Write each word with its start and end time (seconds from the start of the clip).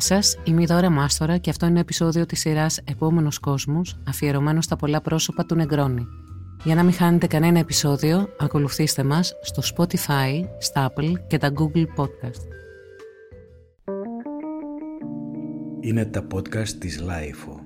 Γεια 0.00 0.16
σας, 0.16 0.36
είμαι 0.44 0.62
η 0.62 0.66
Δώρα 0.66 0.90
Μάστορα 0.90 1.38
και 1.38 1.50
αυτό 1.50 1.64
είναι 1.64 1.74
ένα 1.74 1.82
επεισόδιο 1.82 2.26
της 2.26 2.40
σειράς 2.40 2.78
«Επόμενος 2.84 3.38
κόσμος» 3.38 3.98
αφιερωμένο 4.08 4.60
στα 4.60 4.76
πολλά 4.76 5.00
πρόσωπα 5.00 5.44
του 5.44 5.54
Νεγκρόνη. 5.54 6.06
Για 6.64 6.74
να 6.74 6.82
μην 6.82 6.92
χάνετε 6.92 7.26
κανένα 7.26 7.58
επεισόδιο, 7.58 8.28
ακολουθήστε 8.38 9.02
μας 9.02 9.32
στο 9.42 9.62
Spotify, 9.74 10.44
στα 10.58 10.92
Apple 10.92 11.12
και 11.26 11.38
τα 11.38 11.52
Google 11.52 11.84
Podcast. 11.96 12.42
Είναι 15.80 16.04
τα 16.04 16.26
podcast 16.34 16.68
της 16.68 17.00
Lifeo. 17.02 17.59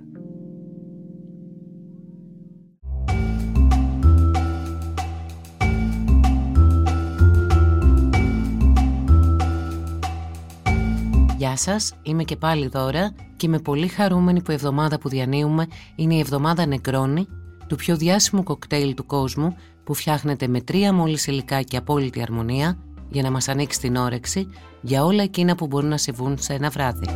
Γεια 11.55 11.63
σας, 11.63 11.93
είμαι 12.03 12.25
και 12.25 12.37
πάλι 12.37 12.69
Δώρα 12.69 13.13
και 13.37 13.47
είμαι 13.47 13.59
πολύ 13.59 13.89
χαρούμενη 13.89 14.43
που 14.43 14.51
η 14.51 14.55
εβδομάδα 14.55 14.99
που 14.99 15.09
διανύουμε 15.09 15.67
είναι 15.97 16.15
η 16.15 16.19
εβδομάδα 16.19 16.67
Νεκρόνη, 16.67 17.29
του 17.67 17.77
πιο 17.77 17.97
διάσημου 17.97 18.43
κοκτέιλ 18.43 18.95
του 18.95 19.07
κόσμου 19.07 19.57
που 19.85 19.95
φτιάχνεται 19.95 20.49
με 20.49 20.61
τρία 20.61 20.93
μόλις 20.93 21.27
υλικά 21.27 21.63
και 21.63 21.77
απόλυτη 21.77 22.23
αρμονία 22.23 22.79
για 23.11 23.23
να 23.23 23.31
μας 23.31 23.49
ανοίξει 23.49 23.81
την 23.81 23.97
όρεξη 23.97 24.49
για 24.81 25.05
όλα 25.05 25.23
εκείνα 25.23 25.55
που 25.55 25.67
μπορούν 25.67 25.89
να 25.89 25.97
συμβούν 25.97 26.39
σε 26.39 26.53
ένα 26.53 26.71
βράδυ. 26.71 27.07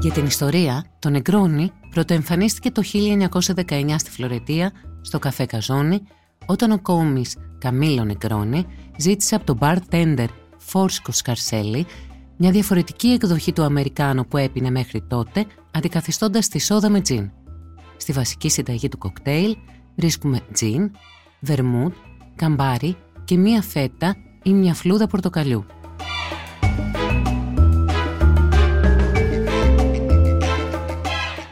Για 0.00 0.12
την 0.12 0.24
ιστορία, 0.24 0.84
το 0.98 1.10
Νεκρόνι 1.10 1.72
πρωτοεμφανίστηκε 1.90 2.70
το 2.70 2.82
1919 3.64 3.94
στη 3.98 4.10
Φλωρετία, 4.10 4.72
στο 5.00 5.18
καφέ 5.18 5.46
Καζόνι, 5.46 6.02
όταν 6.50 6.70
ο 6.70 6.78
κόμις 6.78 7.36
Καμίλο 7.58 8.04
Νεκρόνι 8.04 8.66
ζήτησε 8.96 9.34
από 9.34 9.44
τον 9.44 9.58
bartender 9.60 10.26
Φόρσκο 10.58 11.12
Σκαρσέλη 11.12 11.86
μια 12.36 12.50
διαφορετική 12.50 13.08
εκδοχή 13.08 13.52
του 13.52 13.62
Αμερικάνου 13.62 14.26
που 14.26 14.36
έπινε 14.36 14.70
μέχρι 14.70 15.02
τότε, 15.02 15.46
αντικαθιστώντας 15.70 16.48
τη 16.48 16.58
σόδα 16.58 16.88
με 16.90 17.00
τζιν. 17.00 17.30
Στη 17.96 18.12
βασική 18.12 18.48
συνταγή 18.48 18.88
του 18.88 18.98
κοκτέιλ 18.98 19.56
βρίσκουμε 19.96 20.40
τζιν, 20.52 20.90
βερμούτ, 21.40 21.94
καμπάρι 22.36 22.96
και 23.24 23.36
μία 23.36 23.62
φέτα 23.62 24.16
ή 24.42 24.52
μια 24.52 24.74
φλούδα 24.74 25.06
πορτοκαλιού. 25.06 25.64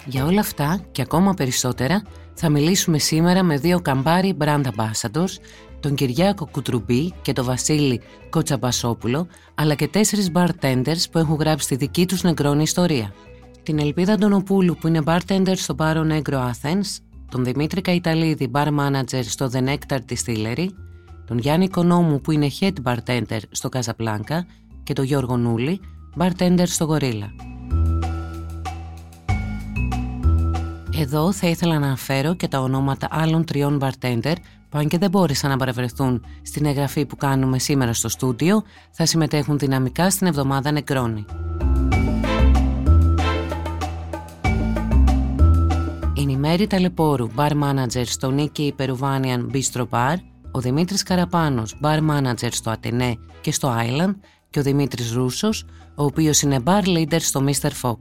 Για 0.07 0.25
όλα 0.25 0.41
αυτά 0.41 0.81
και 0.93 1.03
ακόμα 1.03 1.35
περισσότερα 1.35 2.03
θα 2.39 2.49
μιλήσουμε 2.49 2.99
σήμερα 2.99 3.43
με 3.43 3.57
δύο 3.57 3.81
καμπάρι 3.81 4.37
brand 4.41 4.63
ambassadors, 4.63 5.35
τον 5.81 5.95
Κυριάκο 5.95 6.49
Κουτρουμπή 6.51 7.13
και 7.23 7.33
τον 7.33 7.45
Βασίλη 7.45 8.01
Κοτσαμπασόπουλο, 8.31 9.27
αλλά 9.55 9.75
και 9.75 9.89
τέσσερις 9.89 10.31
bartenders 10.35 11.11
που 11.13 11.19
έχουν 11.19 11.35
γράψει 11.35 11.69
τη 11.69 11.77
δική 11.77 12.07
τους 12.07 12.23
νεκρόνη 12.23 12.63
ιστορία. 12.63 13.13
Την 13.63 13.79
Ελπίδα 13.79 14.13
Αντωνοπούλου 14.13 14.77
που 14.81 14.89
είναι 14.89 15.03
bartender 15.05 15.53
στο 15.55 15.75
Πάρο 15.75 16.07
Negro 16.11 16.35
Athens, 16.35 16.99
τον 17.31 17.45
Δημήτρη 17.45 17.81
Καϊταλίδη 17.81 18.51
bar 18.55 18.67
manager 18.67 19.23
στο 19.23 19.51
The 19.53 19.69
Nectar 19.69 19.99
Distillery, 20.09 20.67
τον 21.27 21.39
Γιάννη 21.39 21.69
Κονόμου 21.69 22.21
που 22.21 22.33
είναι 22.33 22.49
head 22.61 22.73
bartender 22.83 23.41
στο 23.51 23.69
Casablanca 23.73 24.39
και 24.83 24.93
τον 24.93 25.05
Γιώργο 25.05 25.37
Νούλη, 25.37 25.81
bartender 26.19 26.65
στο 26.67 26.89
Gorilla. 26.91 27.56
Εδώ 30.99 31.33
θα 31.33 31.47
ήθελα 31.47 31.79
να 31.79 31.87
αναφέρω 31.87 32.35
και 32.35 32.49
τα 32.49 32.61
ονόματα 32.61 33.09
άλλων 33.11 33.45
τριών 33.45 33.83
bartender 33.83 34.35
που 34.69 34.79
αν 34.79 34.89
και 34.89 34.99
δεν 34.99 35.11
μπόρεσαν 35.11 35.51
να 35.51 35.57
παρευρεθούν 35.57 36.25
στην 36.43 36.67
εγγραφή 36.67 37.07
που 37.07 37.17
κάνουμε 37.17 37.59
σήμερα 37.59 37.93
στο 37.93 38.09
στούντιο, 38.09 38.63
θα 38.91 39.07
συμμετέχουν 39.07 39.59
δυναμικά 39.59 40.11
στην 40.11 40.27
εβδομάδα 40.27 40.71
Νεκρόνη. 40.71 41.25
Είναι 46.15 46.33
η 46.33 46.37
Μέρη 46.37 46.67
Ταλαιπώρου, 46.67 47.31
bar 47.37 47.51
manager 47.51 48.05
στο 48.05 48.31
Νίκη 48.31 48.75
Peruvian 48.79 49.47
Bistro 49.53 49.85
Bar, 49.91 50.17
ο 50.51 50.61
Δημήτρης 50.61 51.03
Καραπάνος, 51.03 51.79
bar 51.83 51.99
manager 52.11 52.49
στο 52.51 52.71
Ατενέ 52.71 53.17
και 53.41 53.53
στο 53.53 53.75
Island 53.79 54.15
και 54.51 54.59
ο 54.59 54.63
Δημήτρης 54.63 55.13
Ρούσος, 55.13 55.65
ο 55.95 56.05
οποίος 56.05 56.43
είναι 56.43 56.63
bar 56.65 56.85
leader 56.85 57.21
στο 57.21 57.45
Mr. 57.47 57.71
Fox. 57.83 57.97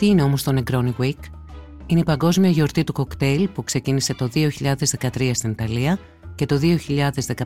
Τι 0.00 0.06
είναι 0.06 0.22
όμως 0.22 0.42
το 0.42 0.56
Negroni 0.56 0.92
Week? 0.98 1.18
Είναι 1.86 2.00
η 2.00 2.04
παγκόσμια 2.04 2.50
γιορτή 2.50 2.84
του 2.84 2.92
κοκτέιλ 2.92 3.48
που 3.48 3.64
ξεκίνησε 3.64 4.14
το 4.14 4.28
2013 4.34 5.30
στην 5.32 5.50
Ιταλία 5.50 5.98
και 6.34 6.46
το 6.46 6.60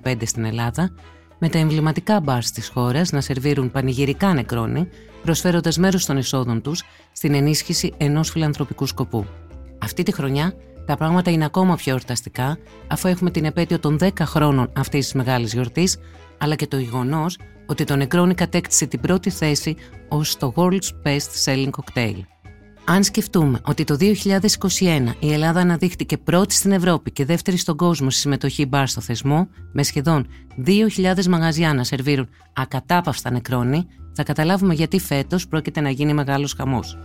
2015 0.02 0.14
στην 0.24 0.44
Ελλάδα 0.44 0.90
με 1.38 1.48
τα 1.48 1.58
εμβληματικά 1.58 2.20
μπαρ 2.20 2.44
της 2.44 2.68
χώρας 2.68 3.12
να 3.12 3.20
σερβίρουν 3.20 3.70
πανηγυρικά 3.70 4.34
νεκρόνι 4.34 4.88
προσφέροντας 5.22 5.78
μέρος 5.78 6.06
των 6.06 6.16
εσόδων 6.16 6.62
τους 6.62 6.82
στην 7.12 7.34
ενίσχυση 7.34 7.92
ενός 7.96 8.30
φιλανθρωπικού 8.30 8.86
σκοπού. 8.86 9.26
Αυτή 9.78 10.02
τη 10.02 10.12
χρονιά 10.12 10.54
τα 10.86 10.96
πράγματα 10.96 11.30
είναι 11.30 11.44
ακόμα 11.44 11.76
πιο 11.76 11.92
εορταστικά 11.92 12.58
αφού 12.86 13.08
έχουμε 13.08 13.30
την 13.30 13.44
επέτειο 13.44 13.78
των 13.78 13.98
10 14.00 14.08
χρόνων 14.20 14.72
αυτής 14.76 15.04
της 15.04 15.14
μεγάλης 15.14 15.52
γιορτής 15.52 15.98
αλλά 16.38 16.54
και 16.54 16.66
το 16.66 16.78
γεγονός 16.78 17.38
ότι 17.66 17.84
το 17.84 17.96
νεκρόνι 17.96 18.34
κατέκτησε 18.34 18.86
την 18.86 19.00
πρώτη 19.00 19.30
θέση 19.30 19.76
ως 20.08 20.36
το 20.36 20.52
World's 20.56 20.90
Best 21.04 21.44
Selling 21.44 21.70
Cocktail. 21.70 22.33
Αν 22.86 23.04
σκεφτούμε 23.04 23.60
ότι 23.64 23.84
το 23.84 23.96
2021 24.00 25.14
η 25.18 25.32
Ελλάδα 25.32 25.60
αναδείχτηκε 25.60 26.18
πρώτη 26.18 26.54
στην 26.54 26.72
Ευρώπη 26.72 27.10
και 27.10 27.24
δεύτερη 27.24 27.56
στον 27.56 27.76
κόσμο 27.76 28.10
στη 28.10 28.20
συμμετοχή 28.20 28.66
μπαρ 28.66 28.88
στο 28.88 29.00
θεσμό, 29.00 29.48
με 29.72 29.82
σχεδόν 29.82 30.26
2.000 30.66 31.24
μαγαζιά 31.26 31.74
να 31.74 31.84
σερβίρουν 31.84 32.28
ακατάπαυστα 32.52 33.30
νεκρόνι, 33.30 33.86
θα 34.12 34.22
καταλάβουμε 34.22 34.74
γιατί 34.74 35.00
φέτος 35.00 35.48
πρόκειται 35.48 35.80
να 35.80 35.90
γίνει 35.90 36.14
μεγάλος 36.14 36.52
χαμός. 36.52 36.98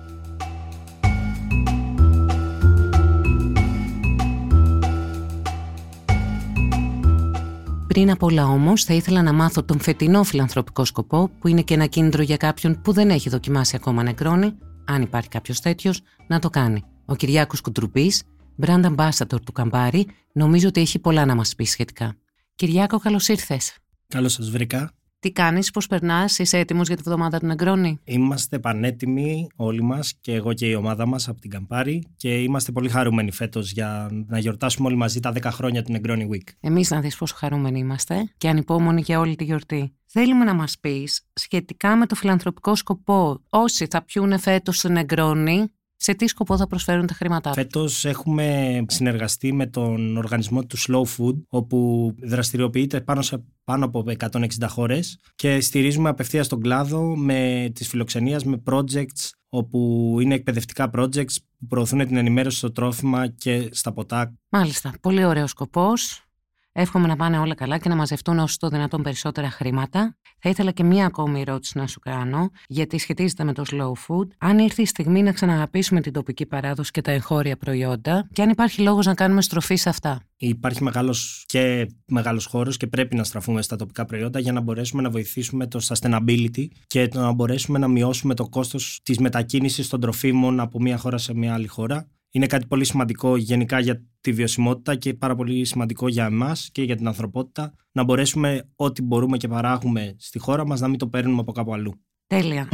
Πριν 7.87 8.11
απ' 8.11 8.23
όλα 8.23 8.45
όμως, 8.45 8.83
θα 8.83 8.93
ήθελα 8.93 9.21
να 9.21 9.33
μάθω 9.33 9.63
τον 9.63 9.79
φετινό 9.79 10.23
φιλανθρωπικό 10.23 10.85
σκοπό, 10.85 11.29
που 11.39 11.47
είναι 11.47 11.61
και 11.61 11.73
ένα 11.73 11.85
κίνητρο 11.85 12.21
για 12.21 12.37
κάποιον 12.37 12.81
που 12.81 12.91
δεν 12.91 13.09
έχει 13.09 13.29
δοκιμάσει 13.29 13.75
ακόμα 13.75 14.03
νεκρόνι, 14.03 14.53
αν 14.89 15.01
υπάρχει 15.01 15.29
κάποιος 15.29 15.59
τέτοιος, 15.59 16.01
να 16.27 16.39
το 16.39 16.49
κάνει. 16.49 16.83
Ο 17.05 17.15
Κυριάκος 17.15 17.61
Κουντρουπής, 17.61 18.23
brand 18.61 18.95
ambassador 18.95 19.41
του 19.45 19.51
Καμπάρι, 19.51 20.07
νομίζω 20.31 20.67
ότι 20.67 20.81
έχει 20.81 20.99
πολλά 20.99 21.25
να 21.25 21.35
μας 21.35 21.55
πει 21.55 21.63
σχετικά. 21.63 22.15
Κυριάκο, 22.55 22.99
καλώς 22.99 23.27
ήρθες. 23.27 23.77
Καλώς 24.07 24.33
σας 24.33 24.49
βρήκα. 24.49 24.93
Τι 25.21 25.31
κάνεις, 25.31 25.71
πώς 25.71 25.87
περνάς, 25.87 26.39
είσαι 26.39 26.57
έτοιμος 26.57 26.87
για 26.87 26.95
τη 26.95 27.01
βδομάδα 27.01 27.39
του 27.39 27.45
Νεγκρόνη. 27.45 27.99
Είμαστε 28.03 28.59
πανέτοιμοι 28.59 29.47
όλοι 29.55 29.83
μας 29.83 30.13
και 30.21 30.33
εγώ 30.33 30.53
και 30.53 30.65
η 30.65 30.73
ομάδα 30.73 31.05
μας 31.05 31.27
από 31.27 31.41
την 31.41 31.49
Καμπάρη 31.49 32.03
και 32.15 32.41
είμαστε 32.41 32.71
πολύ 32.71 32.89
χαρούμενοι 32.89 33.31
φέτος 33.31 33.71
για 33.71 34.09
να 34.27 34.39
γιορτάσουμε 34.39 34.87
όλοι 34.87 34.97
μαζί 34.97 35.19
τα 35.19 35.31
10 35.31 35.43
χρόνια 35.43 35.83
του 35.83 35.91
Νεγκρόνη 35.91 36.29
Week. 36.31 36.53
Εμείς 36.59 36.89
να 36.89 36.99
δεις 36.99 37.17
πόσο 37.17 37.35
χαρούμενοι 37.37 37.79
είμαστε 37.79 38.31
και 38.37 38.49
ανυπόμονοι 38.49 39.01
για 39.01 39.19
όλη 39.19 39.35
τη 39.35 39.43
γιορτή. 39.43 39.93
Θέλουμε 40.05 40.45
να 40.45 40.53
μας 40.53 40.79
πεις 40.79 41.27
σχετικά 41.33 41.95
με 41.95 42.05
το 42.05 42.15
φιλανθρωπικό 42.15 42.75
σκοπό. 42.75 43.41
Όσοι 43.49 43.87
θα 43.89 44.01
πιούνε 44.01 44.37
φέτος 44.37 44.77
στο 44.77 44.89
Νεγκρόνη, 44.89 45.71
σε 46.01 46.13
τι 46.13 46.27
σκοπό 46.27 46.57
θα 46.57 46.67
προσφέρουν 46.67 47.07
τα 47.07 47.13
χρήματά 47.13 47.49
τους. 47.51 47.61
Φέτος 47.61 48.05
έχουμε 48.05 48.79
συνεργαστεί 48.87 49.53
με 49.53 49.65
τον 49.65 50.17
οργανισμό 50.17 50.65
του 50.65 50.77
Slow 50.77 51.03
Food, 51.03 51.41
όπου 51.49 52.11
δραστηριοποιείται 52.21 53.01
πάνω, 53.01 53.21
σε, 53.21 53.43
πάνω 53.63 53.85
από 53.85 54.03
160 54.19 54.47
χώρες 54.67 55.19
και 55.35 55.61
στηρίζουμε 55.61 56.09
απευθείας 56.09 56.47
τον 56.47 56.61
κλάδο 56.61 57.15
με 57.15 57.71
της 57.75 57.87
φιλοξενίας 57.87 58.43
με 58.43 58.63
projects 58.65 59.29
όπου 59.49 60.17
είναι 60.21 60.33
εκπαιδευτικά 60.33 60.89
projects 60.93 61.33
που 61.59 61.67
προωθούν 61.67 62.07
την 62.07 62.17
ενημέρωση 62.17 62.57
στο 62.57 62.71
τρόφιμα 62.71 63.27
και 63.27 63.69
στα 63.71 63.93
ποτά. 63.93 64.33
Μάλιστα. 64.49 64.93
Πολύ 65.01 65.25
ωραίος 65.25 65.49
σκοπός. 65.49 66.28
Εύχομαι 66.71 67.07
να 67.07 67.15
πάνε 67.15 67.39
όλα 67.39 67.55
καλά 67.55 67.77
και 67.77 67.89
να 67.89 67.95
μαζευτούν 67.95 68.39
όσο 68.39 68.57
το 68.59 68.67
δυνατόν 68.67 69.01
περισσότερα 69.01 69.49
χρήματα. 69.49 70.17
Θα 70.39 70.49
ήθελα 70.49 70.71
και 70.71 70.83
μία 70.83 71.05
ακόμη 71.05 71.41
ερώτηση 71.41 71.77
να 71.77 71.87
σου 71.87 71.99
κάνω, 71.99 72.49
γιατί 72.67 72.97
σχετίζεται 72.97 73.43
με 73.43 73.53
το 73.53 73.63
slow 73.71 73.91
food. 73.91 74.27
Αν 74.37 74.57
ήρθε 74.57 74.81
η 74.81 74.85
στιγμή 74.85 75.23
να 75.23 75.31
ξαναγαπήσουμε 75.31 76.01
την 76.01 76.13
τοπική 76.13 76.45
παράδοση 76.45 76.91
και 76.91 77.01
τα 77.01 77.11
εγχώρια 77.11 77.57
προϊόντα, 77.57 78.27
και 78.33 78.41
αν 78.41 78.49
υπάρχει 78.49 78.81
λόγος 78.81 79.05
να 79.05 79.13
κάνουμε 79.13 79.41
στροφή 79.41 79.75
σε 79.75 79.89
αυτά. 79.89 80.21
Υπάρχει 80.37 80.83
μεγάλος 80.83 81.43
και 81.47 81.87
μεγάλος 82.07 82.45
χώρος 82.45 82.77
και 82.77 82.87
πρέπει 82.87 83.15
να 83.15 83.23
στραφούμε 83.23 83.61
στα 83.61 83.75
τοπικά 83.75 84.05
προϊόντα 84.05 84.39
για 84.39 84.51
να 84.51 84.61
μπορέσουμε 84.61 85.01
να 85.01 85.09
βοηθήσουμε 85.09 85.67
το 85.67 85.79
sustainability 85.83 86.65
και 86.87 87.09
να 87.13 87.31
μπορέσουμε 87.31 87.79
να 87.79 87.87
μειώσουμε 87.87 88.33
το 88.33 88.49
κόστος 88.49 88.99
της 89.03 89.17
μετακίνησης 89.17 89.87
των 89.87 89.99
τροφίμων 89.99 90.59
από 90.59 90.81
μία 90.81 90.97
χώρα 90.97 91.17
σε 91.17 91.33
μία 91.33 91.53
άλλη 91.53 91.67
χώρα 91.67 92.07
είναι 92.31 92.45
κάτι 92.45 92.67
πολύ 92.67 92.85
σημαντικό 92.85 93.37
γενικά 93.37 93.79
για 93.79 94.03
τη 94.21 94.31
βιωσιμότητα 94.31 94.95
και 94.95 95.13
πάρα 95.13 95.35
πολύ 95.35 95.65
σημαντικό 95.65 96.07
για 96.07 96.25
εμάς 96.25 96.69
και 96.71 96.83
για 96.83 96.95
την 96.95 97.07
ανθρωπότητα 97.07 97.73
να 97.91 98.03
μπορέσουμε 98.03 98.69
ό,τι 98.75 99.01
μπορούμε 99.01 99.37
και 99.37 99.47
παράγουμε 99.47 100.15
στη 100.17 100.39
χώρα 100.39 100.65
μας 100.65 100.79
να 100.79 100.87
μην 100.87 100.97
το 100.97 101.07
παίρνουμε 101.07 101.39
από 101.39 101.51
κάπου 101.51 101.73
αλλού. 101.73 101.93
Τέλεια. 102.27 102.67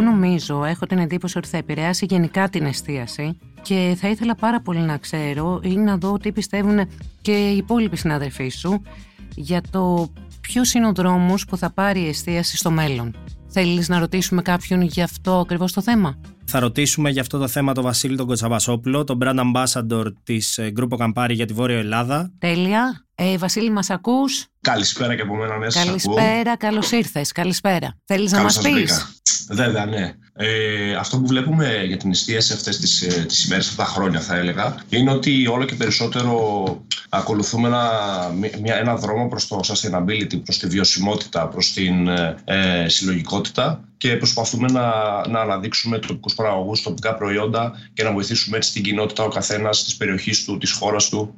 νομίζω, 0.00 0.64
έχω 0.64 0.86
την 0.86 0.98
εντύπωση 0.98 1.38
ότι 1.38 1.48
θα 1.48 1.56
επηρεάσει 1.56 2.06
γενικά 2.08 2.48
την 2.48 2.64
εστίαση 2.64 3.38
και 3.62 3.96
θα 4.00 4.08
ήθελα 4.08 4.34
πάρα 4.34 4.60
πολύ 4.60 4.78
να 4.78 4.98
ξέρω 4.98 5.60
ή 5.62 5.76
να 5.76 5.96
δω 5.96 6.16
τι 6.18 6.32
πιστεύουν 6.32 6.88
και 7.22 7.50
οι 7.50 7.56
υπόλοιποι 7.56 7.96
συνάδελφοί 7.96 8.48
σου 8.48 8.82
για 9.34 9.62
το 9.70 10.12
ποιο 10.40 10.62
είναι 10.76 10.86
ο 10.86 10.92
δρόμο 10.92 11.34
που 11.48 11.56
θα 11.56 11.70
πάρει 11.70 12.00
η 12.00 12.08
εστίαση 12.08 12.56
στο 12.56 12.70
μέλλον. 12.70 13.14
Θέλεις 13.52 13.88
να 13.88 13.98
ρωτήσουμε 13.98 14.42
κάποιον 14.42 14.82
για 14.82 15.04
αυτό 15.04 15.38
ακριβώς 15.38 15.72
το 15.72 15.82
θέμα; 15.82 16.20
Θα 16.44 16.60
ρωτήσουμε 16.60 17.10
για 17.10 17.20
αυτό 17.20 17.38
το 17.38 17.48
θέμα 17.48 17.72
τον 17.72 17.84
Βασίλη 17.84 18.16
τον 18.16 18.26
Κοτσαβασόπουλο, 18.26 19.04
τον 19.04 19.18
brand 19.22 19.38
ambassador 19.38 20.06
της 20.22 20.58
ε, 20.58 20.70
Γκρούπο 20.70 20.96
Καμπάρι 20.96 21.34
για 21.34 21.46
τη 21.46 21.52
Βόρεια 21.52 21.78
Ελλάδα. 21.78 22.32
Τέλεια. 22.38 23.04
Ε, 23.14 23.38
Βασίλη, 23.38 23.70
μας 23.70 23.90
ακούς; 23.90 24.46
Καλησπέρα 24.60 25.14
και 25.14 25.22
από 25.22 25.34
μένα, 25.34 25.56
ναι, 25.58 25.66
Καλησπέρα, 25.66 26.56
καλώς 26.56 26.90
ήρθες. 26.90 27.32
Καλησπέρα. 27.32 27.96
Θέλεις 28.04 28.32
να 28.32 28.42
μας 28.42 28.60
πεις; 28.60 29.20
Βέβαια, 29.50 29.86
ναι. 29.86 30.14
Ε, 30.42 30.94
αυτό 30.94 31.18
που 31.18 31.26
βλέπουμε 31.26 31.84
για 31.86 31.96
την 31.96 32.10
εστίαση 32.10 32.52
αυτές 32.52 32.78
τις, 32.78 33.02
ε, 33.02 33.24
τις 33.24 33.44
ημέρες, 33.44 33.68
αυτά 33.68 33.82
τα 33.82 33.88
χρόνια 33.88 34.20
θα 34.20 34.36
έλεγα, 34.36 34.84
είναι 34.88 35.12
ότι 35.12 35.46
όλο 35.46 35.64
και 35.64 35.74
περισσότερο 35.74 36.84
ακολουθούμε 37.08 37.68
ένα, 37.68 37.90
μια, 38.62 38.76
ένα 38.76 38.96
δρόμο 38.96 39.28
προς 39.28 39.46
το 39.46 39.60
sustainability, 39.62 40.42
προς 40.44 40.58
τη 40.58 40.66
βιωσιμότητα, 40.66 41.48
προς 41.48 41.72
την 41.72 42.08
ε, 42.08 42.36
ε 42.44 42.88
συλλογικότητα 42.88 43.84
και 43.96 44.16
προσπαθούμε 44.16 44.68
να, 44.72 44.84
να 45.28 45.40
αναδείξουμε 45.40 45.98
τοπικούς 45.98 46.34
παραγωγούς, 46.34 46.82
τοπικά 46.82 47.14
προϊόντα 47.14 47.72
και 47.92 48.02
να 48.02 48.12
βοηθήσουμε 48.12 48.56
έτσι 48.56 48.72
την 48.72 48.82
κοινότητα 48.82 49.24
ο 49.24 49.28
καθένας 49.28 49.84
της 49.84 49.96
περιοχής 49.96 50.44
του, 50.44 50.58
της 50.58 50.72
χώρας 50.72 51.08
του 51.08 51.34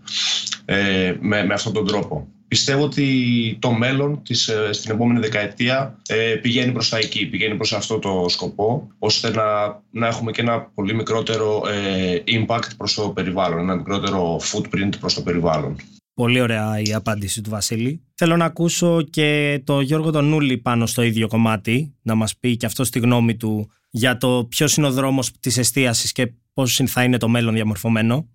ε, 0.64 1.14
με, 1.20 1.44
με 1.44 1.54
αυτόν 1.54 1.72
τον 1.72 1.86
τρόπο. 1.86 2.28
Πιστεύω 2.52 2.84
ότι 2.84 3.56
το 3.60 3.72
μέλλον 3.72 4.22
της, 4.22 4.48
ε, 4.48 4.72
στην 4.72 4.90
επόμενη 4.90 5.20
δεκαετία 5.20 5.98
ε, 6.06 6.34
πηγαίνει 6.34 6.72
προς 6.72 6.88
τα 6.88 6.96
εκεί, 6.96 7.26
πηγαίνει 7.26 7.54
προς 7.54 7.72
αυτό 7.72 7.98
το 7.98 8.24
σκοπό, 8.28 8.88
ώστε 8.98 9.30
να, 9.30 9.44
να 9.90 10.06
έχουμε 10.06 10.30
και 10.30 10.40
ένα 10.40 10.60
πολύ 10.60 10.94
μικρότερο 10.94 11.62
ε, 11.68 12.22
impact 12.26 12.68
προς 12.76 12.94
το 12.94 13.08
περιβάλλον, 13.08 13.58
ένα 13.58 13.76
μικρότερο 13.76 14.40
footprint 14.52 14.90
προς 15.00 15.14
το 15.14 15.22
περιβάλλον. 15.22 15.76
Πολύ 16.14 16.40
ωραία 16.40 16.80
η 16.80 16.94
απάντηση 16.94 17.40
του 17.40 17.50
Βασίλη. 17.50 18.02
Θέλω 18.14 18.36
να 18.36 18.44
ακούσω 18.44 19.02
και 19.10 19.60
το 19.64 19.80
Γιώργο 19.80 20.10
τον 20.10 20.28
Νούλη 20.28 20.58
πάνω 20.58 20.86
στο 20.86 21.02
ίδιο 21.02 21.28
κομμάτι, 21.28 21.94
να 22.02 22.14
μας 22.14 22.36
πει 22.36 22.56
και 22.56 22.66
αυτό 22.66 22.84
στη 22.84 22.98
γνώμη 22.98 23.36
του 23.36 23.70
για 23.90 24.16
το 24.16 24.46
ποιος 24.48 24.76
είναι 24.76 24.86
ο 24.86 24.92
δρόμος 24.92 25.30
της 25.40 25.58
εστίασης 25.58 26.12
και 26.12 26.32
πώς 26.52 26.80
θα 26.86 27.02
είναι 27.02 27.18
το 27.18 27.28
μέλλον 27.28 27.54
διαμορφωμένο. 27.54 28.28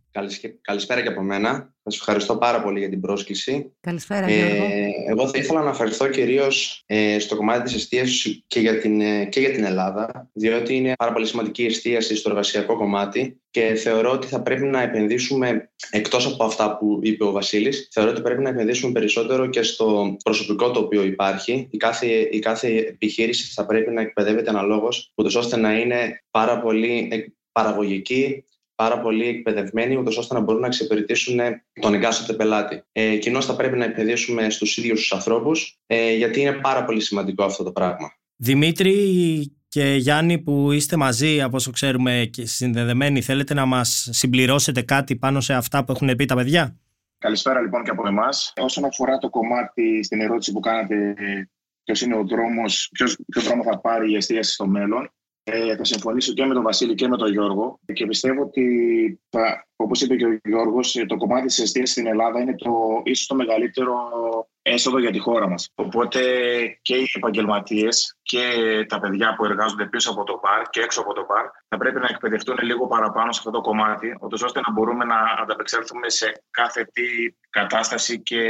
Καλησπέρα 0.61 1.01
και 1.01 1.07
από 1.07 1.21
μένα. 1.21 1.73
Σας 1.83 1.95
ευχαριστώ 1.95 2.37
πάρα 2.37 2.61
πολύ 2.61 2.79
για 2.79 2.89
την 2.89 3.01
πρόσκληση. 3.01 3.73
Καλησπέρα, 3.79 4.31
Γιώργο. 4.31 4.63
Ε, 4.63 4.87
εγώ 5.09 5.27
θα 5.27 5.37
ήθελα 5.37 5.59
να 5.59 5.65
αναφερθώ 5.65 6.07
κυρίως 6.07 6.83
ε, 6.85 7.19
στο 7.19 7.35
κομμάτι 7.35 7.63
της 7.63 7.73
εστίασης 7.73 8.43
και, 8.47 8.59
για 8.59 8.79
την, 8.79 9.01
ε, 9.01 9.25
και 9.25 9.39
για 9.39 9.51
την 9.51 9.63
Ελλάδα, 9.63 10.29
διότι 10.33 10.75
είναι 10.75 10.93
πάρα 10.97 11.13
πολύ 11.13 11.25
σημαντική 11.25 11.63
η 11.63 11.65
εστίαση 11.65 12.15
στο 12.15 12.29
εργασιακό 12.29 12.77
κομμάτι 12.77 13.41
και 13.49 13.73
θεωρώ 13.75 14.11
ότι 14.11 14.27
θα 14.27 14.41
πρέπει 14.41 14.65
να 14.65 14.81
επενδύσουμε, 14.81 15.71
εκτός 15.89 16.25
από 16.25 16.43
αυτά 16.43 16.77
που 16.77 16.99
είπε 17.01 17.23
ο 17.23 17.31
Βασίλης, 17.31 17.87
θεωρώ 17.91 18.11
ότι 18.11 18.21
πρέπει 18.21 18.41
να 18.41 18.49
επενδύσουμε 18.49 18.91
περισσότερο 18.91 19.47
και 19.47 19.61
στο 19.61 20.17
προσωπικό 20.23 20.71
το 20.71 20.79
οποίο 20.79 21.03
υπάρχει. 21.03 21.67
Η 21.71 21.77
κάθε, 21.77 22.07
η 22.07 22.39
κάθε 22.39 22.67
επιχείρηση 22.67 23.53
θα 23.53 23.65
πρέπει 23.65 23.91
να 23.91 24.01
εκπαιδεύεται 24.01 24.49
αναλόγως, 24.49 25.11
ούτως 25.15 25.35
ώστε 25.35 25.57
να 25.57 25.79
είναι 25.79 26.23
πάρα 26.31 26.61
πολύ 26.61 27.09
παραγωγική, 27.51 28.45
πάρα 28.77 28.99
πολύ 28.99 29.27
εκπαιδευμένοι, 29.27 29.95
ούτως 29.95 30.17
ώστε 30.17 30.33
να 30.33 30.39
μπορούν 30.39 30.61
να 30.61 30.67
εξυπηρετήσουν 30.67 31.39
τον 31.81 31.93
εγκάστοτε 31.93 32.33
πελάτη. 32.33 32.83
Ε, 32.91 33.17
Κοινώς 33.17 33.45
θα 33.45 33.55
πρέπει 33.55 33.77
να 33.77 33.85
επενδύσουμε 33.85 34.49
στους 34.49 34.77
ίδιους 34.77 34.99
τους 34.99 35.13
ανθρώπους, 35.13 35.79
ε, 35.85 36.15
γιατί 36.15 36.41
είναι 36.41 36.53
πάρα 36.53 36.85
πολύ 36.85 37.01
σημαντικό 37.01 37.43
αυτό 37.43 37.63
το 37.63 37.71
πράγμα. 37.71 38.11
Δημήτρη 38.35 38.93
και 39.67 39.95
Γιάννη 39.95 40.37
που 40.37 40.71
είστε 40.71 40.95
μαζί 40.95 41.41
από 41.41 41.55
όσο 41.55 41.71
ξέρουμε 41.71 42.29
και 42.31 42.45
συνδεδεμένοι 42.45 43.21
θέλετε 43.21 43.53
να 43.53 43.65
μας 43.65 44.09
συμπληρώσετε 44.11 44.81
κάτι 44.81 45.15
πάνω 45.15 45.41
σε 45.41 45.53
αυτά 45.53 45.83
που 45.83 45.91
έχουν 45.91 46.15
πει 46.15 46.25
τα 46.25 46.35
παιδιά; 46.35 46.77
Καλησπέρα 47.17 47.61
λοιπόν 47.61 47.83
και 47.83 47.89
από 47.89 48.07
εμάς. 48.07 48.53
Όσον 48.55 48.85
αφορά 48.85 49.17
το 49.17 49.29
κομμάτι 49.29 50.03
στην 50.03 50.21
ερώτηση 50.21 50.51
που 50.51 50.59
κάνατε 50.59 51.15
ποιος 51.83 52.01
είναι 52.01 52.15
ο 52.15 52.23
δρόμος, 52.23 52.89
ποιος, 52.93 53.17
ποιο 53.27 53.41
δρόμο 53.41 53.63
θα 53.63 53.79
πάρει 53.79 54.11
η 54.11 54.15
εστίαση 54.15 54.53
στο 54.53 54.67
μέλλον 54.67 55.11
ε, 55.49 55.75
θα 55.75 55.83
συμφωνήσω 55.83 56.33
και 56.33 56.45
με 56.45 56.53
τον 56.53 56.63
Βασίλη 56.63 56.95
και 56.95 57.07
με 57.07 57.17
τον 57.17 57.31
Γιώργο 57.31 57.79
και 57.93 58.05
πιστεύω 58.05 58.41
ότι, 58.41 59.19
όπως 59.75 60.01
είπε 60.01 60.15
και 60.15 60.25
ο 60.25 60.39
Γιώργος, 60.43 61.03
το 61.07 61.17
κομμάτι 61.17 61.45
της 61.45 61.59
εστίαση 61.59 61.91
στην 61.91 62.07
Ελλάδα 62.07 62.39
είναι 62.39 62.55
το 62.55 63.01
ίσως 63.03 63.27
το 63.27 63.35
μεγαλύτερο 63.35 63.95
έσοδο 64.61 64.99
για 64.99 65.11
τη 65.11 65.19
χώρα 65.19 65.49
μας. 65.49 65.69
Οπότε 65.75 66.19
και 66.81 66.95
οι 66.95 67.09
επαγγελματίες 67.15 68.16
και 68.27 68.45
τα 68.87 68.99
παιδιά 68.99 69.35
που 69.35 69.45
εργάζονται 69.45 69.85
πίσω 69.85 70.11
από 70.11 70.23
το 70.23 70.39
μπαρ 70.41 70.61
και 70.69 70.81
έξω 70.81 71.01
από 71.01 71.13
το 71.13 71.25
μπαρ 71.29 71.45
θα 71.67 71.77
πρέπει 71.77 71.99
να 71.99 72.07
εκπαιδευτούν 72.09 72.57
λίγο 72.61 72.87
παραπάνω 72.87 73.31
σε 73.31 73.39
αυτό 73.39 73.51
το 73.51 73.61
κομμάτι, 73.61 74.17
ώστε 74.19 74.59
να 74.59 74.71
μπορούμε 74.71 75.05
να 75.05 75.15
ανταπεξέλθουμε 75.41 76.09
σε 76.09 76.43
κάθε 76.51 76.83
τι 76.93 77.03
κατάσταση 77.49 78.21
και 78.21 78.41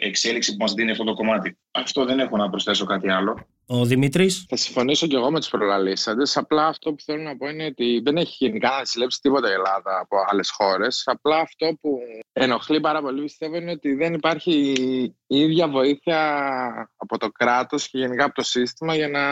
εξέλιξη 0.00 0.50
που 0.50 0.62
μας 0.62 0.72
δίνει 0.72 0.90
αυτό 0.90 1.04
το 1.04 1.14
κομμάτι. 1.14 1.58
Αυτό 1.70 2.04
δεν 2.04 2.18
έχω 2.18 2.36
να 2.36 2.50
προσθέσω 2.50 2.84
κάτι 2.84 3.10
άλλο. 3.10 3.46
Ο 3.68 3.84
Δημήτρης; 3.84 4.46
Θα 4.48 4.56
συμφωνήσω 4.56 5.06
και 5.06 5.16
εγώ 5.16 5.30
με 5.30 5.38
τους 5.38 5.48
προλαλήσαντες. 5.48 6.36
Απλά 6.36 6.66
αυτό 6.66 6.90
που 6.90 7.02
θέλω 7.04 7.22
να 7.22 7.36
πω 7.36 7.48
είναι 7.48 7.64
ότι 7.64 8.00
δεν 8.04 8.16
έχει 8.16 8.36
γενικά 8.38 8.68
να 8.68 8.84
συλλέψει 8.84 9.20
τίποτα 9.20 9.48
η 9.48 9.52
Ελλάδα 9.52 9.98
από 10.00 10.16
άλλες 10.30 10.50
χώρες. 10.50 11.02
Απλά 11.06 11.38
αυτό 11.38 11.76
που 11.80 11.98
ενοχλεί 12.32 12.80
πάρα 12.80 13.00
πολύ 13.00 13.22
πιστεύω 13.22 13.56
είναι 13.56 13.70
ότι 13.70 13.94
δεν 13.94 14.14
υπάρχει 14.14 14.52
η 15.26 15.38
ίδια 15.38 15.68
βοήθεια 15.68 16.20
από 16.96 17.18
το 17.18 17.28
κράτος 17.28 17.88
και 17.88 17.98
γενικά 17.98 18.24
από 18.24 18.34
το 18.34 18.42
σύστημα 18.42 18.94
για 18.94 19.08
να 19.08 19.25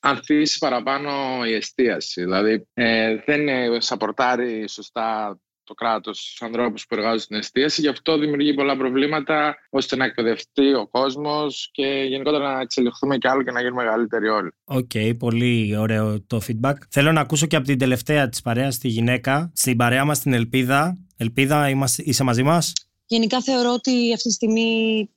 ανθίσει 0.00 0.58
παραπάνω 0.58 1.10
η 1.46 1.54
εστίαση. 1.54 2.22
Δηλαδή 2.22 2.66
ε, 2.74 3.16
δεν 3.24 3.40
σαπορτάρει 3.80 4.68
σωστά 4.68 5.38
το 5.66 5.74
κράτος 5.74 6.18
στους 6.18 6.42
ανθρώπους 6.42 6.86
που 6.86 6.94
εργάζονται 6.94 7.22
στην 7.22 7.36
εστίαση. 7.36 7.80
Γι' 7.80 7.88
αυτό 7.88 8.18
δημιουργεί 8.18 8.54
πολλά 8.54 8.76
προβλήματα 8.76 9.56
ώστε 9.70 9.96
να 9.96 10.04
εκπαιδευτεί 10.04 10.74
ο 10.74 10.88
κόσμος 10.90 11.68
και 11.72 12.04
γενικότερα 12.08 12.52
να 12.54 12.60
εξελιχθούμε 12.60 13.18
κι 13.18 13.28
άλλο 13.28 13.42
και 13.42 13.50
να 13.50 13.60
γίνουμε 13.60 13.82
μεγαλύτεροι 13.82 14.28
όλοι. 14.28 14.50
OK, 14.64 14.90
okay, 14.94 15.12
πολύ 15.18 15.76
ωραίο 15.76 16.22
το 16.26 16.40
feedback. 16.46 16.74
Θέλω 16.90 17.12
να 17.12 17.20
ακούσω 17.20 17.46
και 17.46 17.56
από 17.56 17.66
την 17.66 17.78
τελευταία 17.78 18.28
της 18.28 18.42
παρέας, 18.42 18.78
τη 18.78 18.88
γυναίκα, 18.88 19.52
στην 19.54 19.76
παρέα 19.76 20.04
μας 20.04 20.20
την 20.20 20.32
Ελπίδα. 20.32 20.98
Ελπίδα, 21.16 21.68
είμαστε, 21.68 22.02
είσαι 22.06 22.24
μαζί 22.24 22.42
μας; 22.42 22.72
Γενικά 23.06 23.42
θεωρώ 23.42 23.72
ότι 23.72 24.12
αυτή 24.12 24.28
τη 24.28 24.34
στιγμή 24.34 25.10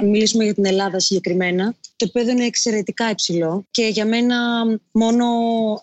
αν 0.00 0.08
μιλήσουμε 0.08 0.44
για 0.44 0.54
την 0.54 0.66
Ελλάδα 0.66 1.00
συγκεκριμένα, 1.00 1.74
το 1.96 2.04
επίπεδο 2.04 2.30
είναι 2.30 2.44
εξαιρετικά 2.44 3.10
υψηλό 3.10 3.64
και 3.70 3.84
για 3.84 4.06
μένα 4.06 4.36
μόνο 4.92 5.26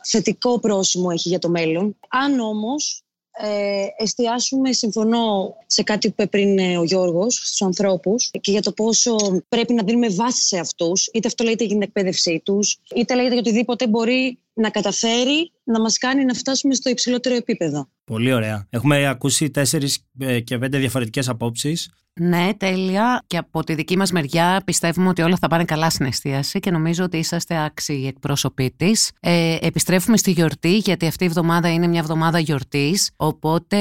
θετικό 0.03 0.59
πρόσημο 0.59 1.09
έχει 1.11 1.29
για 1.29 1.39
το 1.39 1.49
μέλλον. 1.49 1.95
Αν 2.09 2.39
όμως 2.39 3.05
ε, 3.37 4.03
εστιάσουμε, 4.03 4.73
συμφωνώ 4.73 5.55
σε 5.65 5.83
κάτι 5.83 6.07
που 6.07 6.13
είπε 6.17 6.27
πριν 6.27 6.59
ε, 6.59 6.77
ο 6.77 6.83
Γιώργος, 6.83 7.35
στους 7.35 7.61
ανθρώπους 7.61 8.31
και 8.41 8.51
για 8.51 8.61
το 8.61 8.71
πόσο 8.71 9.15
πρέπει 9.49 9.73
να 9.73 9.83
δίνουμε 9.83 10.09
βάση 10.09 10.43
σε 10.43 10.57
αυτούς, 10.57 11.09
είτε 11.13 11.27
αυτό 11.27 11.43
λέγεται 11.43 11.63
για 11.63 11.73
την 11.73 11.81
εκπαίδευσή 11.81 12.41
τους, 12.45 12.79
είτε 12.95 13.15
λέγεται 13.15 13.33
για 13.33 13.43
οτιδήποτε 13.45 13.87
μπορεί 13.87 14.39
να 14.53 14.69
καταφέρει 14.69 15.51
να 15.63 15.79
μας 15.79 15.97
κάνει 15.97 16.25
να 16.25 16.33
φτάσουμε 16.33 16.73
στο 16.73 16.89
υψηλότερο 16.89 17.35
επίπεδο. 17.35 17.89
Πολύ 18.03 18.33
ωραία. 18.33 18.67
Έχουμε 18.69 19.07
ακούσει 19.07 19.49
τέσσερις 19.49 20.05
ε, 20.19 20.39
και 20.39 20.57
πέντε 20.57 20.77
διαφορετικές 20.77 21.29
απόψεις. 21.29 21.89
Ναι, 22.19 22.49
τέλεια. 22.57 23.23
Και 23.27 23.37
από 23.37 23.63
τη 23.63 23.73
δική 23.73 23.97
μας 23.97 24.11
μεριά 24.11 24.61
πιστεύουμε 24.65 25.07
ότι 25.07 25.21
όλα 25.21 25.37
θα 25.37 25.47
πάνε 25.47 25.65
καλά 25.65 25.89
στην 25.89 26.05
εστίαση 26.05 26.59
και 26.59 26.71
νομίζω 26.71 27.03
ότι 27.03 27.17
είσαστε 27.17 27.63
άξιοι 27.63 28.05
εκπρόσωποι 28.07 28.73
της. 28.77 29.11
Ε, 29.19 29.57
επιστρέφουμε 29.61 30.17
στη 30.17 30.31
γιορτή, 30.31 30.77
γιατί 30.77 31.05
αυτή 31.05 31.23
η 31.23 31.27
εβδομάδα 31.27 31.73
είναι 31.73 31.87
μια 31.87 31.99
εβδομάδα 31.99 32.39
γιορτής, 32.39 33.11
οπότε 33.15 33.77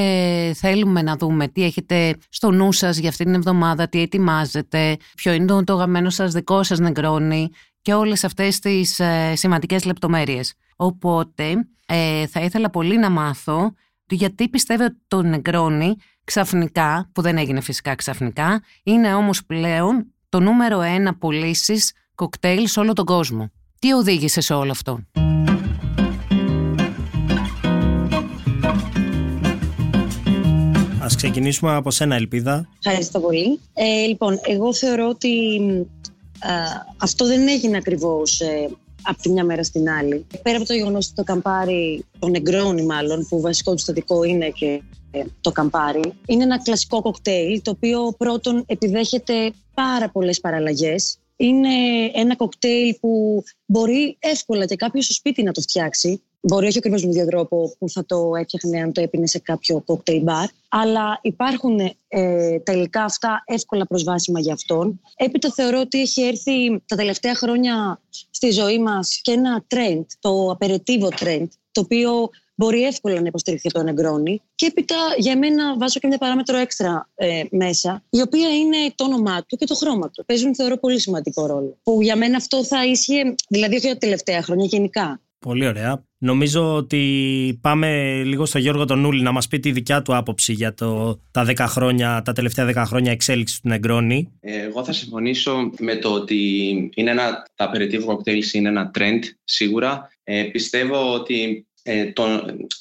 θέλουμε 0.55 1.03
να 1.03 1.17
δούμε 1.17 1.49
τι 1.49 1.65
έχετε 1.65 2.17
στο 2.29 2.51
νου 2.51 2.73
σας 2.73 2.97
για 2.97 3.09
αυτή 3.09 3.25
την 3.25 3.35
εβδομάδα, 3.35 3.89
τι 3.89 4.01
ετοιμάζετε, 4.01 4.97
ποιο 5.15 5.33
είναι 5.33 5.47
το, 5.47 5.65
το 5.65 5.75
γαμμένο 5.75 6.11
σας 6.11 6.33
δικό 6.33 6.63
σας 6.63 6.79
νεκρόνι 6.79 7.49
και 7.83 7.95
όλες 7.95 8.25
αυτές 8.25 8.59
τις 8.59 9.01
ε, 9.01 9.33
σημαντικές 9.37 9.85
λεπτομέρειες. 9.85 10.55
Οπότε 10.77 11.69
ε, 11.87 12.27
θα 12.27 12.41
ήθελα 12.41 12.71
πολύ 12.71 12.99
να 12.99 13.11
μάθω 13.11 13.73
γιατί 14.15 14.49
πιστεύω 14.49 14.85
ότι 14.85 14.97
το 15.09 15.23
νεκρόνι 15.23 15.97
ξαφνικά, 16.25 17.11
που 17.13 17.23
δεν 17.23 17.39
έγινε 17.39 17.61
φυσικά 17.61 17.95
ξαφνικά, 17.95 18.63
είναι 18.83 19.15
όμως 19.15 19.45
πλέον 19.45 20.07
το 20.29 20.41
νούμερο 20.41 20.81
ένα 20.81 21.15
πωλήσεις 21.15 21.93
κοκτέιλ 22.15 22.67
σε 22.69 22.81
όλο 22.81 22.93
τον 22.93 23.05
κόσμο. 23.05 23.51
Τι 23.79 23.93
οδήγησε 23.93 24.41
σε 24.41 24.55
όλο 24.55 24.71
αυτό; 24.71 25.01
Ας 31.01 31.17
ξεκινήσουμε 31.17 31.75
από 31.75 31.91
σένα, 31.91 32.15
Ελπίδα. 32.15 32.69
Ευχαριστώ 32.85 33.21
πολύ. 33.21 33.61
Ε, 33.75 34.07
λοιπόν, 34.07 34.39
εγώ 34.43 34.75
θεωρώ 34.75 35.09
ότι 35.09 35.61
αυτό 36.97 37.27
δεν 37.27 37.49
έγινε 37.49 37.77
ακριβώς 37.77 38.41
ε, 38.41 38.69
από 39.03 39.23
τη 39.23 39.31
μια 39.31 39.45
μέρα 39.45 39.63
στην 39.63 39.91
άλλη. 39.91 40.27
Πέρα 40.43 40.57
από 40.57 40.67
το 40.67 40.75
γεγονός 40.75 41.07
ότι 41.07 41.15
το 41.15 41.23
καμπάρι, 41.23 42.05
το 42.19 42.29
νεγκρόνι 42.29 42.83
μάλλον, 42.83 43.27
που 43.29 43.41
βασικό 43.41 43.73
του 43.73 43.79
στατικό 43.79 44.23
είναι 44.23 44.49
και 44.49 44.67
ε, 44.67 44.81
το 45.41 45.53
καμπάρι, 45.53 46.13
είναι 46.27 46.43
ένα 46.43 46.63
κλασικό 46.63 47.03
κοκτέιλ 47.03 47.63
το 47.63 47.71
οποίο 47.71 48.15
πρώτον 48.19 48.65
επιδέχεται 48.67 49.53
πάρα 49.75 50.11
πολλές 50.11 50.41
παραλλαγές 50.41 51.19
Είναι 51.37 51.69
ένα 52.15 52.37
κοκτέιλ 52.37 52.97
που 53.01 53.43
μπορεί 53.67 54.17
εύκολα 54.19 54.67
και 54.67 54.77
κάποιος 54.77 55.05
στο 55.05 55.15
σπίτι 55.15 55.43
να 55.43 55.53
το 55.53 55.61
φτιάξει. 55.61 56.23
Μπορεί 56.41 56.67
όχι 56.67 56.79
ακριβώς 56.79 57.05
με 57.05 57.11
ίδιο 57.11 57.27
τρόπο 57.27 57.75
που 57.79 57.89
θα 57.89 58.05
το 58.07 58.33
έφτιαχνε 58.39 58.81
αν 58.81 58.93
το 58.93 59.01
έπινε 59.01 59.27
σε 59.27 59.39
κάποιο 59.39 59.81
κοκτέιλ 59.81 60.23
μπαρ. 60.23 60.49
Αλλά 60.69 61.19
υπάρχουν 61.23 61.79
ε, 62.09 62.59
τα 62.59 62.73
υλικά 62.73 63.05
αυτά 63.05 63.43
εύκολα 63.47 63.87
προσβάσιμα 63.87 64.41
για 64.41 64.53
αυτόν. 64.53 65.01
Έπειτα 65.17 65.53
θεωρώ 65.53 65.81
ότι 65.81 66.01
έχει 66.01 66.23
έρθει 66.23 66.83
τα 66.87 66.97
τελευταία 66.97 67.35
χρόνια 67.35 68.01
στη 68.31 68.51
ζωή 68.51 68.79
μας 68.79 69.21
και 69.23 69.33
ένα 69.33 69.65
trend, 69.75 70.05
το 70.21 70.51
απερετίβο 70.51 71.09
trend, 71.21 71.47
το 71.73 71.81
οποίο 71.81 72.31
μπορεί 72.55 72.83
εύκολα 72.83 73.21
να 73.21 73.27
υποστηριχθεί 73.27 73.69
από 73.69 73.79
τον 73.79 73.89
Εγκρόνη. 73.89 74.43
Και 74.55 74.67
έπειτα 74.67 74.97
για 75.19 75.39
μένα 75.39 75.77
βάζω 75.79 76.01
και 76.01 76.07
μια 76.07 76.19
παράμετρο 76.19 76.57
έξτρα 76.57 77.11
ε, 77.15 77.43
μέσα, 77.51 78.03
η 78.11 78.21
οποία 78.21 78.49
είναι 78.57 78.77
το 78.95 79.05
όνομά 79.05 79.45
του 79.49 79.57
και 79.57 79.67
το 79.67 79.75
χρώμα 79.75 80.11
του. 80.11 80.25
Παίζουν, 80.25 80.55
θεωρώ, 80.55 80.79
πολύ 80.79 81.01
σημαντικό 81.01 81.47
ρόλο. 81.47 81.79
Που 81.83 82.03
για 82.03 82.17
μένα 82.17 82.37
αυτό 82.37 82.65
θα 82.65 82.87
ίσχυε, 82.87 83.35
δηλαδή 83.49 83.75
όχι 83.75 83.85
για 83.85 83.93
τα 83.93 83.99
τελευταία 83.99 84.43
χρόνια, 84.43 84.65
γενικά. 84.65 85.21
Πολύ 85.39 85.67
ωραία. 85.67 86.05
Νομίζω 86.19 86.75
ότι 86.75 87.59
πάμε 87.61 88.21
λίγο 88.25 88.47
στο 88.47 88.59
Γιώργο 88.59 88.85
τον 88.85 89.01
Νούλη 89.01 89.23
να 89.23 89.33
μας 89.33 89.49
πει 89.49 89.61
τη 89.61 89.73
δικιά 89.73 90.03
του 90.03 90.17
άποψη 90.17 90.53
για 90.53 90.75
το, 90.75 91.21
τα, 91.31 91.47
10 91.47 91.55
χρόνια, 91.59 92.23
τα 92.25 92.33
τελευταία 92.33 92.83
10 92.83 92.85
χρόνια 92.87 93.13
εξέλιξης 93.13 93.61
του 93.61 93.69
Νεγκρόνη. 93.69 94.33
Εγώ 94.41 94.85
θα 94.85 94.93
συμφωνήσω 94.93 95.71
με 95.79 95.97
το 95.97 96.13
ότι 96.13 96.71
είναι 96.95 97.11
ένα, 97.11 97.47
τα 97.55 97.71
aperitivo 97.71 98.07
cocktails 98.07 98.53
είναι 98.53 98.69
ένα 98.69 98.91
trend 98.99 99.21
σίγουρα. 99.45 100.11
Ε, 100.25 100.43
πιστεύω 100.43 101.15
ότι 101.15 101.67
ε, 101.87 102.13
το, 102.13 102.25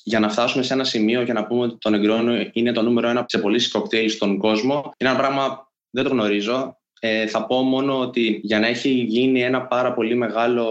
για 0.03 0.19
να 0.19 0.29
φτάσουμε 0.29 0.63
σε 0.63 0.73
ένα 0.73 0.83
σημείο 0.83 1.23
και 1.23 1.33
να 1.33 1.45
πούμε 1.45 1.63
ότι 1.63 1.77
το 1.79 1.89
Negroni 1.93 2.49
είναι 2.53 2.71
το 2.71 2.81
νούμερο 2.81 3.09
ένα 3.09 3.25
σε 3.27 3.37
πωλήσει 3.37 3.69
κοκτέιλ 3.69 4.09
στον 4.09 4.37
κόσμο, 4.37 4.93
είναι 4.97 5.09
ένα 5.09 5.19
πράγμα 5.19 5.71
δεν 5.89 6.03
το 6.03 6.09
γνωρίζω. 6.09 6.77
Ε, 6.99 7.27
θα 7.27 7.45
πω 7.45 7.61
μόνο 7.61 7.99
ότι 7.99 8.39
για 8.43 8.59
να 8.59 8.67
έχει 8.67 8.89
γίνει 8.89 9.43
ένα 9.43 9.61
πάρα 9.61 9.93
πολύ 9.93 10.15
μεγάλο 10.15 10.67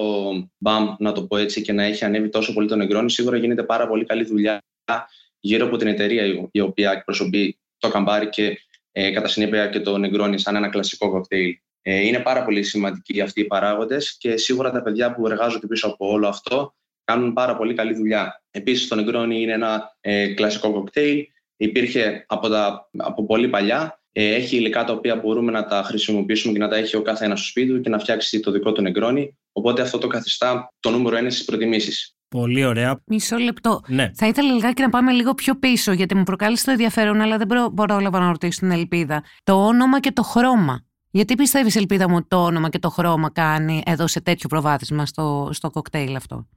μπαμ, 0.59 0.95
να 0.99 1.13
το 1.13 1.23
πω 1.23 1.37
έτσι, 1.37 1.63
και 1.63 1.73
να 1.73 1.83
έχει 1.83 2.05
ανέβει 2.05 2.29
τόσο 2.29 2.53
πολύ 2.53 2.69
το 2.69 2.77
Negroni, 2.83 3.05
σίγουρα 3.07 3.37
γίνεται 3.37 3.63
πάρα 3.63 3.89
πολύ 3.89 4.05
καλή 4.05 4.25
δουλειά 4.25 4.63
γύρω 5.41 5.67
από 5.67 5.77
την 5.77 5.87
εταιρεία 5.87 6.49
η 6.51 6.61
οποία 6.61 6.91
εκπροσωπεί 6.91 7.59
το 7.79 7.89
καμπάρι 7.89 8.29
και 8.29 8.59
ε, 8.93 9.11
κατά 9.11 9.29
συνέπεια 9.29 9.67
και 9.67 9.81
το 9.81 9.95
Negroni 9.95 10.35
σαν 10.35 10.57
ένα 10.57 10.69
κλασικό 10.69 11.11
κοκτέιλ. 11.11 11.57
Ε, 11.83 12.01
είναι 12.01 12.19
πάρα 12.19 12.45
πολύ 12.45 12.63
σημαντικοί 12.63 13.21
αυτοί 13.21 13.41
οι 13.41 13.45
παράγοντες 13.45 14.17
και 14.19 14.37
σίγουρα 14.37 14.71
τα 14.71 14.83
παιδιά 14.83 15.15
που 15.15 15.27
εργάζονται 15.27 15.67
πίσω 15.67 15.87
από 15.87 16.11
όλο 16.11 16.29
αυτό 16.29 16.75
κάνουν 17.05 17.33
πάρα 17.33 17.57
πολύ 17.57 17.75
καλή 17.75 17.95
δουλειά. 17.95 18.43
Επίσης, 18.51 18.89
το 18.89 18.97
Negroni 18.99 19.35
είναι 19.35 19.53
ένα 19.53 19.97
ε, 20.01 20.27
κλασικό 20.35 20.73
κοκτέιλ. 20.73 21.25
Υπήρχε 21.57 22.25
από, 22.29 22.49
τα, 22.49 22.91
από 22.97 23.27
πολύ 23.27 23.49
παλιά. 23.49 24.01
Ε, 24.13 24.35
έχει 24.35 24.57
υλικά 24.57 24.85
τα 24.85 24.93
οποία 24.93 25.17
μπορούμε 25.17 25.53
να 25.53 25.65
τα 25.65 25.83
χρησιμοποιήσουμε 25.83 26.53
και 26.53 26.59
να 26.59 26.69
τα 26.69 26.77
έχει 26.77 26.97
ο 26.97 27.03
κάθε 27.03 27.25
ένα 27.25 27.37
στο 27.37 27.47
σπίτι 27.47 27.73
του 27.73 27.81
και 27.81 27.89
να 27.89 27.99
φτιάξει 27.99 28.41
το 28.41 28.51
δικό 28.51 28.73
του 28.73 28.83
Negroni. 28.87 29.29
Οπότε 29.53 29.83
αυτό 29.83 29.99
το 29.99 30.07
καθιστά 30.07 30.73
το 30.81 30.91
νούμερο 30.91 31.17
ένα 31.17 31.31
στις 31.31 31.45
προτιμήσεις. 31.45 32.17
Πολύ 32.29 32.65
ωραία. 32.65 33.03
Μισό 33.07 33.37
λεπτό. 33.37 33.81
Ναι. 33.87 34.11
Θα 34.15 34.27
ήθελα 34.27 34.53
λιγάκι 34.53 34.83
να 34.83 34.89
πάμε 34.89 35.13
λίγο 35.13 35.35
πιο 35.35 35.59
πίσω, 35.59 35.93
γιατί 35.93 36.15
μου 36.15 36.23
προκάλεσε 36.23 36.65
το 36.65 36.71
ενδιαφέρον, 36.71 37.21
αλλά 37.21 37.37
δεν 37.37 37.47
μπορώ, 37.47 37.69
μπορώ 37.71 38.01
να 38.01 38.29
ρωτήσω 38.29 38.59
την 38.59 38.71
Ελπίδα. 38.71 39.25
Το 39.43 39.67
όνομα 39.67 40.01
και 40.01 40.13
το 40.13 40.23
χρώμα. 40.23 40.85
Γιατί 41.11 41.35
πιστεύεις, 41.35 41.77
Ελπίδα 41.77 42.09
μου, 42.09 42.27
το 42.27 42.45
όνομα 42.45 42.69
και 42.69 42.79
το 42.79 42.89
χρώμα 42.89 43.31
κάνει 43.31 43.83
εδώ 43.87 44.07
σε 44.07 44.21
τέτοιο 44.21 44.49
προβάδισμα 44.49 45.07
στο, 45.07 45.49
στο 45.53 45.71
κοκτέιλ 45.71 46.17
αυτό; 46.17 46.49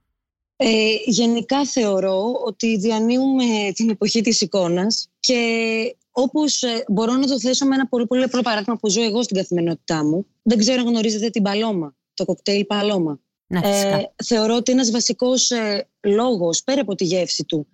Ε, 0.58 0.96
γενικά 1.06 1.66
θεωρώ 1.66 2.42
ότι 2.46 2.78
διανύουμε 2.78 3.72
την 3.74 3.90
εποχή 3.90 4.22
της 4.22 4.42
εικόνας 4.42 5.10
και 5.20 5.96
όπως 6.12 6.62
ε, 6.64 6.84
μπορώ 6.88 7.14
να 7.14 7.28
το 7.28 7.40
θέσω 7.40 7.66
με 7.66 7.76
ένα 7.76 7.88
πολύ 7.88 8.08
πολύ 8.08 8.24
απλό 8.24 8.42
παράδειγμα 8.42 8.76
που 8.76 8.90
ζω 8.90 9.02
εγώ 9.02 9.24
στην 9.24 9.38
καθημερινότητά 9.38 10.04
μου. 10.04 10.26
Δεν 10.42 10.58
ξέρω 10.58 10.82
αν 10.82 10.88
γνωρίζετε 10.88 11.30
την 11.30 11.44
Παλώμα, 11.44 11.96
το 12.14 12.26
κοκτέιλ 12.26 12.66
Παλώμα. 12.66 13.20
Ναι, 13.48 13.60
ε, 13.64 14.04
θεωρώ 14.24 14.56
ότι 14.56 14.72
ένας 14.72 14.92
βασικός 14.92 15.52
ε, 15.52 15.88
λόγος, 16.02 16.64
πέρα 16.64 16.82
από 16.82 16.96
τη 16.96 17.04
γεύση 17.04 17.46
του, 17.46 17.68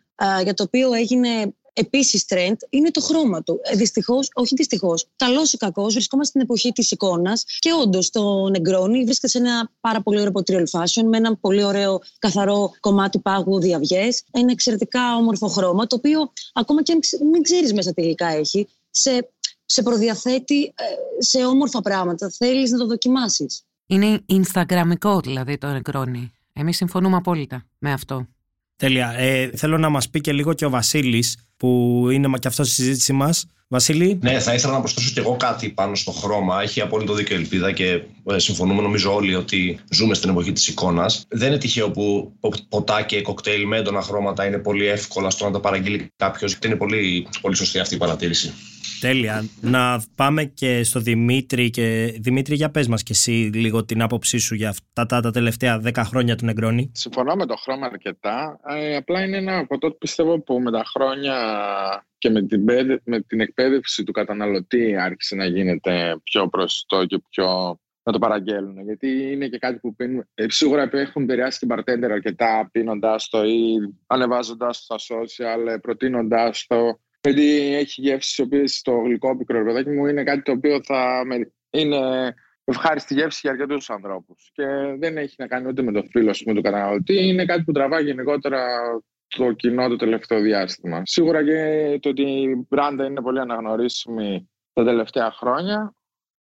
για 0.44 0.54
το 0.54 0.64
οποίο 0.64 0.94
έγινε 0.94 1.54
επίσης 1.74 2.26
trend 2.30 2.56
είναι 2.70 2.92
το 2.92 3.02
χρώμα 3.02 3.44
του. 3.44 3.60
Ε, 3.64 3.76
δυστυχώς, 3.76 4.30
όχι 4.34 4.56
δυστυχώς, 4.56 5.08
καλός 5.16 5.54
ή 5.54 5.58
κακός, 5.58 5.94
βρισκόμαστε 5.94 6.30
στην 6.30 6.42
εποχή 6.42 6.72
της 6.72 6.92
εικόνας 6.92 7.46
και 7.60 7.70
όντως 7.82 8.10
το 8.10 8.46
Negroni 8.46 9.04
βρίσκεται 9.06 9.28
σε 9.28 9.38
ένα 9.38 9.72
πάρα 9.80 10.02
πολύ 10.02 10.20
ωραίο 10.20 10.32
ποτήρι 10.32 10.64
fashion 10.72 11.04
με 11.10 11.18
ένα 11.18 11.38
πολύ 11.38 11.64
ωραίο 11.64 12.00
καθαρό 12.20 12.72
κομμάτι 12.80 13.20
πάγου 13.20 13.60
διαυγέ. 13.60 14.10
Ένα 14.32 14.52
εξαιρετικά 14.52 15.16
όμορφο 15.16 15.48
χρώμα, 15.48 15.88
το 15.88 15.96
οποίο 15.96 16.32
ακόμα 16.54 16.84
και 16.84 16.92
αν 16.92 17.30
μην 17.32 17.42
ξέρεις 17.42 17.74
μέσα 17.74 17.94
τι 17.94 18.02
υλικά 18.02 18.28
έχει, 18.28 18.68
σε, 18.92 19.30
σε 19.66 19.84
προδιαθέτει 19.84 20.64
ε, 20.64 20.84
σε 21.18 21.46
όμορφα 21.46 21.82
πράγματα. 21.82 22.30
Θέλεις 22.30 22.72
να 22.72 22.78
το 22.78 22.86
δοκιμάσεις. 22.86 23.64
Είναι 23.86 24.26
Instagramικό 24.30 25.20
δηλαδή 25.24 25.58
το 25.58 25.68
Negroni. 25.84 26.30
Εμείς 26.54 26.76
συμφωνούμε 26.76 27.16
απόλυτα 27.16 27.66
με 27.78 27.92
αυτό. 27.92 28.28
Τέλεια. 28.82 29.14
Ε, 29.18 29.50
θέλω 29.56 29.78
να 29.78 29.90
μας 29.90 30.10
πει 30.10 30.22
και 30.22 30.34
λίγο 30.34 30.54
και 30.54 30.66
ο 30.66 30.70
Βασίλης 30.70 31.38
που 31.58 32.08
είναι 32.12 32.38
και 32.40 32.48
αυτός 32.48 32.68
στη 32.68 32.76
συζήτησή 32.76 33.14
μας. 33.14 33.46
Βασίλη; 33.68 34.20
Ναι, 34.22 34.40
θα 34.40 34.54
ήθελα 34.54 34.74
να 34.74 34.80
προσθέσω 34.80 35.12
και 35.14 35.20
εγώ 35.20 35.36
κάτι 35.36 35.70
πάνω 35.70 35.96
στο 35.96 36.12
χρώμα. 36.12 36.62
Έχει 36.62 36.82
απόλυτο 36.82 37.14
δίκιο 37.14 37.36
ελπίδα 37.36 37.72
και 37.72 38.02
ε, 38.26 38.40
συμφωνούμε 38.40 38.82
νομίζω 38.82 39.14
όλοι 39.14 39.36
ότι 39.36 39.80
ζούμε 39.92 40.14
στην 40.14 40.30
εποχή 40.30 40.52
της 40.52 40.68
εικόνας. 40.68 41.26
Δεν 41.30 41.48
είναι 41.48 41.58
τυχαίο 41.58 41.92
που 41.92 42.34
ποτά 42.70 43.02
και 43.02 43.22
κοκτέιλ 43.22 43.68
με 43.68 43.78
έντονα 43.78 44.02
χρώματα 44.02 44.46
είναι 44.46 44.58
πολύ 44.58 44.88
εύκολα 44.88 45.30
στο 45.30 45.46
να 45.46 45.52
τα 45.52 45.60
παραγγείλει 45.60 46.12
κάποιος. 46.16 46.58
Είναι 46.66 46.76
πολύ, 46.76 47.28
πολύ 47.42 47.56
σωστή 47.56 47.80
αυτή 47.80 47.96
η 47.96 47.98
παρατήρηση. 47.98 48.54
Τέλεια. 49.02 49.44
Να 49.62 50.04
πάμε 50.16 50.44
και 50.44 50.84
στο 50.84 51.00
Δημήτρη. 51.00 51.70
Και... 51.70 52.18
Δημήτρη, 52.20 52.56
για 52.56 52.72
πες 52.72 52.88
μας 52.88 53.04
και 53.04 53.12
εσύ 53.12 53.32
λίγο 53.54 53.86
την 53.86 54.02
άποψή 54.02 54.38
σου 54.38 54.56
για 54.56 54.70
αυτά 54.70 55.06
τα, 55.06 55.20
τα 55.22 55.32
τελευταία 55.32 55.80
δέκα 55.80 56.04
χρόνια 56.04 56.36
του 56.36 56.46
Νεγκρόνη. 56.46 56.92
Συμφωνώ 56.94 57.36
με 57.36 57.46
το 57.46 57.56
χρώμα 57.56 57.86
αρκετά. 57.86 58.60
Ε, 58.68 58.96
απλά 58.96 59.24
είναι 59.24 59.38
ένα 59.38 59.66
ποτό 59.66 59.88
που 59.92 59.98
πιστεύω 59.98 60.40
που 60.40 60.60
με 60.60 60.72
τα 60.72 60.84
χρόνια 60.86 61.36
και 62.18 62.30
με 62.30 62.42
την, 62.46 62.64
με 63.04 63.22
την 63.22 63.40
εκπαίδευση 63.40 64.04
του 64.04 64.12
καταναλωτή 64.12 64.96
άρχισε 64.96 65.36
να 65.36 65.46
γίνεται 65.46 66.16
πιο 66.24 66.48
προσιτό 66.48 67.06
και 67.06 67.22
πιο 67.30 67.80
να 68.04 68.12
το 68.12 68.20
παραγγέλνουν. 68.20 68.84
Γιατί 68.84 69.32
είναι 69.32 69.48
και 69.48 69.58
κάτι 69.58 69.80
που 69.80 69.96
πίνουν. 69.96 70.28
Ε, 70.34 70.46
σίγουρα 70.50 70.90
έχουν 70.92 71.24
επηρεάσει 71.24 71.60
την 71.60 71.70
bartender 71.72 72.10
αρκετά 72.12 72.70
πίνοντα 72.72 73.16
το 73.30 73.44
ή 73.44 73.76
ανεβάζοντα 74.08 74.68
το 74.68 74.74
στα 74.74 74.96
social, 74.98 75.82
προτείνοντάς 75.82 76.66
το. 76.68 77.00
Γιατί 77.22 77.76
έχει 77.76 78.02
γεύσει 78.02 78.42
οι 78.42 78.46
οποίε 78.46 78.64
το 78.82 78.92
γλυκό 78.92 79.38
πικρό 79.38 79.66
παιδάκι 79.66 79.90
μου 79.90 80.06
είναι 80.06 80.24
κάτι 80.24 80.42
το 80.42 80.52
οποίο 80.52 80.80
θα 80.84 81.22
είναι 81.70 82.34
ευχάριστη 82.64 83.14
γεύση 83.14 83.40
για 83.44 83.52
αρκετούς 83.52 83.90
ανθρώπους. 83.90 84.52
Και 84.54 84.66
δεν 85.00 85.18
έχει 85.18 85.36
να 85.38 85.48
κάνει 85.48 85.68
ούτε 85.68 85.82
με 85.82 85.92
το 85.92 86.04
φίλο 86.12 86.36
με 86.46 86.54
του 86.54 86.62
καταναλωτή. 86.62 87.28
Είναι 87.28 87.46
κάτι 87.46 87.64
που 87.64 87.72
τραβάει 87.72 88.04
γενικότερα 88.04 88.66
το 89.28 89.52
κοινό 89.52 89.88
το 89.88 89.96
τελευταίο 89.96 90.42
διάστημα. 90.42 91.02
Σίγουρα 91.06 91.44
και 91.44 92.00
το 92.00 92.10
ότι 92.10 92.22
η 92.22 92.66
μπράντα 92.70 93.06
είναι 93.06 93.22
πολύ 93.22 93.40
αναγνωρίσιμη 93.40 94.50
τα 94.74 94.84
τελευταία 94.84 95.32
χρόνια 95.32 95.96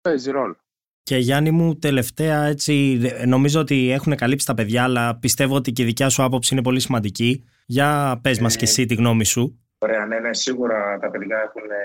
παίζει 0.00 0.30
ρόλο. 0.30 0.56
Και 1.02 1.16
Γιάννη 1.16 1.50
μου, 1.50 1.78
τελευταία 1.78 2.44
έτσι, 2.44 3.00
νομίζω 3.26 3.60
ότι 3.60 3.90
έχουν 3.90 4.16
καλύψει 4.16 4.46
τα 4.46 4.54
παιδιά, 4.54 4.82
αλλά 4.82 5.18
πιστεύω 5.18 5.54
ότι 5.54 5.72
και 5.72 5.82
η 5.82 5.84
δικιά 5.84 6.08
σου 6.08 6.22
άποψη 6.22 6.54
είναι 6.54 6.62
πολύ 6.62 6.80
σημαντική. 6.80 7.44
Για 7.66 8.20
πες 8.22 8.38
μας 8.38 8.56
και 8.56 8.64
εσύ 8.64 8.86
τη 8.86 8.94
γνώμη 8.94 9.24
σου. 9.24 9.65
Ωραία, 9.78 10.06
ναι, 10.06 10.18
ναι, 10.18 10.34
σίγουρα 10.34 10.98
τα 10.98 11.10
παιδιά 11.10 11.38
έχουν 11.38 11.70
ε, 11.70 11.84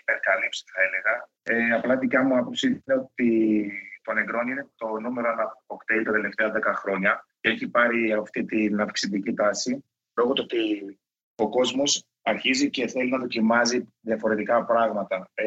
υπερκαλύψει, 0.00 0.64
θα 0.74 0.82
έλεγα. 0.82 1.28
Ε, 1.42 1.74
απλά 1.74 1.94
η 1.94 1.98
δικιά 1.98 2.22
μου 2.22 2.36
άποψη 2.36 2.66
είναι 2.66 2.98
ότι 2.98 3.72
το 4.02 4.12
Negroni 4.12 4.50
είναι 4.50 4.68
το 4.76 4.98
νούμερο 5.00 5.30
ένα 5.30 5.62
κοκτέιλ 5.66 6.04
τα 6.04 6.12
τελευταία 6.12 6.52
10 6.56 6.60
χρόνια 6.74 7.26
και 7.40 7.48
έχει 7.48 7.68
πάρει 7.68 8.12
αυτή 8.12 8.44
την 8.44 8.80
αυξητική 8.80 9.34
τάση 9.34 9.84
λόγω 10.16 10.32
του 10.32 10.42
ότι 10.44 10.98
ο 11.36 11.48
κόσμος 11.48 12.04
αρχίζει 12.22 12.70
και 12.70 12.86
θέλει 12.86 13.10
να 13.10 13.18
δοκιμάζει 13.18 13.92
διαφορετικά 14.00 14.64
πράγματα. 14.64 15.30
Ε, 15.34 15.46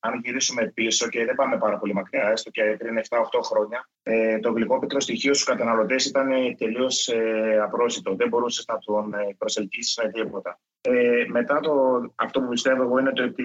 αν 0.00 0.20
γυρίσουμε 0.24 0.70
πίσω 0.74 1.08
και 1.08 1.24
δεν 1.24 1.34
πάμε 1.34 1.58
πάρα 1.58 1.78
πολύ 1.78 1.94
μακριά, 1.94 2.28
έστω 2.28 2.50
και 2.50 2.76
πριν 2.78 2.98
7-8 2.98 3.42
χρόνια, 3.42 3.88
ε, 4.02 4.38
το 4.38 4.52
γλυκό 4.52 4.80
στοιχείο 4.96 5.34
στους 5.34 5.46
καταναλωτές 5.46 6.06
ήταν 6.06 6.28
τελείως 6.58 7.08
ε, 7.08 7.60
απρόσιτο. 7.62 8.14
Δεν 8.14 8.28
μπορούσες 8.28 8.64
να 8.68 8.78
τον 8.78 9.14
ε, 9.14 9.34
προσελκύσεις 9.38 10.00
με 10.02 10.10
τίποτα. 10.10 10.58
Ε, 10.80 11.24
μετά 11.28 11.60
το, 11.60 11.72
αυτό 12.14 12.40
που 12.40 12.48
πιστεύω 12.48 12.82
εγώ 12.82 12.98
είναι 12.98 13.12
το 13.12 13.22
ότι 13.22 13.44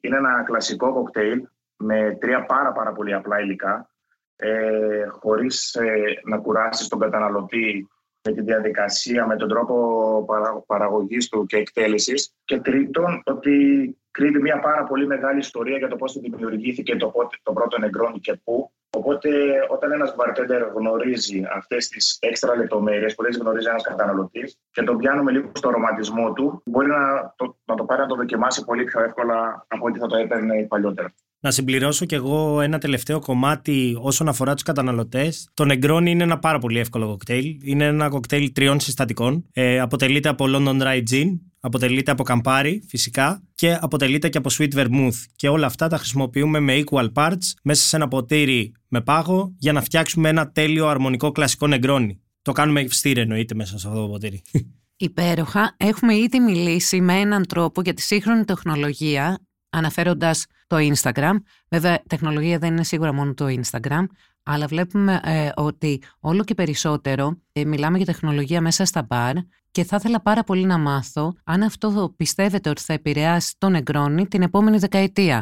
είναι 0.00 0.16
ένα 0.16 0.42
κλασικό 0.42 0.92
κοκτέιλ 0.92 1.46
με 1.76 2.16
τρία 2.20 2.44
πάρα, 2.44 2.72
πάρα 2.72 2.92
πολύ 2.92 3.14
απλά 3.14 3.40
υλικά, 3.40 3.90
ε, 4.36 5.06
χωρίς 5.08 5.74
ε, 5.74 6.20
να 6.24 6.38
κουράσει 6.38 6.88
τον 6.88 6.98
καταναλωτή 6.98 7.88
με 8.24 8.32
τη 8.32 8.40
διαδικασία, 8.40 9.26
με 9.26 9.36
τον 9.36 9.48
τρόπο 9.48 10.64
παραγωγής 10.66 11.28
του 11.28 11.46
και 11.46 11.56
εκτέλεσης. 11.56 12.34
Και 12.44 12.60
τρίτον, 12.60 13.22
ότι 13.24 13.96
κρύβει 14.10 14.40
μια 14.40 14.58
πάρα 14.58 14.84
πολύ 14.84 15.06
μεγάλη 15.06 15.38
ιστορία 15.38 15.76
για 15.76 15.88
το 15.88 15.96
πώς 15.96 16.18
δημιουργήθηκε 16.20 16.96
το, 16.96 17.12
το 17.42 17.52
πρώτο 17.52 17.78
νεγκρόνι 17.78 18.20
και 18.20 18.40
πού. 18.44 18.72
Οπότε, 18.96 19.28
όταν 19.68 19.92
ένας 19.92 20.14
bartender 20.18 20.72
γνωρίζει 20.74 21.42
αυτές 21.56 21.88
τις 21.88 22.16
έξτρα 22.20 22.56
λεπτομέρειες 22.56 23.14
που 23.14 23.22
δεν 23.22 23.32
γνωρίζει 23.40 23.68
ένας 23.68 23.82
καταναλωτής 23.82 24.58
και 24.70 24.82
τον 24.82 24.96
πιάνουμε 24.96 25.30
λίγο 25.32 25.50
στο 25.54 25.70
ρομαντισμό 25.70 26.32
του, 26.32 26.62
μπορεί 26.64 26.88
να 26.88 27.34
το, 27.36 27.58
να 27.64 27.74
το 27.74 27.84
πάρει 27.84 28.00
να 28.00 28.06
το 28.06 28.14
δοκιμάσει 28.14 28.64
πολύ 28.64 28.84
πιο 28.84 29.02
εύκολα 29.02 29.66
από 29.68 29.86
ό,τι 29.86 29.98
θα 29.98 30.06
το 30.06 30.16
έπαιρνε 30.16 30.66
παλιότερα. 30.68 31.14
Να 31.44 31.50
συμπληρώσω 31.50 32.04
κι 32.04 32.14
εγώ 32.14 32.60
ένα 32.60 32.78
τελευταίο 32.78 33.18
κομμάτι 33.18 33.96
όσον 34.00 34.28
αφορά 34.28 34.54
τους 34.54 34.62
καταναλωτές. 34.62 35.48
Το 35.54 35.64
Negroni 35.68 36.06
είναι 36.06 36.22
ένα 36.22 36.38
πάρα 36.38 36.58
πολύ 36.58 36.78
εύκολο 36.78 37.06
κοκτέιλ. 37.06 37.58
Είναι 37.62 37.84
ένα 37.84 38.08
κοκτέιλ 38.08 38.52
τριών 38.52 38.80
συστατικών. 38.80 39.44
Ε, 39.52 39.80
αποτελείται 39.80 40.28
από 40.28 40.44
London 40.48 40.82
Dry 40.82 41.02
Gin, 41.10 41.26
αποτελείται 41.60 42.10
από 42.10 42.22
καμπάρι 42.22 42.82
φυσικά 42.88 43.42
και 43.54 43.78
αποτελείται 43.80 44.28
και 44.28 44.38
από 44.38 44.50
sweet 44.52 44.74
vermouth. 44.74 45.24
Και 45.36 45.48
όλα 45.48 45.66
αυτά 45.66 45.88
τα 45.88 45.96
χρησιμοποιούμε 45.96 46.60
με 46.60 46.82
equal 46.84 47.12
parts 47.12 47.52
μέσα 47.62 47.84
σε 47.84 47.96
ένα 47.96 48.08
ποτήρι 48.08 48.72
με 48.88 49.00
πάγο 49.00 49.54
για 49.58 49.72
να 49.72 49.80
φτιάξουμε 49.80 50.28
ένα 50.28 50.50
τέλειο 50.50 50.86
αρμονικό 50.86 51.32
κλασικό 51.32 51.66
Negroni. 51.70 52.10
Το 52.42 52.52
κάνουμε 52.52 52.86
στήρ 52.88 53.18
εννοείται 53.18 53.54
μέσα 53.54 53.78
σε 53.78 53.88
αυτό 53.88 54.00
το 54.00 54.08
ποτήρι. 54.08 54.42
Υπέροχα. 54.96 55.74
Έχουμε 55.76 56.16
ήδη 56.16 56.40
μιλήσει 56.40 57.00
με 57.00 57.14
έναν 57.14 57.46
τρόπο 57.46 57.80
για 57.82 57.94
τη 57.94 58.02
σύγχρονη 58.02 58.44
τεχνολογία, 58.44 59.38
αναφέροντας 59.72 60.46
το 60.66 60.76
Instagram. 60.78 61.34
Βέβαια, 61.68 62.02
τεχνολογία 62.06 62.58
δεν 62.58 62.72
είναι 62.72 62.84
σίγουρα 62.84 63.12
μόνο 63.12 63.34
το 63.34 63.46
Instagram, 63.48 64.04
αλλά 64.42 64.66
βλέπουμε 64.66 65.20
ε, 65.24 65.48
ότι 65.54 66.02
όλο 66.20 66.44
και 66.44 66.54
περισσότερο 66.54 67.38
ε, 67.52 67.64
μιλάμε 67.64 67.96
για 67.96 68.06
τεχνολογία 68.06 68.60
μέσα 68.60 68.84
στα 68.84 69.02
μπαρ 69.02 69.34
και 69.70 69.84
θα 69.84 69.96
ήθελα 69.96 70.20
πάρα 70.20 70.44
πολύ 70.44 70.64
να 70.64 70.78
μάθω 70.78 71.34
αν 71.44 71.62
αυτό 71.62 72.14
πιστεύετε 72.16 72.70
ότι 72.70 72.82
θα 72.82 72.92
επηρεάσει 72.92 73.54
τον 73.58 73.74
Εγκρόνη 73.74 74.26
την 74.26 74.42
επόμενη 74.42 74.78
δεκαετία. 74.78 75.40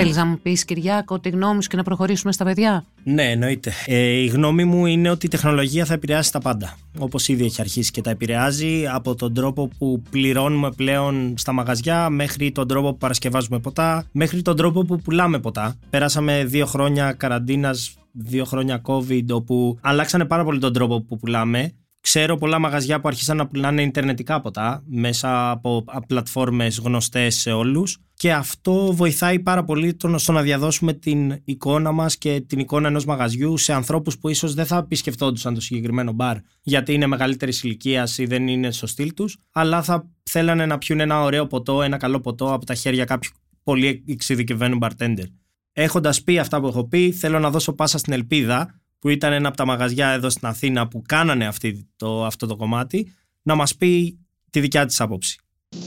Θέλεις 0.00 0.16
να 0.16 0.24
μου 0.24 0.38
πεις, 0.42 0.64
Κυριάκο, 0.64 1.18
τη 1.18 1.28
γνώμη 1.28 1.62
σου 1.62 1.68
και 1.68 1.76
να 1.76 1.82
προχωρήσουμε 1.82 2.32
στα 2.32 2.44
παιδιά; 2.44 2.84
Ναι, 3.04 3.30
εννοείται. 3.30 3.72
Ε, 3.86 3.96
η 3.96 4.26
γνώμη 4.26 4.64
μου 4.64 4.86
είναι 4.86 5.10
ότι 5.10 5.26
η 5.26 5.28
τεχνολογία 5.28 5.84
θα 5.84 5.94
επηρεάσει 5.94 6.32
τα 6.32 6.38
πάντα. 6.38 6.76
Όπως 6.98 7.28
ήδη 7.28 7.44
έχει 7.44 7.60
αρχίσει 7.60 7.90
και 7.90 8.00
τα 8.00 8.10
επηρεάζει, 8.10 8.86
από 8.92 9.14
τον 9.14 9.34
τρόπο 9.34 9.68
που 9.78 10.02
πληρώνουμε 10.10 10.70
πλέον 10.72 11.34
στα 11.36 11.52
μαγαζιά, 11.52 12.10
μέχρι 12.10 12.52
τον 12.52 12.68
τρόπο 12.68 12.90
που 12.90 12.98
παρασκευάζουμε 12.98 13.58
ποτά, 13.58 14.04
μέχρι 14.12 14.42
τον 14.42 14.56
τρόπο 14.56 14.84
που 14.84 15.00
πουλάμε 15.00 15.38
ποτά. 15.38 15.76
Πέρασαμε 15.90 16.44
δύο 16.44 16.66
χρόνια 16.66 17.12
καραντίνας, 17.12 17.94
δύο 18.12 18.44
χρόνια 18.44 18.80
COVID, 18.84 19.24
όπου 19.30 19.78
αλλάξανε 19.80 20.24
πάρα 20.24 20.44
πολύ 20.44 20.58
τον 20.58 20.72
τρόπο 20.72 21.00
που 21.00 21.16
πουλάμε. 21.16 21.72
Ξέρω 22.10 22.36
πολλά 22.36 22.58
μαγαζιά 22.58 23.00
που 23.00 23.08
αρχίσαν 23.08 23.36
να 23.36 23.46
πουλάνε 23.46 23.82
ιντερνετικά 23.82 24.40
ποτά 24.40 24.82
μέσα 24.86 25.50
από 25.50 25.84
πλατφόρμες 26.06 26.78
γνωστές 26.78 27.34
σε 27.34 27.52
όλους 27.52 27.98
και 28.14 28.32
αυτό 28.32 28.92
βοηθάει 28.92 29.38
πάρα 29.38 29.64
πολύ 29.64 29.96
στο 30.16 30.32
να 30.32 30.42
διαδώσουμε 30.42 30.92
την 30.92 31.40
εικόνα 31.44 31.92
μας 31.92 32.18
και 32.18 32.40
την 32.40 32.58
εικόνα 32.58 32.88
ενός 32.88 33.04
μαγαζιού 33.04 33.56
σε 33.56 33.72
ανθρώπους 33.72 34.18
που 34.18 34.28
ίσως 34.28 34.54
δεν 34.54 34.66
θα 34.66 34.76
επισκεφτόντουσαν 34.76 35.54
το 35.54 35.60
συγκεκριμένο 35.60 36.12
μπαρ 36.12 36.36
γιατί 36.62 36.92
είναι 36.92 37.06
μεγαλύτερης 37.06 37.62
ηλικίας 37.62 38.18
ή 38.18 38.24
δεν 38.24 38.48
είναι 38.48 38.70
στο 38.70 38.86
στυλ 38.86 39.14
τους 39.14 39.38
αλλά 39.52 39.82
θα 39.82 40.08
θέλανε 40.22 40.66
να 40.66 40.78
πιούν 40.78 41.00
ένα 41.00 41.22
ωραίο 41.22 41.46
ποτό, 41.46 41.82
ένα 41.82 41.96
καλό 41.96 42.20
ποτό 42.20 42.52
από 42.52 42.66
τα 42.66 42.74
χέρια 42.74 43.04
κάποιου 43.04 43.30
πολύ 43.62 44.04
εξειδικευμένου 44.08 44.78
bartender. 44.80 45.26
Έχοντας 45.72 46.22
πει 46.22 46.38
αυτά 46.38 46.60
που 46.60 46.66
έχω 46.66 46.88
πει, 46.88 47.12
θέλω 47.12 47.38
να 47.38 47.50
δώσω 47.50 47.72
πάσα 47.72 47.98
στην 47.98 48.12
ελπίδα 48.12 48.77
που 48.98 49.08
ήταν 49.08 49.32
ένα 49.32 49.48
από 49.48 49.56
τα 49.56 49.64
μαγαζιά 49.64 50.08
εδώ 50.08 50.30
στην 50.30 50.46
Αθήνα 50.48 50.88
που 50.88 51.02
κάνανε 51.06 51.46
αυτή 51.46 51.88
το, 51.96 52.24
αυτό 52.24 52.46
το 52.46 52.56
κομμάτι, 52.56 53.12
να 53.42 53.54
μας 53.54 53.76
πει 53.76 54.18
τη 54.50 54.60
δικιά 54.60 54.86
της 54.86 55.00
άποψη. 55.00 55.38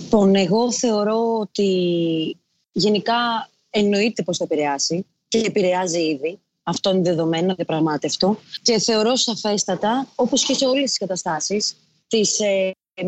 Λοιπόν, 0.01 0.35
εγώ 0.35 0.71
θεωρώ 0.71 1.37
ότι 1.39 2.37
γενικά 2.71 3.49
εννοείται 3.69 4.23
πως 4.23 4.37
θα 4.37 4.43
επηρεάσει 4.43 5.05
και 5.27 5.37
επηρεάζει 5.37 6.01
ήδη. 6.01 6.39
Αυτό 6.63 6.89
είναι 6.89 7.01
δεδομένο, 7.01 7.55
διαπραγμάτευτο. 7.55 8.37
Και 8.61 8.79
θεωρώ 8.79 9.15
σαφέστατα, 9.15 10.07
όπως 10.15 10.45
και 10.45 10.53
σε 10.53 10.65
όλες 10.65 10.83
τις 10.83 10.97
καταστάσεις 10.97 11.75
της 12.07 12.39
ε, 12.39 12.71
ε, 12.93 13.03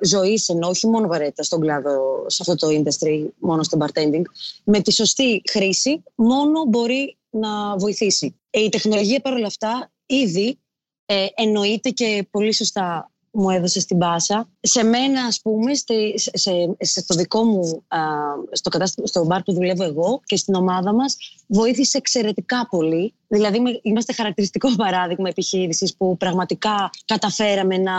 ζωής, 0.00 0.48
ενώ 0.48 0.68
όχι 0.68 0.86
μόνο 0.86 1.08
βαρέτα 1.08 1.42
στον 1.42 1.60
κλάδο, 1.60 2.24
σε 2.26 2.42
αυτό 2.46 2.66
το 2.66 2.82
industry, 2.82 3.26
μόνο 3.38 3.62
στο 3.62 3.78
bartending, 3.80 4.22
με 4.64 4.80
τη 4.80 4.92
σωστή 4.92 5.42
χρήση, 5.50 6.02
μόνο 6.14 6.64
μπορεί 6.64 7.16
να 7.36 7.76
βοηθήσει. 7.76 8.40
Ε, 8.50 8.60
η 8.60 8.68
τεχνολογία 8.68 9.20
παρόλα 9.20 9.46
αυτά 9.46 9.92
ήδη 10.06 10.58
ε, 11.06 11.26
εννοείται 11.34 11.90
και 11.90 12.26
πολύ 12.30 12.54
σωστά 12.54 13.10
μου 13.36 13.50
έδωσε 13.50 13.80
στην 13.80 13.98
πάσα. 13.98 14.48
Σε 14.60 14.82
μένα, 14.82 15.24
ας 15.24 15.40
πούμε, 15.42 15.74
σε, 15.74 15.94
σε, 16.32 16.76
στο 17.00 17.14
δικό 17.14 17.44
μου, 17.44 17.84
α, 17.88 17.98
στο, 18.52 18.70
κατάστημα, 18.70 19.06
στο 19.06 19.24
μπαρ 19.24 19.42
που 19.42 19.52
δουλεύω 19.52 19.84
εγώ 19.84 20.20
και 20.24 20.36
στην 20.36 20.54
ομάδα 20.54 20.94
μας, 20.94 21.16
βοήθησε 21.46 21.98
εξαιρετικά 21.98 22.66
πολύ. 22.70 23.14
Δηλαδή, 23.26 23.80
είμαστε 23.82 24.12
χαρακτηριστικό 24.12 24.74
παράδειγμα 24.82 25.28
επιχείρησης 25.28 25.96
που 25.96 26.16
πραγματικά 26.16 26.90
καταφέραμε 27.04 27.78
να 27.78 27.92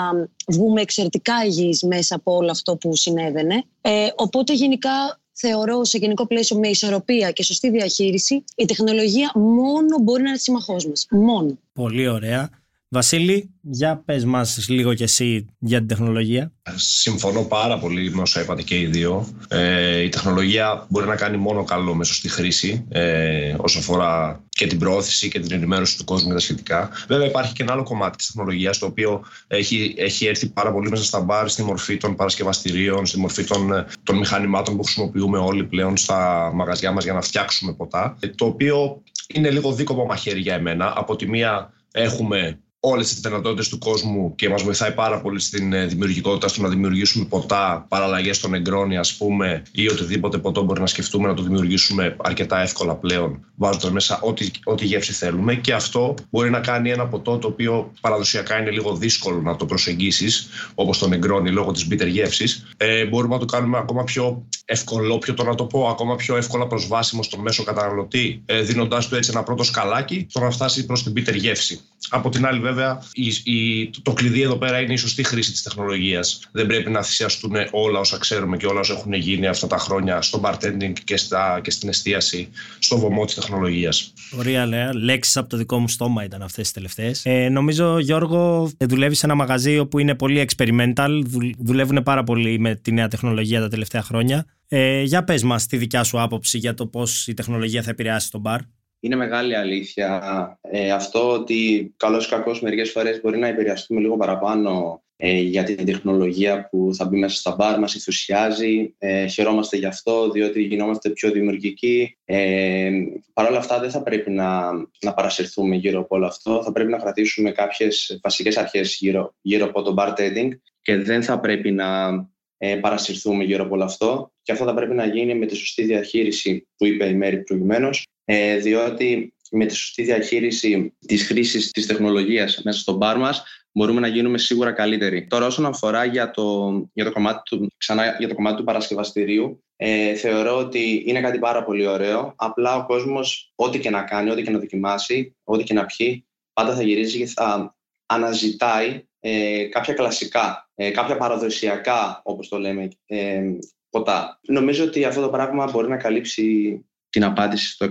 βγούμε 0.48 0.82
εξαιρετικά 0.82 1.46
υγιείς 1.46 1.84
μέσα 1.84 2.16
από 2.16 2.36
όλο 2.36 2.52
αυτό 2.52 2.76
που 2.76 2.96
συνέβαινε. 2.96 3.64
Ε, 3.82 4.08
οπότε, 4.16 4.54
γενικά, 4.54 5.20
θεωρώ 5.40 5.84
σε 5.84 5.98
γενικό 5.98 6.28
πλαίσιο 6.28 6.58
με 6.60 6.68
ισορροπία 6.68 7.32
και 7.32 7.44
σωστή 7.44 7.70
διαχείριση, 7.70 8.44
η 8.56 8.66
τεχνολογία 8.66 9.32
μόνο 9.36 9.98
μπορεί 10.02 10.22
να 10.22 10.30
είναι 10.30 10.38
συμμαχός 10.38 10.88
μας. 10.88 11.08
Μόνο. 11.10 11.58
Πολύ 11.74 12.08
ωραία. 12.08 12.50
Βασίλη, 12.90 13.54
για 13.62 14.02
πες 14.06 14.26
μας 14.26 14.68
λίγο 14.70 14.94
κι 14.94 15.04
εσύ 15.04 15.46
για 15.60 15.78
την 15.78 15.88
τεχνολογία. 15.88 16.52
Συμφωνώ 16.76 17.44
πάρα 17.44 17.80
πολύ 17.80 18.12
με 18.12 18.22
όσα 18.22 18.42
είπατε 18.42 18.62
και 18.62 18.80
οι 18.80 18.86
δύο. 18.86 19.28
Ε, 19.48 20.02
η 20.02 20.10
τεχνολογία 20.10 20.86
μπορεί 20.90 21.08
να 21.08 21.16
κάνει 21.16 21.38
μόνο 21.38 21.64
καλό 21.64 21.96
με 21.96 22.04
σωστή 22.04 22.30
χρήση 22.30 22.86
ε, 22.90 23.56
όσο 23.58 23.80
αφορά 23.80 24.44
και 24.50 24.68
την 24.68 24.80
προώθηση 24.80 25.30
και 25.30 25.40
την 25.40 25.52
ενημέρωση 25.52 25.98
του 25.98 26.04
κόσμου 26.04 26.28
και 26.28 26.34
τα 26.34 26.40
σχετικά. 26.40 26.90
Βέβαια 27.08 27.28
υπάρχει 27.28 27.54
και 27.54 27.64
ένα 27.64 27.72
άλλο 27.72 27.84
κομμάτι 27.84 28.18
της 28.18 28.26
τεχνολογίας 28.28 28.78
το 28.78 28.86
οποίο 28.86 29.24
έχει, 29.48 29.94
έχει 29.98 30.26
έρθει 30.26 30.48
πάρα 30.50 30.72
πολύ 30.72 30.90
μέσα 30.90 31.04
στα 31.04 31.22
μπαρ 31.22 31.50
στη 31.50 31.64
μορφή 31.64 31.98
των 31.98 32.16
παρασκευαστηρίων, 32.16 33.06
στη 33.06 33.20
μορφή 33.20 33.44
των, 33.44 33.86
των 34.04 34.18
μηχανημάτων 34.18 34.78
που 34.78 34.84
χρησιμοποιούμε 34.84 35.38
όλοι 35.38 35.64
πλέον 35.64 35.98
στα 35.98 36.52
μαγαζιά 36.54 36.92
μας 36.92 37.04
για 37.04 37.14
να 37.14 37.22
φτιάξουμε 37.22 37.74
ποτά. 37.74 38.18
Ε, 38.20 38.28
το 38.28 38.46
οποίο 38.46 39.02
είναι 39.28 39.50
λίγο 39.50 39.74
δίκοπο 39.74 40.06
μαχαίρι 40.06 40.40
για 40.40 40.54
εμένα. 40.54 40.94
Από 40.96 41.16
τη 41.16 41.28
μία 41.30 41.74
έχουμε 41.92 42.60
όλες 42.90 43.08
τις 43.10 43.20
δυνατότητες 43.20 43.70
του 43.70 43.78
κόσμου 43.78 44.36
και 44.36 44.50
μας 44.50 44.64
βοηθάει 44.64 44.92
πάρα 44.92 45.22
πολύ 45.22 45.40
στην 45.40 45.74
ε, 45.74 45.86
δημιουργικότητα 45.86 46.48
στο 46.48 46.62
να 46.62 46.70
δημιουργήσουμε 46.70 47.26
ποτά, 47.26 47.86
παραλλαγές 47.88 48.38
στον 48.38 48.54
εγκρόνι, 48.54 48.98
ας 48.98 49.14
πούμε, 49.14 49.64
ή 49.72 49.88
οτιδήποτε 49.88 50.38
ποτό 50.38 50.64
μπορεί 50.64 50.80
να 50.80 50.88
σκεφτούμε 50.88 51.28
να 51.28 51.34
το 51.34 51.42
δημιουργήσουμε 51.42 52.16
αρκετά 52.24 52.62
εύκολα 52.62 52.96
πλέον, 52.96 53.46
βάζοντας 53.56 53.92
μέσα 53.92 54.20
ό,τι, 54.22 54.50
ό,τι 54.64 54.86
γεύση 54.86 55.14
θέλουμε. 55.14 55.56
Και 55.56 55.74
αυτό 55.74 56.14
μπορεί 56.30 56.50
να 56.50 56.60
κάνει 56.60 56.90
ένα 56.90 57.08
ποτό 57.08 57.38
το 57.38 57.48
οποίο 57.48 57.92
παραδοσιακά 58.02 58.60
είναι 58.60 58.72
λίγο 58.72 58.96
δύσκολο 58.96 59.42
να 59.42 59.56
το 59.56 59.66
προσεγγίσεις, 59.66 60.50
όπως 60.76 60.98
τον 60.98 61.14
εγκρόνι 61.14 61.52
λόγω 61.52 61.72
της 61.72 61.88
bitter 61.92 62.08
γεύσης. 62.08 62.68
Ε, 62.78 63.06
μπορούμε 63.06 63.34
να 63.34 63.40
το 63.40 63.46
κάνουμε 63.46 63.78
ακόμα 63.78 64.04
πιο 64.04 64.46
ευκολόπιο, 64.66 65.36
να 65.46 65.56
το 65.56 65.66
πω, 65.66 65.88
ακόμα 65.88 66.16
πιο 66.16 66.36
εύκολα 66.36 66.68
προσβάσιμο 66.68 67.24
στον 67.24 67.40
μέσο 67.40 67.64
καταναλωτή, 67.64 68.42
ε, 68.46 68.62
δίνοντάς 68.62 69.08
του 69.08 69.16
έτσι 69.16 69.32
ένα 69.34 69.44
πρώτο 69.44 69.64
σκαλάκι 69.64 70.26
στο 70.30 70.40
να 70.40 70.50
φτάσει 70.50 70.86
προς 70.86 71.04
την 71.04 71.14
bitter 71.16 71.36
γεύση. 71.36 71.80
Από 72.10 72.30
την 72.30 72.46
άλλη, 72.46 72.60
βέβαια, 72.60 72.77
η, 73.12 73.28
η, 73.44 73.90
το 74.02 74.14
κλειδί 74.14 74.42
εδώ 74.42 74.56
πέρα 74.56 74.80
είναι 74.80 74.94
η 74.94 74.98
σωστή 74.98 75.24
χρήση 75.24 75.52
της 75.52 75.62
τεχνολογίας. 75.62 76.40
Δεν 76.52 76.68
πρέπει 76.68 76.90
να 76.90 77.04
θυσιαστούν 77.04 77.54
όλα 77.72 78.00
όσα 78.00 78.18
ξέρουμε 78.18 78.58
και 78.58 78.66
όλα 78.66 78.80
όσα 78.80 78.94
έχουν 78.94 79.14
γίνει 79.14 79.48
αυτά 79.48 79.68
τα 79.68 79.78
χρόνια 79.78 80.22
στο 80.22 80.42
bartending 80.44 80.94
και, 81.04 81.18
στα, 81.18 81.60
και 81.64 81.72
στην 81.72 81.90
εστίαση, 81.90 82.50
στο 82.80 82.98
βωμό 82.98 83.26
της 83.26 83.36
τεχνολογίας. 83.36 84.14
Ωραία, 84.38 84.66
λέει. 84.66 84.94
Λέξεις 84.94 85.38
από 85.38 85.50
το 85.50 85.58
δικό 85.58 85.80
μου 85.80 85.88
στόμα 85.88 86.24
ήταν 86.24 86.42
αυτές 86.42 86.64
τις 86.64 86.72
τελευταίες. 86.72 87.22
Ε, 87.26 87.50
νομίζω, 87.50 88.00
Γιώργο, 88.00 88.72
δουλεύεις 88.80 89.20
σε 89.20 89.26
ένα 89.26 89.36
μαγαζί 89.36 89.80
όπου 89.80 90.00
είναι 90.00 90.16
πολύ 90.16 90.48
experimental. 90.50 91.22
Δουλεύουν 91.58 92.04
πάρα 92.04 92.24
πολύ 92.24 92.60
με 92.60 92.76
τη 92.76 92.92
νέα 92.92 93.08
τεχνολογία 93.08 93.60
τα 93.60 93.68
τελευταία 93.68 94.02
χρόνια. 94.02 94.46
Ε, 94.68 95.02
για 95.02 95.24
πες 95.24 95.44
μας 95.44 95.66
τη 95.66 95.78
δικιά 95.78 96.04
σου 96.04 96.22
άποψη 96.22 96.58
για 96.58 96.74
το 96.74 96.88
πώς 96.88 97.28
η 97.28 97.34
τεχνολογία 97.34 97.82
θα 97.82 97.90
επηρεάσει 97.90 98.32
τον 98.32 98.42
μπαρ 98.42 98.60
είναι 99.08 99.16
μεγάλη 99.16 99.56
αλήθεια 99.56 100.60
ε, 100.62 100.92
αυτό 100.92 101.32
ότι 101.32 101.94
καλώς 101.98 102.26
ή 102.26 102.30
κακώς 102.30 102.62
μερικές 102.62 102.92
φορές 102.92 103.22
μπορεί 103.22 103.38
να 103.38 103.48
επηρεαστούμε 103.48 104.00
λίγο 104.00 104.18
παραπάνω 104.18 105.02
ε, 105.20 105.40
για 105.40 105.64
την 105.64 105.86
τεχνολογία 105.86 106.68
που 106.70 106.90
θα 106.94 107.06
μπει 107.06 107.18
μέσα 107.18 107.36
στα 107.36 107.56
μπαρ, 107.56 107.80
μας 107.80 107.94
ενθουσιάζει, 107.94 108.96
ε, 108.98 109.28
χαιρόμαστε 109.28 109.78
γι' 109.78 109.86
αυτό 109.86 110.30
διότι 110.30 110.62
γινόμαστε 110.62 111.10
πιο 111.10 111.32
δημιουργικοί. 111.32 112.18
Ε, 112.26 112.90
Παρ' 113.34 113.50
όλα 113.50 113.58
αυτά 113.58 113.80
δεν 113.80 113.92
θα 113.92 114.04
πρέπει 114.04 114.32
να, 114.32 114.72
να 115.02 115.14
παρασυρθούμε 115.14 115.76
γύρω 115.76 116.00
από 116.00 116.16
όλο 116.16 116.26
αυτό, 116.26 116.64
θα 116.64 116.72
πρέπει 116.72 116.92
να 116.92 116.98
κρατήσουμε 116.98 117.52
κάποιες 117.52 118.20
βασικές 118.24 118.58
αρχές 118.58 118.98
γύρω, 119.00 119.36
γύρω 119.42 119.66
από 119.66 119.82
το 119.82 119.94
bartending 119.98 120.50
και 120.82 120.96
δεν 120.96 121.24
θα 121.24 121.40
πρέπει 121.40 121.72
να 121.72 122.10
ε, 122.58 122.76
παρασυρθούμε 122.76 123.44
γύρω 123.44 123.64
από 123.64 123.76
όλο 123.76 123.84
αυτό. 123.84 124.32
Και 124.42 124.52
αυτό 124.52 124.66
θα 124.66 124.74
πρέπει 124.74 124.94
να 124.94 125.06
γίνει 125.06 125.36
με 125.36 125.46
τη 125.46 125.56
σωστή 125.56 125.84
διαχείριση 125.84 126.68
που 126.78 126.86
είπε 126.86 127.06
η 127.06 127.14
Μέρη 127.14 127.44
προηγουμένως, 127.44 128.08
ε, 128.30 128.58
διότι 128.58 129.34
με 129.52 129.66
τη 129.66 129.76
σωστή 129.76 130.04
διαχείριση 130.04 130.94
της 131.06 131.28
χρήσης 131.28 131.72
της 131.72 131.86
τεχνολογίας 131.86 132.62
μέσα 132.64 132.80
στο 132.80 132.94
μπαρ 132.94 133.18
μας 133.18 133.44
μπορούμε 133.72 134.00
να 134.00 134.08
γίνουμε 134.08 134.38
σίγουρα 134.38 134.72
καλύτεροι. 134.72 135.28
Τώρα 135.28 135.46
όσον 135.46 135.66
αφορά 135.66 136.06
για 136.06 136.32
το, 136.32 136.72
για 136.94 137.04
το, 137.04 137.12
κομμάτι, 137.12 137.42
του, 137.44 137.68
ξανά, 137.78 138.16
για 138.20 138.28
το 138.28 138.36
κομμάτι 138.36 138.58
του 138.58 138.64
παρασκευαστηρίου, 138.64 139.64
ε, 139.76 140.14
θεωρώ 140.14 140.58
ότι 140.58 141.04
είναι 141.06 141.22
κάτι 141.22 141.40
πάρα 141.40 141.64
πολύ 141.64 141.88
ωραίο. 141.88 142.34
Απλά 142.36 142.76
ο 142.76 142.86
κόσμος 142.86 143.52
ό,τι 143.56 143.80
και 143.80 143.90
να 143.90 144.04
κάνει, 144.04 144.30
ό,τι 144.30 144.44
και 144.44 144.52
να 144.52 144.60
δοκιμάσει, 144.60 145.36
ό,τι 145.44 145.64
και 145.64 145.74
να 145.74 145.86
πιει, 145.86 146.28
πάντα 146.54 146.76
θα 146.76 146.84
γυρίζει 146.84 147.18
και 147.18 147.26
θα 147.26 147.76
αναζητάει 148.06 149.04
ε, 149.20 149.64
κάποια 149.64 149.94
κλασικά, 149.94 150.70
ε, 150.76 150.92
κάποια 150.92 151.18
παραδοσιακά, 151.18 152.22
όπως 152.24 152.48
το 152.48 152.60
λέμε, 152.60 152.88
ε, 153.06 153.44
ποτά. 153.90 154.40
Νομίζω 154.48 154.84
ότι 154.84 155.06
αυτό 155.06 155.22
το 155.22 155.30
πράγμα 155.30 155.70
μπορεί 155.72 155.88
να 155.88 155.98
καλύψει 155.98 156.80
την 157.18 157.26
απάντηση 157.26 157.72
στο 157.72 157.88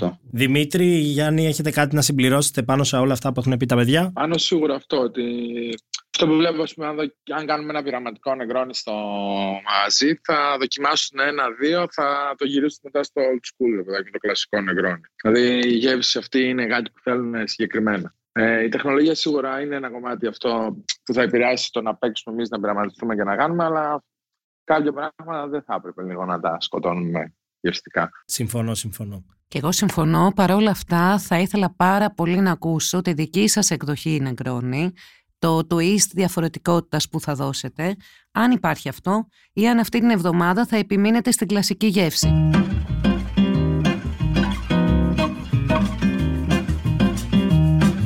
100%. 0.00 0.10
Δημήτρη, 0.30 0.86
Γιάννη, 0.86 1.46
έχετε 1.46 1.70
κάτι 1.70 1.94
να 1.94 2.00
συμπληρώσετε 2.00 2.62
πάνω 2.62 2.84
σε 2.84 2.96
όλα 2.96 3.12
αυτά 3.12 3.32
που 3.32 3.40
έχουν 3.40 3.56
πει 3.56 3.66
τα 3.66 3.76
παιδιά; 3.76 4.10
Πάνω 4.14 4.38
σίγουρα 4.38 4.74
αυτό 4.74 4.98
ότι 4.98 5.24
αυτό 6.14 6.26
που 6.26 6.34
βλέπω, 6.34 6.64
πούμε, 6.74 6.86
αν, 6.86 6.96
δο... 6.96 7.02
αν 7.36 7.46
κάνουμε 7.46 7.70
ένα 7.70 7.82
πειραματικό 7.82 8.34
νεγρόνι 8.34 8.74
στο 8.74 8.92
μαζί, 9.68 10.20
θα 10.24 10.56
δοκιμάσουν 10.58 11.18
ένα-δύο, 11.18 11.86
θα 11.90 12.34
το 12.38 12.46
γυρίσουν 12.46 12.80
μετά 12.82 13.02
στο 13.02 13.20
old 13.22 13.44
school, 13.50 13.84
δηλαδή 13.84 14.10
το 14.10 14.18
κλασικό 14.18 14.60
νεγρόνι. 14.60 15.00
Δηλαδή 15.22 15.68
η 15.68 15.76
γεύση 15.76 16.18
αυτή 16.18 16.48
είναι 16.48 16.66
κάτι 16.66 16.90
που 16.90 17.00
θέλουν 17.02 17.46
συγκεκριμένα. 17.48 18.14
Ε, 18.32 18.62
η 18.64 18.68
τεχνολογία 18.68 19.14
σίγουρα 19.14 19.60
είναι 19.60 19.76
ένα 19.76 19.90
κομμάτι 19.90 20.26
αυτό 20.26 20.76
που 21.04 21.12
θα 21.12 21.22
επηρεάσει 21.22 21.70
το 21.72 21.82
να 21.82 21.96
παίξουμε 21.96 22.34
εμείς, 22.34 22.48
να 22.48 22.60
πειραματιστούμε 22.60 23.14
και 23.14 23.24
να 23.24 23.36
κάνουμε, 23.36 23.64
αλλά 23.64 24.04
κάποια 24.64 24.92
πράγματα 24.92 25.48
δεν 25.48 25.62
θα 25.62 25.74
έπρεπε 25.74 26.02
λίγο 26.02 26.24
να 26.24 26.40
τα 26.40 26.56
σκοτώνουμε 26.60 27.34
γευστικά. 27.62 28.10
Συμφωνώ, 28.24 28.74
συμφωνώ. 28.74 29.24
Και 29.48 29.58
εγώ 29.58 29.72
συμφωνώ. 29.72 30.32
Παρ' 30.34 30.50
όλα 30.50 30.70
αυτά, 30.70 31.18
θα 31.18 31.38
ήθελα 31.38 31.74
πάρα 31.76 32.10
πολύ 32.10 32.40
να 32.40 32.50
ακούσω 32.50 33.00
τη 33.00 33.12
δική 33.12 33.48
σας 33.48 33.70
εκδοχή 33.70 34.20
Νεγκρόνη, 34.22 34.92
το 35.38 35.58
twist 35.70 36.08
διαφορετικότητας 36.12 37.08
που 37.08 37.20
θα 37.20 37.34
δώσετε, 37.34 37.96
αν 38.32 38.50
υπάρχει 38.50 38.88
αυτό, 38.88 39.26
ή 39.52 39.68
αν 39.68 39.78
αυτή 39.78 39.98
την 39.98 40.10
εβδομάδα 40.10 40.66
θα 40.66 40.76
επιμείνετε 40.76 41.30
στην 41.30 41.46
κλασική 41.46 41.86
γεύση. 41.86 42.50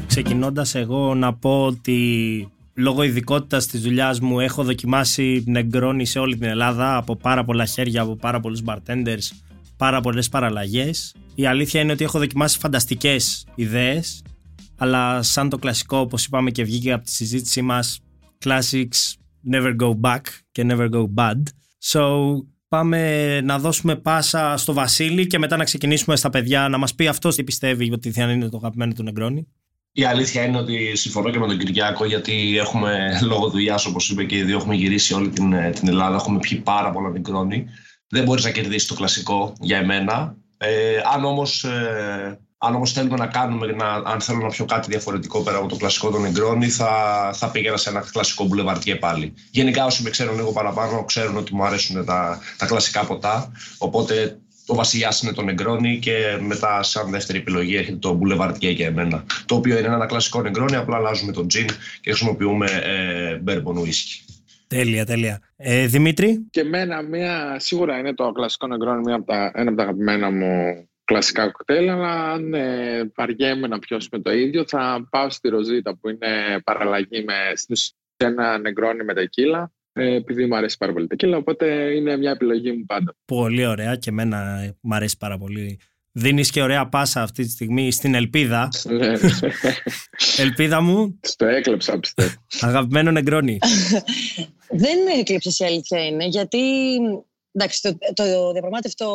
Ξεκινώντας 0.07 0.75
εγώ 0.75 1.15
να 1.15 1.35
πω 1.35 1.65
ότι 1.65 2.49
λόγω 2.75 3.03
ειδικότητας 3.03 3.67
της 3.67 3.81
δουλειάς 3.81 4.21
μου 4.21 4.41
έχω 4.41 4.65
δοκιμάσει 4.65 5.45
νεγκρόνι 5.47 6.07
σε 6.07 6.19
όλη 6.19 6.37
την 6.37 6.49
Ελλάδα 6.49 6.97
από 6.97 7.17
πάρα 7.17 7.45
πολλά 7.45 7.65
χέρια, 7.65 8.03
από 8.03 8.17
πάρα 8.17 8.41
πολλούς 8.41 8.63
bartenders, 8.67 9.31
πάρα 9.77 10.01
πολλές 10.01 10.29
παραλλαγές. 10.29 11.15
Η 11.35 11.47
αλήθεια 11.47 11.81
είναι 11.81 11.93
ότι 11.93 12.05
έχω 12.05 12.19
δοκιμάσει 12.19 12.59
φανταστικές 12.59 13.47
ιδέες, 13.55 14.23
αλλά 14.77 15.23
σαν 15.23 15.49
το 15.49 15.59
κλασικό, 15.59 15.99
όπως 15.99 16.25
είπαμε 16.25 16.51
και 16.51 16.65
βγήκε 16.65 16.93
από 16.93 17.05
τη 17.05 17.11
συζήτησή 17.11 17.63
μας, 17.63 18.01
classics 18.45 19.15
never 19.53 19.77
go 19.81 20.01
back 20.01 20.21
και 20.53 20.67
never 20.69 20.89
go 20.91 21.05
bad. 21.15 21.43
So 21.93 22.03
πάμε 22.69 23.41
να 23.41 23.59
δώσουμε 23.59 23.97
πάσα 23.97 24.57
στο 24.57 24.73
Βασίλη 24.73 25.27
και 25.27 25.39
μετά 25.39 25.57
να 25.57 25.65
ξεκινήσουμε 25.65 26.17
στα 26.17 26.31
παιδιά 26.31 26.69
να 26.69 26.79
μας 26.79 26.95
πει 26.95 27.07
αυτός 27.07 27.35
τι 27.35 27.45
πιστεύει 27.45 27.93
ότι 27.93 28.11
θα 28.11 28.31
είναι 28.31 28.49
το 28.49 28.57
αγαπημένο 28.57 28.93
του 28.93 29.03
Νεγκρόνι. 29.03 29.47
Η 29.93 30.05
αλήθεια 30.05 30.45
είναι 30.45 30.59
ότι 30.59 30.97
συμφωνώ 30.97 31.31
και 31.31 31.39
με 31.39 31.47
τον 31.47 31.59
Κυριάκο 31.59 32.05
γιατί 32.05 32.59
έχουμε 32.59 33.21
λόγω 33.23 33.51
δουλειάς, 33.51 33.87
όπως 33.87 34.11
είπε 34.11 34.25
και 34.25 34.37
οι 34.37 34.43
δύο, 34.43 34.57
έχουμε 34.57 34.75
γυρίσει 34.75 35.15
όλη 35.15 35.29
την, 35.29 35.55
την 35.73 35.89
Ελλάδα. 35.89 36.17
Έχουμε 36.17 36.39
πιει 36.39 36.59
πάρα 36.59 36.91
πολλά 36.91 37.09
μικρόνι. 37.09 37.67
Δεν 38.09 38.25
μπορείς 38.25 38.45
να 38.45 38.51
κερδίσεις 38.51 38.89
το 38.89 38.95
κλασικό 38.95 39.53
για 39.61 39.79
εμένα. 39.79 40.37
Ε, 40.59 41.01
αν 41.15 41.25
όμως 41.25 41.65
ε, 41.65 42.39
αν 42.59 42.75
όμως 42.75 42.93
θέλουμε 42.93 43.17
να 43.17 43.27
κάνουμε, 43.27 43.67
να, 43.67 43.93
αν 43.95 44.21
θέλω 44.21 44.39
να 44.39 44.49
πιω 44.49 44.65
κάτι 44.65 44.91
διαφορετικό 44.91 45.43
πέρα 45.43 45.57
από 45.57 45.69
το 45.69 45.77
κλασικό 45.77 46.11
των 46.11 46.21
Νεγκρόνι, 46.21 46.69
θα, 46.69 46.91
θα 47.35 47.51
πήγαινα 47.51 47.77
σε 47.77 47.89
ένα 47.89 48.05
κλασικό 48.13 48.45
μπουλεβαρτιέ 48.45 48.95
πάλι. 48.95 49.35
Γενικά 49.51 49.85
όσοι 49.85 50.03
με 50.03 50.11
ξέρουν 50.11 50.37
λίγο 50.37 50.53
παραπάνω 50.53 51.05
ξέρουν 51.05 51.37
ότι 51.37 51.55
μου 51.55 51.65
αρέσουν 51.65 52.05
τα, 52.05 52.41
τα 52.57 52.67
κλασικά 52.67 53.05
ποτά, 53.05 53.53
οπότε 53.79 54.39
το 54.67 54.75
βασιλιάς 54.75 55.23
είναι 55.23 55.33
το 55.33 55.43
Νεγκρόνι 55.43 55.99
και 55.99 56.39
μετά, 56.41 56.83
σαν 56.83 57.11
δεύτερη 57.11 57.39
επιλογή, 57.39 57.77
έρχεται 57.77 57.97
το 57.97 58.19
Boulevard 58.23 58.55
για 58.59 58.87
εμένα. 58.87 59.25
Το 59.47 59.55
οποίο 59.55 59.79
είναι 59.79 59.87
ένα 59.87 60.07
κλασικό 60.07 60.43
Νεγκρόνι, 60.43 60.77
απλά 60.77 60.97
αλλάζουμε 60.97 61.33
τον 61.33 61.49
τζιν 61.49 61.67
και 62.01 62.11
χρησιμοποιούμε 62.11 62.67
ε, 62.67 63.41
bourbon 63.47 63.79
whisky. 63.83 64.36
Τέλεια, 64.69 65.05
τέλεια. 65.05 65.43
Ε, 65.57 65.87
Δημήτρη; 65.87 66.47
Και 66.51 66.61
εμένα 66.61 67.03
μια, 67.03 67.57
σίγουρα 67.59 67.99
είναι 67.99 68.15
το 68.15 68.33
κλασικό 68.33 68.67
Νεγκρόνι 68.67 69.01
μια 69.01 69.15
από 69.15 69.27
τα, 69.27 69.53
ένα 69.55 69.69
από 69.69 69.77
τα 69.77 69.83
αγαπημένα 69.83 70.31
μου 70.31 70.89
κλασικά 71.05 71.51
κοκτέιλ, 71.51 71.91
αλλά 71.91 72.33
αν 72.33 72.55
ε, 72.55 73.13
βαριέμαι 73.15 73.67
να 73.67 73.79
πιώσουμε 73.79 74.23
το 74.23 74.33
ίδιο, 74.33 74.65
θα 74.67 75.07
πάω 75.11 75.31
στη 75.31 75.49
Ροζίτα 75.49 75.97
που 75.97 76.09
είναι 76.09 76.61
παραλλαγή 76.65 77.25
με 77.25 77.35
ένα 78.17 78.59
νεγκρόνι 78.59 79.05
με 79.05 79.15
τεκίλα 79.15 79.73
ε, 79.93 80.15
επειδή 80.15 80.47
μου 80.47 80.57
αρέσει 80.57 80.77
πάρα 80.77 80.93
πολύ 80.93 81.07
τεκίλα, 81.07 81.37
οπότε 81.37 81.67
είναι 81.95 82.17
μια 82.17 82.31
επιλογή 82.31 82.73
μου 82.73 82.85
πάντα. 82.87 83.17
Πολύ 83.25 83.67
ωραία 83.67 83.97
και 83.97 84.11
εμένα 84.11 84.71
μου 84.81 84.95
αρέσει 84.95 85.17
πάρα 85.19 85.39
πολύ. 85.39 85.81
Δίνεις 86.19 86.51
και 86.51 86.63
ωραία 86.63 86.89
πάσα 86.89 87.23
αυτή 87.23 87.45
τη 87.45 87.51
στιγμή 87.51 87.93
στην 87.93 88.15
Ελπίδα. 88.15 88.69
Ναι. 88.85 89.13
Ελπίδα 90.37 90.81
μου. 90.81 91.19
Στο 91.23 91.47
έκλεψα, 91.47 91.99
πιστεύω. 91.99 92.35
Αγαπημένο 92.61 93.11
νεγκρόνι. 93.11 93.59
Δεν 94.85 94.99
έκλεψες 95.19 95.59
η 95.59 95.65
αλήθεια 95.65 96.07
είναι, 96.07 96.25
γιατί 96.25 96.59
εντάξει, 97.53 97.83
το, 97.83 97.97
το 98.15 98.53
διαπραγμάτευτο 98.53 99.07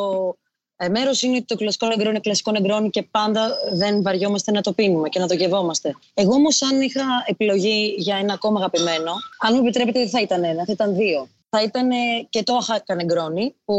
ε, 0.76 0.90
μέρος 0.90 1.22
είναι 1.22 1.36
ότι 1.36 1.46
το 1.46 1.56
κλασικό 1.56 1.88
νεγκρό 1.88 2.10
είναι 2.10 2.20
κλασικό 2.20 2.52
νεγκρόνι 2.52 2.90
και 2.90 3.04
πάντα 3.12 3.50
δεν 3.74 4.02
βαριόμαστε 4.02 4.52
να 4.52 4.62
το 4.62 4.74
πίνουμε 4.74 5.10
και 5.10 5.20
να 5.20 5.28
το 5.28 5.34
γευόμαστε. 5.34 5.96
Εγώ 6.14 6.34
όμως, 6.34 6.62
αν 6.62 6.82
είχα 6.82 7.04
επιλογή 7.26 7.96
για 7.98 8.18
ένα 8.18 8.34
ακόμα 8.34 8.60
αγαπημένο, 8.60 9.12
αν 9.40 9.54
μου 9.54 9.62
επιτρέπετε, 9.62 10.00
δεν 10.00 10.10
θα 10.10 10.22
ήταν 10.22 10.44
ένα, 10.44 10.66
θα 10.66 10.72
ήταν 10.72 10.96
δύο. 10.96 11.28
Θα 11.50 11.64
ήταν 11.64 11.90
και 12.30 12.44
το 12.44 12.56
αχάκα 12.56 12.96
νεγκρόνι, 12.96 13.56
που 13.66 13.76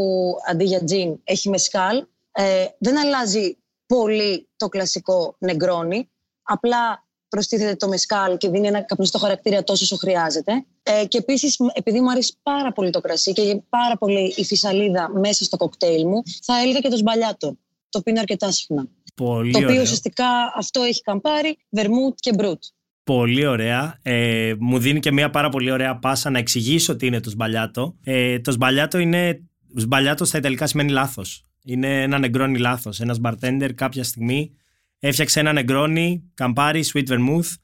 αντί 0.50 0.64
για 0.64 0.84
τζιν 0.84 1.20
έχει 1.24 1.48
μεσκάλ. 1.48 2.04
Ε, 2.32 2.64
δεν 2.78 2.98
αλλάζει 2.98 3.56
πολύ 3.86 4.48
το 4.56 4.68
κλασικό 4.68 5.36
νεγκρόνι. 5.38 6.10
Απλά 6.42 7.06
προστίθεται 7.28 7.76
το 7.76 7.88
μεσκάλ 7.88 8.36
και 8.36 8.48
δίνει 8.48 8.66
ένα 8.66 8.80
καπνιστό 8.80 9.18
χαρακτήρα 9.18 9.64
τόσο 9.64 9.84
όσο 9.84 9.96
χρειάζεται. 9.96 10.52
Ε, 10.82 11.04
και 11.06 11.18
επίσης, 11.18 11.56
επειδή 11.72 12.00
μου 12.00 12.10
αρέσει 12.10 12.34
πάρα 12.42 12.72
πολύ 12.72 12.90
το 12.90 13.00
κρασί 13.00 13.32
και 13.32 13.62
πάρα 13.68 13.96
πολύ 13.96 14.34
η 14.36 14.44
φυσαλίδα 14.44 15.10
μέσα 15.18 15.44
στο 15.44 15.56
κοκτέιλ 15.56 16.06
μου, 16.06 16.22
θα 16.42 16.60
έλεγα 16.60 16.78
και 16.78 16.88
το 16.88 16.96
σμπαλιάτο. 16.96 17.56
Το 17.88 18.00
πίνω 18.02 18.20
αρκετά 18.20 18.50
συχνά. 18.50 18.88
Πολύ 19.14 19.52
το 19.52 19.58
οποίο 19.58 19.70
ωραίο. 19.70 19.82
ουσιαστικά 19.82 20.26
αυτό 20.56 20.82
έχει 20.82 21.00
καμπάρι, 21.00 21.56
βερμούτ 21.70 22.18
και 22.20 22.32
μπρούτ. 22.34 22.62
Πολύ 23.04 23.46
ωραία. 23.46 23.98
Ε, 24.02 24.54
μου 24.58 24.78
δίνει 24.78 25.00
και 25.00 25.12
μια 25.12 25.30
πάρα 25.30 25.48
πολύ 25.48 25.70
ωραία 25.70 25.98
πάσα 25.98 26.30
να 26.30 26.38
εξηγήσω 26.38 26.96
τι 26.96 27.06
είναι 27.06 27.20
το 27.20 27.30
σμπαλιάτο. 27.30 27.94
Ε, 28.04 28.40
το 28.40 28.50
σμπαλιάτο 28.50 28.98
είναι. 28.98 29.42
Σμπαλιάτος 29.76 30.28
στα 30.28 30.38
Ιταλικά 30.38 30.66
σημαίνει 30.66 30.90
λάθος. 30.90 31.44
Είναι 31.64 32.02
ένα 32.02 32.18
νεγκρόνι 32.18 32.58
λάθος. 32.58 33.00
Ένας 33.00 33.20
bartender 33.22 33.70
κάποια 33.74 34.04
στιγμή 34.04 34.56
έφτιαξε 34.98 35.40
ένα 35.40 35.52
νεγκρόνι, 35.52 36.30
καμπάρι, 36.34 36.84
sweet 36.92 37.08
vermouth 37.08 37.54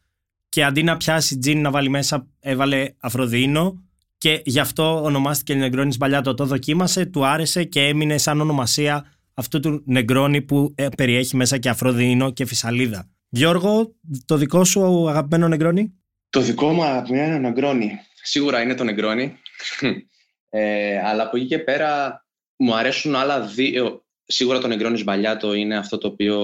και 0.48 0.64
αντί 0.64 0.82
να 0.82 0.96
πιάσει 0.96 1.38
τζιν 1.38 1.60
να 1.60 1.70
βάλει 1.70 1.88
μέσα, 1.88 2.26
έβαλε 2.40 2.92
αφροδίνο 2.98 3.82
και 4.18 4.42
γι' 4.44 4.60
αυτό 4.60 5.02
ονομάστηκε 5.02 5.54
νεγκρόνις 5.54 5.94
σμπαλιάτο. 5.94 6.34
Το 6.34 6.44
δοκίμασε, 6.44 7.06
του 7.06 7.26
άρεσε 7.26 7.64
και 7.64 7.80
έμεινε 7.80 8.18
σαν 8.18 8.40
ονομασία 8.40 9.04
αυτού 9.34 9.60
του 9.60 9.82
νεγκρόνι 9.86 10.42
που 10.42 10.74
ε, 10.76 10.88
περιέχει 10.96 11.36
μέσα 11.36 11.58
και 11.58 11.68
αφροδίνο 11.68 12.30
και 12.30 12.46
φυσαλίδα. 12.46 13.08
Γιώργο, 13.28 13.94
το 14.24 14.36
δικό 14.36 14.64
σου 14.64 15.08
αγαπημένο 15.08 15.48
νεγκρόνι; 15.48 15.94
Το 16.30 16.40
δικό 16.40 16.72
μου 16.72 16.84
αγαπημένο 16.84 17.38
νεγκρόνι. 17.38 17.98
Σίγουρα 18.22 18.62
είναι 18.62 18.74
το 18.74 18.84
νεγκρόνι. 18.84 19.36
ε, 20.48 20.98
αλλά 21.04 21.22
από 21.22 21.36
εκεί 21.36 21.46
και 21.46 21.58
πέρα 21.58 22.22
μου 22.58 22.74
αρέσουν 22.74 23.14
άλλα 23.14 23.40
δύο. 23.40 24.04
Σίγουρα 24.24 24.58
το 24.58 24.66
νεγκρόνι 24.66 24.98
σμπαλιάτο 24.98 25.54
είναι 25.54 25.76
αυτό 25.76 25.98
το 25.98 26.06
οποίο 26.08 26.36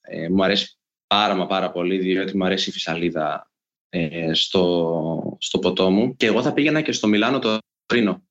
ε, 0.00 0.28
μου 0.28 0.44
αρέσει 0.44 0.78
πάρα 1.06 1.34
μα 1.34 1.46
πάρα 1.46 1.70
πολύ, 1.70 1.98
διότι 1.98 2.36
μου 2.36 2.44
αρέσει 2.44 2.68
η 2.68 2.72
φυσαλίδα 2.72 3.50
ε, 3.88 4.34
στο, 4.34 5.36
στο 5.40 5.58
ποτό 5.58 5.90
μου. 5.90 6.16
Και 6.16 6.26
εγώ 6.26 6.42
θα 6.42 6.52
πήγαινα 6.52 6.80
και 6.80 6.92
στο 6.92 7.08
Μιλάνο 7.08 7.38
το 7.38 7.58
Ρήνο. 7.92 8.22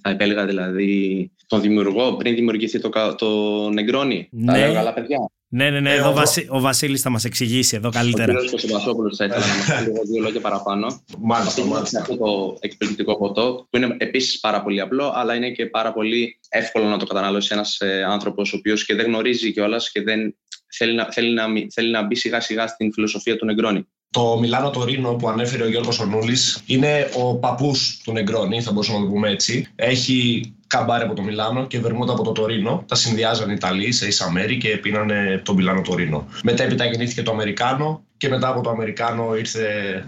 Θα 0.00 0.10
επέλεγα 0.10 0.46
δηλαδή 0.46 1.30
τον 1.46 1.60
δημιουργό 1.60 2.16
πριν 2.16 2.34
δημιουργηθεί 2.34 2.80
το, 2.80 2.88
κα- 2.88 3.14
το 3.14 3.28
Νεγκρόνι. 3.70 4.28
Ναι. 4.30 4.52
Τα 4.52 4.58
λέω 4.58 4.72
καλά 4.72 4.92
παιδιά. 4.92 5.30
Ναι, 5.48 5.70
ναι, 5.70 5.80
ναι. 5.80 5.90
Ε, 5.90 5.94
εδώ 5.96 6.08
ο- 6.08 6.12
Βασι- 6.12 6.46
ο 6.50 6.60
Βασίλης 6.60 7.00
θα 7.00 7.10
μας 7.10 7.24
εξηγήσει 7.24 7.76
εδώ 7.76 7.88
Ο 7.88 7.90
καλύτερα. 7.90 8.32
κύριος 8.32 8.50
Κωνσταντινόπουλος 8.50 9.16
θα 9.16 9.24
ήθελα 9.24 9.46
να 9.46 9.54
μας 9.54 9.66
πει 9.78 9.84
λίγο 9.90 10.02
δύο 10.04 10.22
λόγια 10.22 10.40
παραπάνω. 10.40 11.02
Μάλιστα, 11.18 11.54
Πήγαινα 11.54 11.74
σε 11.74 11.74
μάλιστα. 11.74 12.00
αυτό 12.00 12.16
το 12.16 12.56
εκπληκτικό 12.60 13.16
ποτό, 13.16 13.66
που 13.70 13.76
είναι 13.76 13.96
επίσης 13.98 14.40
πάρα 14.40 14.62
πολύ 14.62 14.80
απλό, 14.80 15.12
αλλά 15.14 15.34
είναι 15.34 15.50
και 15.50 15.66
πάρα 15.66 15.92
πολύ 15.92 16.38
εύκολο 16.48 16.84
να 16.84 16.98
το 16.98 17.06
καταναλώσει 17.06 17.48
ένας 17.52 17.80
ε, 17.80 18.04
άνθρωπος 18.08 18.52
ο 18.52 18.56
οποίος 18.56 18.84
και 18.84 18.94
δεν 18.94 19.06
γνωρίζει 19.06 19.52
κιόλας 19.52 19.90
και 19.90 20.02
δεν 20.02 20.36
θέλει 20.76 20.94
να, 20.94 21.08
θέλει, 21.12 21.34
να, 21.34 21.48
μη- 21.48 21.66
θέλει 21.72 21.90
να 21.90 22.02
μπει 22.06 22.14
σιγά 22.14 22.40
σιγά 22.40 22.66
στην 22.66 22.92
φιλοσοφία 22.92 23.36
του 23.36 23.44
Νεγκρόνι. 23.44 23.86
Το 24.10 24.38
Μιλάνο 24.38 24.70
Τωρίνο 24.70 25.14
που 25.14 25.28
ανέφερε 25.28 25.62
ο 25.64 25.68
Γιώργος 25.68 25.98
Ορνούλης 25.98 26.62
είναι 26.66 27.08
ο 27.16 27.34
παππούς 27.36 28.00
του 28.04 28.12
Νεγκρόνι, 28.12 28.62
θα 28.62 28.72
μπορούσαμε 28.72 28.98
να 28.98 29.04
το 29.04 29.10
πούμε 29.10 29.30
έτσι. 29.30 29.66
Έχει 29.74 30.42
καμπάρι 30.66 31.04
από 31.04 31.14
το 31.14 31.22
Μιλάνο 31.22 31.66
και 31.66 31.80
βερμούτα 31.80 32.12
από 32.12 32.22
το 32.22 32.32
Τωρίνο. 32.32 32.84
Τα 32.88 32.94
συνδυάζαν 32.94 33.50
οι 33.50 33.54
Ιταλοί 33.56 33.92
σε 33.92 34.06
ίσα 34.06 34.30
μέρη 34.30 34.56
και 34.56 34.76
πίνανε 34.76 35.42
το 35.44 35.54
Μιλάνο 35.54 35.80
Τωρίνο. 35.80 36.26
Μετά 36.42 36.64
έπειτα 36.64 36.84
γεννήθηκε 36.84 37.22
το 37.22 37.30
Αμερικάνο 37.30 38.04
και 38.16 38.28
μετά 38.28 38.48
από 38.48 38.60
το 38.60 38.70
Αμερικάνο 38.70 39.36
ήρθε 39.36 39.64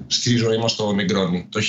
στη 0.07 0.37
ζωή 0.37 0.59
μας 0.59 0.77
το 0.77 0.93
Νεγκρόνι 0.93 1.47
το 1.49 1.61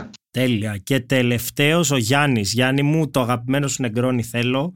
1919. 0.00 0.10
Τέλεια. 0.30 0.76
Και 0.82 1.00
τελευταίος 1.00 1.90
ο 1.90 1.96
Γιάννης. 1.96 2.52
Γιάννη 2.52 2.82
μου, 2.82 3.10
το 3.10 3.20
αγαπημένο 3.20 3.68
σου 3.68 3.82
νεγκρόνι 3.82 4.22
θέλω. 4.22 4.74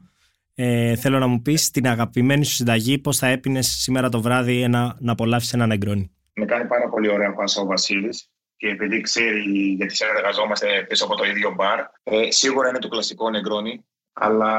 Ε, 0.55 0.95
θέλω 0.95 1.19
να 1.19 1.27
μου 1.27 1.41
πεις 1.41 1.71
την 1.71 1.87
αγαπημένη 1.87 2.45
σου 2.45 2.53
συνταγή 2.53 2.97
πώς 2.97 3.17
θα 3.17 3.27
έπινες 3.27 3.67
σήμερα 3.67 4.09
το 4.09 4.21
βράδυ 4.21 4.61
ένα, 4.61 4.97
να 4.99 5.11
απολαύσεις 5.11 5.53
ένα 5.53 5.65
νεγκρόνι. 5.65 6.11
Με 6.33 6.45
κάνει 6.45 6.67
πάρα 6.67 6.89
πολύ 6.89 7.09
ωραία 7.09 7.33
πάσα 7.33 7.61
ο 7.61 7.65
Βασίλης 7.65 8.32
και 8.63 8.69
επειδή 8.69 9.01
ξέρει 9.01 9.41
γιατί 9.77 9.95
συνεργαζόμαστε 9.95 10.85
πίσω 10.89 11.05
από 11.05 11.15
το 11.15 11.23
ίδιο 11.23 11.53
μπαρ. 11.55 11.79
Ε, 12.03 12.31
σίγουρα 12.31 12.69
είναι 12.69 12.79
το 12.79 12.87
κλασικό 12.87 13.29
Νεγκρόνι, 13.29 13.85
αλλά 14.13 14.51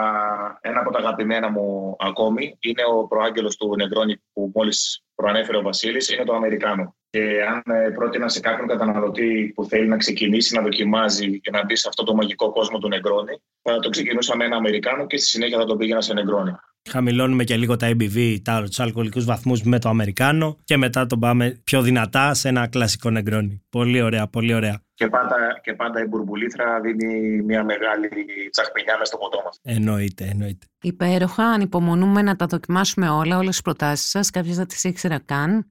ένα 0.61 0.81
από 0.81 0.91
τα 0.91 0.99
αγαπημένα 0.99 1.51
μου 1.51 1.97
ακόμη 1.99 2.57
είναι 2.61 2.83
ο 2.95 3.07
προάγγελος 3.07 3.57
του 3.57 3.75
Νεγκρόνι 3.77 4.23
που 4.33 4.51
μόλις 4.55 5.03
προανέφερε 5.15 5.57
ο 5.57 5.63
Βασίλης, 5.63 6.11
είναι 6.11 6.25
το 6.25 6.35
Αμερικάνο. 6.35 6.97
Και 7.11 7.43
αν 7.43 7.63
ε, 7.75 7.91
πρότεινα 7.91 8.29
σε 8.29 8.41
κάποιον 8.41 8.69
καταναλωτή 8.69 9.53
που 9.55 9.65
θέλει 9.65 9.89
να 9.89 9.97
ξεκινήσει 9.97 10.55
να 10.55 10.63
δοκιμάζει 10.63 11.41
και 11.41 11.51
να 11.51 11.65
μπει 11.65 11.77
σε 11.77 11.89
αυτό 11.89 12.05
το 12.05 12.15
μαγικό 12.15 12.53
κόσμο 12.53 12.79
του 12.79 12.89
Νεγκρόνι, 12.89 13.43
θα 13.63 13.79
το 13.79 13.89
ξεκινούσα 13.89 14.37
με 14.37 14.45
ένα 14.45 14.57
Αμερικάνο 14.57 15.07
και 15.07 15.17
στη 15.17 15.27
συνέχεια 15.27 15.59
θα 15.59 15.65
το 15.65 15.77
πήγαινα 15.77 16.01
σε 16.01 16.13
Νεγκρόνι. 16.13 16.53
Χαμηλώνουμε 16.91 17.45
και 17.45 17.57
λίγο 17.57 17.77
τα 17.77 17.89
ABV, 17.91 18.37
του 18.43 18.83
αλκοολικούς 18.83 19.25
βαθμούς 19.25 19.63
με 19.63 19.79
το 19.79 19.89
Αμερικάνο 19.89 20.57
και 20.65 20.77
μετά 20.77 21.07
τον 21.07 21.19
πάμε 21.19 21.61
πιο 21.65 21.83
δυνατά 21.83 22.35
σε 22.35 22.49
ένα 22.49 22.67
κλασικό 22.67 23.11
Νεγκρόνι. 23.11 23.63
Πολύ 23.71 24.03
ωραία, 24.03 24.27
πολύ 24.29 24.55
ωραία. 24.55 24.83
Και 24.95 25.09
πάντα, 25.09 25.37
και 25.63 25.75
πάντα 25.75 26.01
η 26.01 26.07
μπουρμπουλήθρα 26.07 26.81
δίνει 26.81 27.43
μια 27.43 27.65
μεγάλη 27.65 28.09
τσαχπινιά 28.51 28.93
μέσα 28.93 29.05
στο 29.05 29.17
ποτό 29.17 29.43
μας. 29.45 29.61
Εννοείται, 29.63 30.25
εννοείται. 30.25 30.67
Υπέροχα, 30.83 31.45
ανυπομονούμε 31.45 32.23
να 32.23 32.37
τα 32.37 32.47
δοκιμάσουμε 32.47 33.09
όλα, 33.09 33.37
όλες 33.37 33.51
τις 33.51 33.63
προτάσεις 33.63 34.09
σας. 34.09 34.31
Κάποιε 34.31 34.55
δεν 34.55 34.67
τις 34.67 34.85
ήξερα 34.85 35.19
καν. 35.19 35.67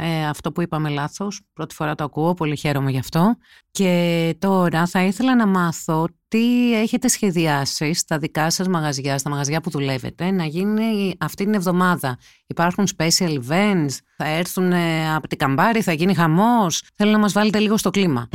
Ε, 0.00 0.26
αυτό 0.26 0.52
που 0.52 0.62
είπαμε 0.62 0.88
λάθος, 0.88 1.40
πρώτη 1.52 1.74
φορά 1.74 1.94
το 1.94 2.04
ακούω, 2.04 2.34
πολύ 2.34 2.56
χαίρομαι 2.56 2.90
γι' 2.90 2.98
αυτό. 2.98 3.36
Και 3.70 4.36
τώρα 4.38 4.86
θα 4.86 5.02
ήθελα 5.02 5.36
να 5.36 5.46
μάθω 5.46 6.08
τι 6.28 6.74
έχετε 6.80 7.08
σχεδιάσει 7.08 7.94
στα 7.94 8.18
δικά 8.18 8.50
σας 8.50 8.68
μαγαζιά, 8.68 9.18
στα 9.18 9.30
μαγαζιά 9.30 9.60
που 9.60 9.70
δουλεύετε, 9.70 10.30
να 10.30 10.44
γίνει 10.44 11.14
αυτή 11.18 11.44
την 11.44 11.54
εβδομάδα. 11.54 12.18
Υπάρχουν 12.46 12.86
special 12.96 13.28
events, 13.28 13.96
θα 14.16 14.26
έρθουν 14.26 14.72
ε, 14.72 15.14
από 15.14 15.28
την 15.28 15.38
καμπάρι, 15.38 15.82
θα 15.82 15.92
γίνει 15.92 16.14
χαμός. 16.14 16.82
Θέλω 16.94 17.10
να 17.10 17.18
μας 17.18 17.32
βάλετε 17.32 17.58
λίγο 17.58 17.76
στο 17.76 17.90
κλίμα. 17.90 18.28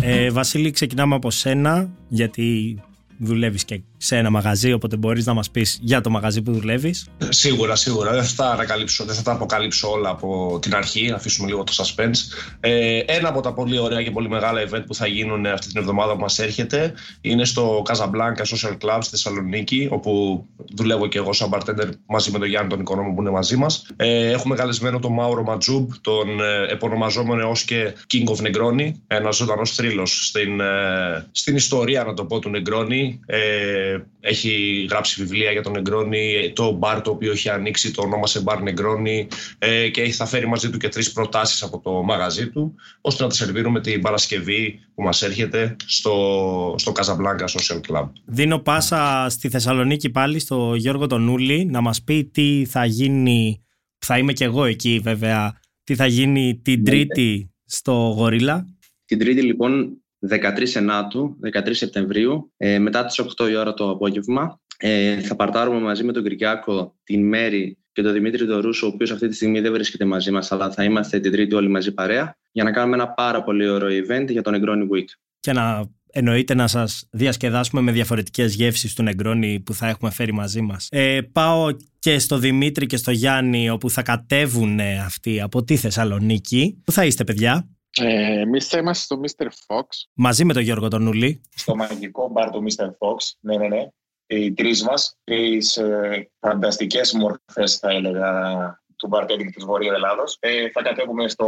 Ε, 0.00 0.30
Βασίλη, 0.30 0.70
ξεκινάμε 0.70 1.14
από 1.14 1.30
σένα, 1.30 1.90
γιατί 2.08 2.78
δουλεύεις 3.18 3.64
και 3.64 3.80
σε 3.98 4.16
ένα 4.16 4.30
μαγαζί, 4.30 4.72
οπότε 4.72 4.96
μπορείς 4.96 5.26
να 5.26 5.34
μας 5.34 5.50
πεις 5.50 5.78
για 5.82 6.00
το 6.00 6.10
μαγαζί 6.10 6.42
που 6.42 6.52
δουλεύεις. 6.52 7.06
Σίγουρα, 7.28 7.76
σίγουρα. 7.76 8.12
Δεν 8.12 8.24
θα, 8.24 8.44
τα 8.44 8.50
ανακαλύψω, 8.50 9.04
δεν 9.04 9.14
θα 9.14 9.22
τα 9.22 9.32
αποκαλύψω 9.32 9.90
όλα 9.90 10.08
από 10.08 10.58
την 10.62 10.74
αρχή, 10.74 11.10
αφήσουμε 11.10 11.48
λίγο 11.48 11.64
το 11.64 11.72
suspense. 11.76 12.18
Ε, 12.60 12.98
ένα 12.98 13.28
από 13.28 13.40
τα 13.40 13.52
πολύ 13.52 13.78
ωραία 13.78 14.02
και 14.02 14.10
πολύ 14.10 14.28
μεγάλα 14.28 14.60
event 14.68 14.82
που 14.86 14.94
θα 14.94 15.06
γίνουν 15.06 15.46
αυτή 15.46 15.66
την 15.68 15.80
εβδομάδα 15.80 16.12
που 16.12 16.20
μας 16.20 16.38
έρχεται 16.38 16.92
είναι 17.20 17.44
στο 17.44 17.82
Casablanca 17.88 18.42
Social 18.54 18.72
Club 18.72 18.98
στη 19.00 19.10
Θεσσαλονίκη, 19.10 19.88
όπου 19.90 20.44
δουλεύω 20.74 21.06
και 21.06 21.18
εγώ 21.18 21.32
σαν 21.32 21.48
bartender 21.52 21.88
μαζί 22.06 22.30
με 22.30 22.38
τον 22.38 22.48
Γιάννη 22.48 22.68
τον 22.68 22.80
Οικονόμο 22.80 23.14
που 23.14 23.20
είναι 23.20 23.30
μαζί 23.30 23.56
μας. 23.56 23.86
Ε, 23.96 24.30
έχουμε 24.30 24.54
καλεσμένο 24.54 24.98
τον 24.98 25.12
Μάουρο 25.12 25.42
Ματζούμπ, 25.42 25.90
τον 26.00 26.40
ε, 26.40 26.72
επωνομαζόμενο 26.72 27.48
ω 27.48 27.52
και 27.66 27.94
King 28.12 28.28
of 28.28 28.46
Negroni, 28.46 28.92
ένας 29.06 29.36
ζωντανός 29.36 29.74
θρύλος 29.74 30.26
στην, 30.26 30.60
ε, 30.60 31.26
στην 31.32 31.56
ιστορία, 31.56 32.04
να 32.04 32.14
το 32.14 32.24
πω, 32.24 32.38
του 32.38 32.50
Negroni. 32.54 33.18
Ε, 33.26 33.87
έχει 34.20 34.86
γράψει 34.90 35.22
βιβλία 35.22 35.50
για 35.50 35.62
τον 35.62 35.72
Νεγκρόνι, 35.72 36.52
το 36.54 36.72
μπαρ 36.72 37.00
το 37.00 37.10
οποίο 37.10 37.32
έχει 37.32 37.48
ανοίξει 37.48 37.90
το 37.90 38.02
ονόμασε 38.02 38.40
μπαρ 38.40 38.62
Νεγκρόνι 38.62 39.28
ε, 39.58 39.88
και 39.88 40.12
θα 40.12 40.26
φέρει 40.26 40.48
μαζί 40.48 40.70
του 40.70 40.78
και 40.78 40.88
τρεις 40.88 41.12
προτάσεις 41.12 41.62
από 41.62 41.80
το 41.80 42.02
μαγαζί 42.02 42.50
του, 42.50 42.74
ώστε 43.00 43.22
να 43.22 43.28
τα 43.28 43.34
σερβίρουμε 43.34 43.80
την 43.80 44.00
Παρασκευή 44.00 44.80
που 44.94 45.02
μας 45.02 45.22
έρχεται 45.22 45.76
στο, 45.86 46.74
στο 46.78 46.92
Casablanca 46.96 47.44
Social 47.44 47.80
Club. 47.88 48.08
Δίνω 48.24 48.58
πάσα 48.58 49.26
στη 49.28 49.48
Θεσσαλονίκη 49.48 50.10
πάλι 50.10 50.38
στο 50.38 50.74
Γιώργο 50.74 51.06
Τονούλη 51.06 51.64
να 51.64 51.80
μας 51.80 52.02
πει 52.02 52.24
τι 52.24 52.64
θα 52.68 52.84
γίνει, 52.84 53.64
θα 53.98 54.18
είμαι 54.18 54.32
και 54.32 54.44
εγώ 54.44 54.64
εκεί 54.64 55.00
βέβαια, 55.02 55.60
τι 55.84 55.94
θα 55.94 56.06
γίνει 56.06 56.60
την 56.64 56.84
Τρίτη 56.84 57.54
στο 57.64 57.92
Γορίλα. 57.92 58.66
Την 59.04 59.18
Τρίτη 59.18 59.42
λοιπόν 59.42 60.02
13 60.28 60.76
Ενάτου, 60.76 61.36
13 61.52 61.60
Σεπτεμβρίου, 61.70 62.52
ε, 62.56 62.78
μετά 62.78 63.04
τις 63.04 63.18
8 63.18 63.48
η 63.50 63.56
ώρα 63.56 63.74
το 63.74 63.90
απόγευμα. 63.90 64.60
Ε, 64.76 65.20
θα 65.20 65.36
παρτάρουμε 65.36 65.80
μαζί 65.80 66.04
με 66.04 66.12
τον 66.12 66.22
Κυριακό, 66.22 66.96
την 67.04 67.28
Μέρη 67.28 67.78
και 67.92 68.02
τον 68.02 68.12
Δημήτρη 68.12 68.44
Δωρούσο, 68.44 68.86
ο 68.86 68.90
οποίος 68.94 69.10
αυτή 69.10 69.28
τη 69.28 69.34
στιγμή 69.34 69.60
δεν 69.60 69.72
βρίσκεται 69.72 70.04
μαζί 70.04 70.30
μας, 70.30 70.52
αλλά 70.52 70.70
θα 70.70 70.84
είμαστε 70.84 71.20
την 71.20 71.32
Τρίτη 71.32 71.54
όλοι 71.54 71.68
μαζί 71.68 71.92
παρέα, 71.94 72.36
για 72.52 72.64
να 72.64 72.72
κάνουμε 72.72 72.96
ένα 72.96 73.08
πάρα 73.08 73.42
πολύ 73.42 73.68
ωραίο 73.68 73.88
event 73.88 74.26
για 74.28 74.42
τον 74.42 74.54
Negroni 74.56 74.96
Week. 74.96 75.06
Και 75.40 75.52
να 75.52 75.88
εννοείται 76.12 76.54
να 76.54 76.66
σας 76.66 77.08
διασκεδάσουμε 77.10 77.80
με 77.80 77.92
διαφορετικές 77.92 78.54
γεύσεις 78.54 78.94
του 78.94 79.04
Negroni 79.08 79.58
που 79.64 79.74
θα 79.74 79.88
έχουμε 79.88 80.10
φέρει 80.10 80.32
μαζί 80.32 80.60
μας. 80.60 80.86
Ε, 80.90 81.20
πάω 81.32 81.68
και 81.98 82.18
στο 82.18 82.38
Δημήτρη 82.38 82.86
και 82.86 82.96
στο 82.96 83.10
Γιάννη 83.10 83.70
όπου 83.70 83.90
θα 83.90 84.02
κατέβουν 84.02 84.80
αυτοί 85.04 85.40
από 85.40 85.64
τη 85.64 85.76
Θεσσαλονίκη. 85.76 86.80
Πού 86.84 86.92
θα 86.92 87.04
είστε 87.04 87.24
παιδιά; 87.24 87.68
Ε, 88.00 88.40
Εμεί 88.40 88.60
θα 88.60 88.78
είμαστε 88.78 89.04
στο 89.04 89.20
Mr. 89.22 89.46
Fox. 89.46 89.86
Μαζί 90.14 90.44
με 90.44 90.52
τον 90.52 90.62
Γιώργο 90.62 90.88
τον 90.88 91.02
Νουλή. 91.02 91.40
Στο 91.54 91.76
μαγικό 91.76 92.28
μπαρ 92.28 92.50
του 92.50 92.64
Mr. 92.64 92.84
Fox. 92.84 93.16
Ναι, 93.40 93.56
ναι, 93.56 93.68
ναι. 93.68 93.86
Οι 94.26 94.52
τρεις 94.52 94.82
μας. 94.82 95.16
Τι 95.24 95.56
ε, 95.56 96.22
φανταστικές 96.40 97.12
μορφές, 97.12 97.76
θα 97.76 97.90
έλεγα, 97.90 98.32
του 98.96 99.06
μπαρτέντινγκ 99.08 99.50
της 99.50 99.64
Βορείου 99.64 99.92
Ελλάδος. 99.92 100.36
Ε, 100.40 100.70
θα 100.70 100.82
κατέβουμε 100.82 101.28
στο 101.28 101.46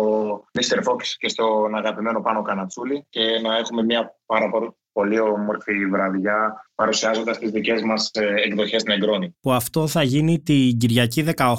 Mr. 0.59 0.79
Fox 0.79 1.03
και 1.19 1.29
στον 1.29 1.75
αγαπημένο 1.75 2.21
Πάνο 2.21 2.43
Κανατσούλη 2.43 3.07
και 3.09 3.21
να 3.43 3.57
έχουμε 3.57 3.83
μια 3.83 4.19
πάρα 4.27 4.51
πολύ 4.93 5.21
όμορφη 5.21 5.87
βραδιά 5.87 6.71
παρουσιάζοντας 6.75 7.39
τις 7.39 7.51
δικές 7.51 7.83
μας 7.83 8.11
ε, 8.13 8.35
εκδοχές 8.45 8.85
Νεγκρόνη. 8.85 9.37
Που 9.41 9.53
αυτό 9.53 9.87
θα 9.87 10.03
γίνει 10.03 10.41
την 10.41 10.79
Κυριακή 10.79 11.25
18. 11.37 11.55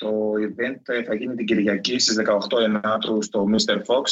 Το 0.00 0.32
event 0.38 0.80
ε, 0.86 1.02
θα 1.02 1.14
γίνει 1.14 1.34
την 1.34 1.46
Κυριακή 1.46 1.98
στις 1.98 2.20
18 2.50 2.60
Ενάτου 2.60 3.22
στο 3.22 3.46
Mr. 3.52 3.76
Fox, 3.76 4.02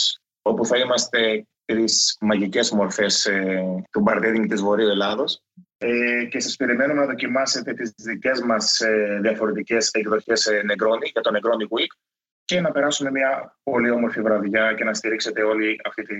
όπου 0.42 0.66
θα 0.66 0.78
είμαστε 0.78 1.46
τρεις 1.64 2.16
μαγικές 2.20 2.70
μορφές 2.70 3.26
ε, 3.26 3.62
του 3.90 4.04
bartending 4.06 4.46
της 4.48 4.60
Βορείου 4.60 4.88
Ελλάδος 4.88 5.42
ε, 5.78 6.24
και 6.24 6.40
σας 6.40 6.56
περιμένουμε 6.56 7.00
να 7.00 7.06
δοκιμάσετε 7.06 7.74
τις 7.74 7.92
δικές 7.96 8.40
μας 8.40 8.80
ε, 8.80 9.18
διαφορετικές 9.22 9.90
εκδοχές 9.90 10.46
ε, 10.46 10.60
Negroni 10.64 11.10
για 11.12 11.20
το 11.20 11.30
Negroni 11.34 11.78
Week 11.78 11.92
και 12.48 12.60
να 12.60 12.70
περάσουμε 12.70 13.10
μια 13.10 13.58
πολύ 13.62 13.90
όμορφη 13.90 14.20
βραδιά 14.20 14.74
και 14.76 14.84
να 14.84 14.94
στηρίξετε 14.94 15.42
όλη 15.42 15.80
αυτή 15.88 16.02
τη, 16.02 16.14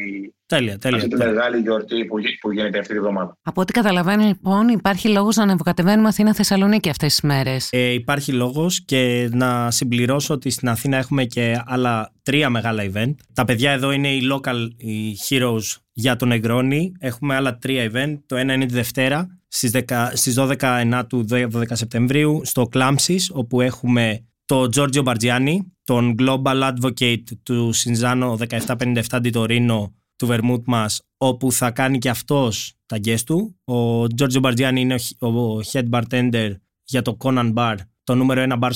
τέλεια, 0.47 0.79
τέλεια, 0.79 0.97
αυτή 0.97 1.09
τη 1.09 1.17
μεγάλη 1.17 1.59
γιορτή 1.61 2.05
που, 2.05 2.17
που 2.41 2.53
γίνεται 2.53 2.79
αυτή 2.79 2.93
τη 2.93 3.01
βδομάδα. 3.01 3.39
Από 3.43 3.61
ό,τι 3.61 3.73
καταλαβαίνω 3.73 4.25
λοιπόν 4.25 4.69
υπάρχει 4.69 5.09
λόγος 5.09 5.37
να 5.37 5.43
ανεβοκατεβαίνουμε 5.43 6.09
Αθήνα 6.09 6.35
Θεσσαλονίκη 6.35 6.89
αυτές 6.89 7.09
τις 7.09 7.21
μέρες. 7.21 7.69
Ε, 7.73 7.93
υπάρχει 7.93 8.33
λόγος 8.33 8.85
και 8.85 9.29
να 9.33 9.71
συμπληρώσω 9.71 10.35
ότι 10.35 10.51
στην 10.51 10.69
Αθήνα 10.69 10.97
έχουμε 10.97 11.25
και 11.25 11.63
άλλα 11.67 12.13
τρία 12.23 12.51
μεγάλα 12.51 12.83
event. 12.93 13.15
Τα 13.35 13.45
παιδιά 13.45 13.71
εδώ 13.71 13.93
είναι 13.93 14.15
οι 14.15 14.21
local 14.33 14.69
οι 14.77 15.17
heroes 15.29 15.77
για 15.93 16.17
τον 16.17 16.31
Negroni. 16.33 16.81
Έχουμε 16.99 17.35
άλλα 17.35 17.59
τρία 17.59 17.91
event. 17.93 18.19
Το 18.27 18.37
ένα 18.37 18.53
είναι 18.53 18.67
τη 18.67 18.75
Δευτέρα 18.75 19.39
στις, 19.49 19.71
10, 19.89 20.09
στις 20.13 20.35
12 20.39 21.05
του 21.09 21.27
12 21.31 21.63
Σεπτεμβρίου 21.73 22.41
στο 22.45 22.67
Κλάμψης 22.67 23.31
όπου 23.35 23.61
έχουμε 23.61 24.23
το 24.49 24.69
Giorgio 24.77 25.03
Μπαρτζιάνι, 25.03 25.73
τον 25.89 26.15
Global 26.19 26.73
Advocate 26.73 27.23
του 27.43 27.73
Σινζάνο 27.73 28.39
1757 28.49 29.03
Ντιτορίνο 29.21 29.95
του 30.17 30.27
Βερμούτ 30.27 30.67
μας, 30.67 31.01
όπου 31.17 31.53
θα 31.53 31.71
κάνει 31.71 31.99
και 31.99 32.09
αυτός 32.09 32.75
τα 32.87 32.97
guest 33.05 33.21
του. 33.27 33.57
Ο 33.65 34.03
Giorgio 34.03 34.41
Μπαρτζιάνι 34.41 34.81
είναι 34.81 34.95
ο 35.19 35.59
head 35.73 35.89
bartender 35.91 36.53
για 36.85 37.03
το 37.03 37.17
Conan 37.21 37.55
Bar, 37.55 37.77
το 38.05 38.15
νούμερο 38.15 38.41
ένα 38.41 38.59
bar 38.61 38.71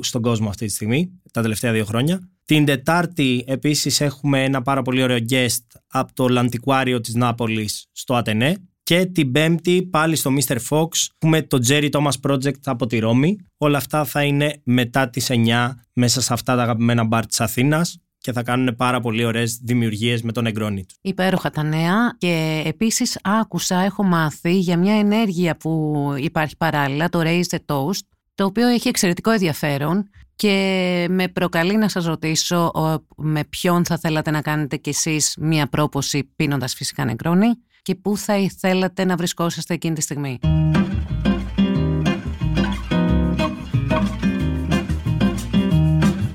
στον 0.00 0.22
κόσμο 0.22 0.48
αυτή 0.48 0.66
τη 0.66 0.72
στιγμή, 0.72 1.20
τα 1.32 1.42
τελευταία 1.42 1.72
δύο 1.72 1.84
χρόνια. 1.84 2.30
Την 2.44 2.64
Τετάρτη 2.64 3.44
επίσης 3.46 4.00
έχουμε 4.00 4.44
ένα 4.44 4.62
πάρα 4.62 4.82
πολύ 4.82 5.02
ωραίο 5.02 5.18
guest 5.30 5.64
από 5.86 6.14
το 6.14 6.28
Λαντικουάριο 6.28 7.00
της 7.00 7.14
Νάπολης 7.14 7.86
στο 7.92 8.14
Ατενέ, 8.14 8.56
και 8.88 9.06
την 9.06 9.32
Πέμπτη 9.32 9.82
πάλι 9.82 10.16
στο 10.16 10.30
Mr. 10.34 10.56
Fox 10.68 10.88
έχουμε 11.18 11.42
το 11.42 11.58
Jerry 11.68 11.90
Thomas 11.90 12.30
Project 12.30 12.60
από 12.64 12.86
τη 12.86 12.98
Ρώμη. 12.98 13.38
Όλα 13.56 13.78
αυτά 13.78 14.04
θα 14.04 14.22
είναι 14.22 14.60
μετά 14.64 15.10
τις 15.10 15.26
9 15.30 15.70
μέσα 15.92 16.20
σε 16.20 16.32
αυτά 16.32 16.56
τα 16.56 16.62
αγαπημένα 16.62 17.04
μπαρ 17.04 17.26
της 17.26 17.40
Αθήνας 17.40 17.98
και 18.18 18.32
θα 18.32 18.42
κάνουν 18.42 18.76
πάρα 18.76 19.00
πολύ 19.00 19.24
ωραίες 19.24 19.58
δημιουργίες 19.62 20.22
με 20.22 20.32
τον 20.32 20.46
εγκρόνι 20.46 20.84
του. 20.84 20.94
Υπέροχα 21.00 21.50
τα 21.50 21.62
νέα 21.62 22.16
και 22.18 22.62
επίσης 22.64 23.18
άκουσα, 23.22 23.76
έχω 23.76 24.02
μάθει 24.02 24.58
για 24.58 24.76
μια 24.76 24.98
ενέργεια 24.98 25.56
που 25.56 26.04
υπάρχει 26.18 26.56
παράλληλα, 26.56 27.08
το 27.08 27.20
Raise 27.22 27.56
the 27.56 27.58
Toast, 27.66 28.06
το 28.34 28.44
οποίο 28.44 28.68
έχει 28.68 28.88
εξαιρετικό 28.88 29.30
ενδιαφέρον 29.30 30.10
και 30.36 31.06
με 31.10 31.28
προκαλεί 31.28 31.76
να 31.76 31.88
σας 31.88 32.04
ρωτήσω 32.04 32.72
με 33.16 33.44
ποιον 33.44 33.84
θα 33.84 33.98
θέλατε 33.98 34.30
να 34.30 34.42
κάνετε 34.42 34.76
κι 34.76 34.88
εσείς 34.88 35.36
μια 35.40 35.66
πρόποση 35.68 36.32
πίνοντας 36.36 36.74
φυσικά 36.74 37.04
νεκρόνι 37.04 37.46
και 37.88 37.94
πού 37.94 38.16
θα 38.16 38.36
ήθελατε 38.38 39.04
να 39.04 39.16
βρισκόσαστε 39.16 39.74
εκείνη 39.74 39.94
τη 39.94 40.00
στιγμή; 40.00 40.38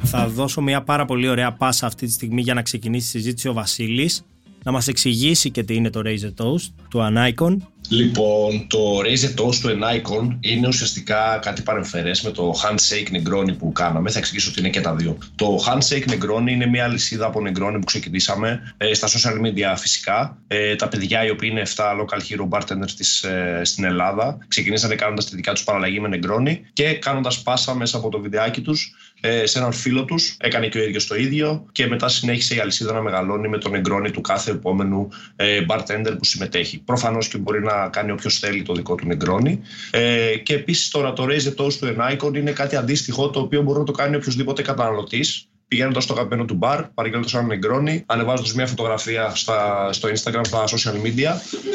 Θα 0.04 0.28
δώσω 0.28 0.62
μια 0.62 0.84
πάρα 0.84 1.06
πολύ 1.06 1.28
ωραία 1.28 1.52
πάσα 1.52 1.86
αυτή 1.86 2.06
τη 2.06 2.12
στιγμή 2.12 2.42
για 2.42 2.54
να 2.54 2.62
ξεκινήσει 2.62 3.18
η 3.18 3.22
συζήτηση 3.22 3.48
ο 3.48 3.54
Βασίλης 3.54 4.26
να 4.64 4.72
μας 4.72 4.88
εξηγήσει 4.88 5.52
και 5.52 5.64
τι 5.64 5.76
είναι 5.76 5.90
το 5.90 6.02
Raise 6.06 6.44
Toast 6.44 6.74
του 6.90 7.00
Anicon 7.12 7.58
Λοιπόν, 7.90 8.68
το 8.68 9.00
Raise 9.00 9.26
the 9.26 9.44
Toast 9.44 9.56
του 9.56 9.70
Enicon 9.70 10.38
είναι 10.40 10.68
ουσιαστικά 10.68 11.40
κάτι 11.42 11.62
παρεμφερές 11.62 12.22
με 12.22 12.32
το 12.32 12.54
Handshake 12.64 13.16
Negroni 13.16 13.58
που 13.58 13.72
κάναμε. 13.72 14.10
Θα 14.10 14.20
εξηγήσω 14.20 14.50
ότι 14.50 14.60
είναι 14.60 14.70
και 14.70 14.82
τα 14.82 14.96
δύο. 14.96 15.18
Το 15.36 15.64
Handshake 15.68 16.10
Negroni 16.10 16.50
είναι 16.50 16.66
μια 16.66 16.88
λυσίδα 16.88 17.26
από 17.26 17.40
Negroni 17.40 17.74
που 17.74 17.86
ξεκινήσαμε 17.86 18.74
ε, 18.78 18.94
στα 18.94 19.08
social 19.08 19.46
media 19.46 19.74
φυσικά. 19.78 20.38
Ε, 20.48 20.76
τα 20.76 20.88
παιδιά 20.88 21.26
οι 21.26 21.30
οποίοι 21.30 21.50
είναι 21.52 21.64
7 21.76 21.84
local 21.84 22.20
hero 22.30 22.50
bartenders 22.50 22.92
της, 22.98 23.24
ε, 23.24 23.62
στην 23.64 23.84
Ελλάδα 23.84 24.38
ξεκινήσανε 24.48 24.96
κάνοντας 24.96 25.26
τη 25.26 25.36
δικιά 25.36 25.54
τους 25.54 25.64
παραλλαγή 25.64 26.00
με 26.00 26.10
Negroni 26.14 26.58
και 26.74 26.94
κάνοντας 26.94 27.42
πάσα 27.42 27.76
μέσα 27.76 27.98
από 27.98 28.10
το 28.10 28.20
βιντεάκι 28.20 28.62
τους 28.62 28.96
ε, 29.26 29.46
σε 29.46 29.60
έναν 29.60 29.72
φίλο 29.72 30.06
τους. 30.06 30.38
Έκανε 30.40 30.68
και 30.68 30.80
ο 30.80 30.84
ίδιος 30.84 31.08
το 31.08 31.16
ίδιο 31.16 31.66
και 31.72 31.88
μετά 31.88 32.08
συνέχισε 32.08 32.56
η 32.56 32.60
αλυσίδα 32.60 32.94
να 32.94 33.02
μεγαλώνει 33.02 33.48
με 33.48 33.58
τον 33.58 33.76
εγκρόνι 33.76 34.12
του 34.12 34.22
κάθε 34.22 34.52
επόμενου 34.52 35.10
ε, 35.36 35.66
bartender 35.70 36.16
που 36.18 36.26
συμμετέχει. 36.26 36.80
Προφανώς 36.80 37.28
και 37.28 37.38
μπορεί 37.38 37.64
να 37.64 37.73
κάνει 37.92 38.12
όποιος 38.12 38.40
θέλει 38.40 38.62
το 38.62 38.74
δικό 38.74 38.96
του 38.96 39.08
νεγκρόνι. 39.08 39.62
Ε, 39.92 40.38
και 40.38 40.54
επίσης 40.54 40.90
τώρα 40.90 41.14
το 41.14 41.26
Raise 41.30 41.62
the 41.62 41.66
Toast 41.66 41.74
του 41.74 41.96
Enicon 41.98 42.36
είναι 42.36 42.52
κάτι 42.52 42.76
αντίστοιχο 42.76 43.30
το 43.30 43.40
οποίο 43.40 43.62
μπορεί 43.62 43.80
να 43.80 43.86
το 43.86 43.92
κάνει 43.92 44.16
οποιοδήποτε 44.16 44.62
καταναλωτής 44.62 45.48
πηγαίνοντας 45.74 46.04
στο 46.04 46.14
αγαπημένο 46.14 46.46
του 46.46 46.54
μπαρ, 46.54 46.84
παραγγέλνοντα 46.84 47.38
ένα 47.38 47.48
νεγκρόνι, 47.48 48.04
ανεβάζοντας 48.06 48.54
μια 48.54 48.68
φωτογραφία 48.68 49.32
στα, 49.36 49.90
στο 49.94 50.10
Instagram, 50.10 50.42
στα 50.44 50.64
social 50.64 50.96
media 51.06 51.32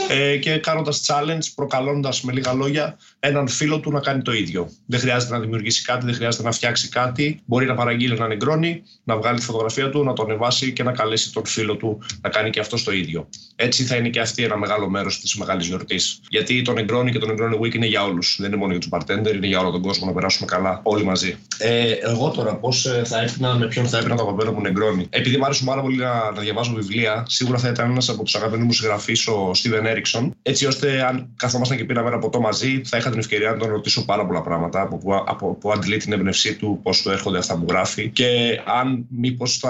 ε, 0.09 0.37
και 0.37 0.59
κάνοντας 0.59 1.05
challenge, 1.07 1.47
προκαλώντας 1.55 2.23
με 2.23 2.33
λίγα 2.33 2.53
λόγια 2.53 2.99
έναν 3.21 3.49
φίλο 3.49 3.81
του 3.81 3.91
να 3.91 4.01
κάνει 4.01 4.23
το 4.23 4.33
ίδιο. 4.33 4.71
Δεν 4.87 5.01
χρειάζεται 5.01 5.33
να 5.33 5.41
δημιουργήσει 5.41 5.83
κάτι, 5.83 6.05
δεν 6.05 6.15
χρειάζεται 6.15 6.45
να 6.45 6.53
φτιάξει 6.53 6.89
κάτι. 6.89 7.41
Μπορεί 7.45 7.67
να 7.67 7.75
παραγγείλει 7.75 8.15
ένα 8.15 8.27
νεγκρόνι, 8.27 8.83
να 9.05 9.17
βγάλει 9.17 9.39
τη 9.39 9.45
φωτογραφία 9.45 9.91
του, 9.91 10.05
να 10.05 10.13
το 10.13 10.23
ανεβάσει 10.23 10.73
και 10.73 10.83
να 10.83 10.93
καλέσει 10.93 11.33
τον 11.33 11.47
φίλο 11.47 11.77
του 11.77 11.99
να 12.21 12.29
κάνει 12.29 12.51
και 12.51 12.61
αυτό 12.61 12.85
το 12.85 12.93
ίδιο. 12.93 13.29
Έτσι 13.57 13.85
θα 13.85 13.97
είναι 13.97 14.09
και 14.09 14.21
αυτή 14.21 14.45
ένα 14.45 14.57
μεγάλο 14.57 14.89
μέρος 14.89 15.21
της 15.21 15.35
μεγάλης 15.35 15.67
γιορτής. 15.67 16.21
Γιατί 16.29 16.63
το 16.63 16.73
νεγκρόνι 16.73 17.13
και 17.13 17.19
το 17.19 17.27
νεγκρόνι 17.27 17.59
week 17.63 17.75
είναι 17.75 17.87
για 17.87 18.05
όλους. 18.05 18.37
Δεν 18.41 18.49
είναι 18.49 18.57
μόνο 18.61 18.73
για 18.73 18.81
τους 18.81 18.91
bartender, 18.93 19.35
είναι 19.35 19.47
για 19.47 19.61
όλο 19.61 19.71
τον 19.71 19.83
κόσμο 19.83 20.07
να 20.07 20.13
περάσουμε 20.13 20.47
καλά 20.47 20.81
όλοι 20.83 21.05
μαζί. 21.05 21.37
Ε, 21.59 21.91
εγώ 21.91 22.31
τώρα 22.31 22.55
πώς 22.57 22.87
ε, 22.87 23.03
θα 23.05 23.21
έπινα, 23.21 23.55
με 23.55 23.67
ποιον 23.67 23.88
θα 23.89 23.99
έπινα 23.99 24.17
το 24.17 24.23
αγαπημένο 24.23 24.53
μου 24.53 24.61
νεγκρόνι. 24.61 25.07
Επειδή 25.11 25.37
μου 25.37 25.45
άρεσε 25.45 25.65
πάρα 25.65 25.81
πολύ 25.81 25.97
να, 25.97 26.31
να 26.31 26.41
διαβάζω 26.41 26.73
βιβλία, 26.73 27.25
σίγουρα 27.29 27.59
θα 27.59 27.69
ήταν 27.69 27.91
ένας 27.91 28.09
από 28.09 28.23
τους 28.23 28.35
αγαπημένους 28.35 28.67
μου 28.67 28.73
συγγραφείς, 28.73 29.27
ο 29.29 29.51
Steven 29.55 29.83
Erickson. 29.93 30.31
Έτσι 30.43 30.67
ώστε 30.67 31.07
αν 31.07 31.29
καθόμασταν 31.37 31.77
και 31.77 31.85
πήραμε 31.85 32.09
ένα 32.09 32.19
ποτό 32.19 32.41
μαζί, 32.41 32.81
θα 32.85 32.97
είχα 32.97 33.11
την 33.11 33.19
ευκαιρία 33.19 33.51
να 33.51 33.57
τον 33.57 33.69
ρωτήσω 33.69 34.05
πάρα 34.05 34.27
πολλά 34.27 34.43
πράγματα 34.43 34.81
από 34.81 34.99
που, 34.99 35.15
από, 35.27 35.55
που 35.55 35.73
αντιλεί 35.73 35.97
την 35.97 36.13
έμπνευσή 36.13 36.55
του, 36.55 36.81
πώς 36.83 37.03
του 37.03 37.11
έρχονται 37.11 37.39
αυτά 37.39 37.59
που 37.59 37.67
γράφει 37.69 38.11
και 38.11 38.61
αν 38.81 39.07
μήπως 39.09 39.65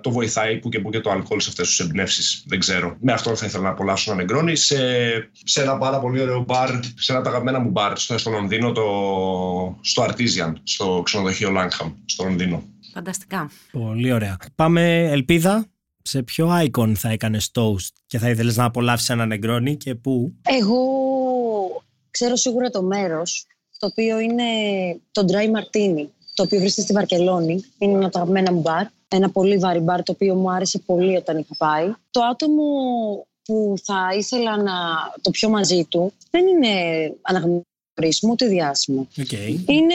το 0.00 0.10
βοηθάει 0.10 0.58
που 0.58 0.68
και 0.68 0.78
που 0.78 0.90
και 0.90 1.00
το 1.00 1.10
αλκοόλ 1.10 1.40
σε 1.40 1.48
αυτές 1.48 1.68
τις 1.68 1.78
εμπνεύσεις. 1.78 2.44
Δεν 2.46 2.58
ξέρω. 2.58 2.96
Με 3.00 3.12
αυτό 3.12 3.36
θα 3.36 3.46
ήθελα 3.46 3.62
να 3.62 3.68
απολαύσω 3.68 4.10
ένα 4.10 4.20
νεγκρόνι 4.20 4.56
σε, 4.56 4.76
σε 5.44 5.62
ένα 5.62 5.78
πάρα 5.78 5.98
πολύ 5.98 6.20
ωραίο 6.20 6.44
μπαρ, 6.46 6.68
σε 6.94 7.12
ένα 7.12 7.18
από 7.18 7.22
τα 7.22 7.30
αγαπημένα 7.30 7.58
μου 7.58 7.70
μπαρ 7.70 7.98
στο, 7.98 8.18
στο 8.18 8.30
Λονδίνο, 8.30 8.72
το, 8.72 8.82
στο 9.80 10.06
Artesian, 10.08 10.52
στο 10.62 11.00
ξενοδοχείο 11.04 11.50
Langham, 11.56 11.92
στο 12.04 12.24
Λονδίνο. 12.24 12.62
Φανταστικά. 12.92 13.50
Πολύ 13.72 14.12
ωραία. 14.12 14.36
Πάμε, 14.54 15.10
Ελπίδα. 15.10 15.66
Σε 16.04 16.22
ποιο 16.22 16.50
icon 16.64 16.92
θα 16.96 17.08
έκανες 17.08 17.50
toast 17.54 17.92
και 18.06 18.18
θα 18.18 18.30
ήθελες 18.30 18.56
να 18.56 18.64
απολαύσεις 18.64 19.08
ένα 19.10 19.26
νεγκρόνι 19.26 19.76
και 19.76 19.94
πού; 19.94 20.34
Εγώ 20.42 20.80
ξέρω 22.10 22.36
σίγουρα 22.36 22.70
το 22.70 22.82
μέρος, 22.82 23.46
το 23.78 23.86
οποίο 23.86 24.18
είναι 24.18 24.42
το 25.12 25.24
Dry 25.28 25.44
Martini, 25.44 26.06
το 26.34 26.42
οποίο 26.42 26.58
βρίσκεται 26.58 26.82
στη 26.82 26.92
Βαρκελόνη. 26.92 27.64
Είναι 27.78 27.92
ένα 27.92 28.04
από 28.04 28.12
τα 28.12 28.18
αγαπημένα 28.18 28.52
μου 28.52 28.60
μπαρ. 28.60 28.86
Ένα 29.08 29.30
πολύ 29.30 29.58
βαρύ 29.58 29.78
μπαρ, 29.78 30.02
το 30.02 30.12
οποίο 30.12 30.34
μου 30.34 30.50
άρεσε 30.50 30.78
πολύ 30.78 31.16
όταν 31.16 31.38
είχα 31.38 31.54
πάει. 31.58 31.92
Το 32.10 32.20
άτομο 32.22 32.62
που 33.42 33.74
θα 33.84 34.08
ήθελα 34.18 34.56
να 34.62 34.72
το 35.20 35.30
πιω 35.30 35.48
μαζί 35.48 35.84
του 35.84 36.12
δεν 36.30 36.46
είναι 36.46 36.68
αναγνωρίσιμο 37.22 38.32
ούτε 38.32 38.46
διάσημο. 38.46 39.08
Okay. 39.16 39.56
Είναι 39.66 39.94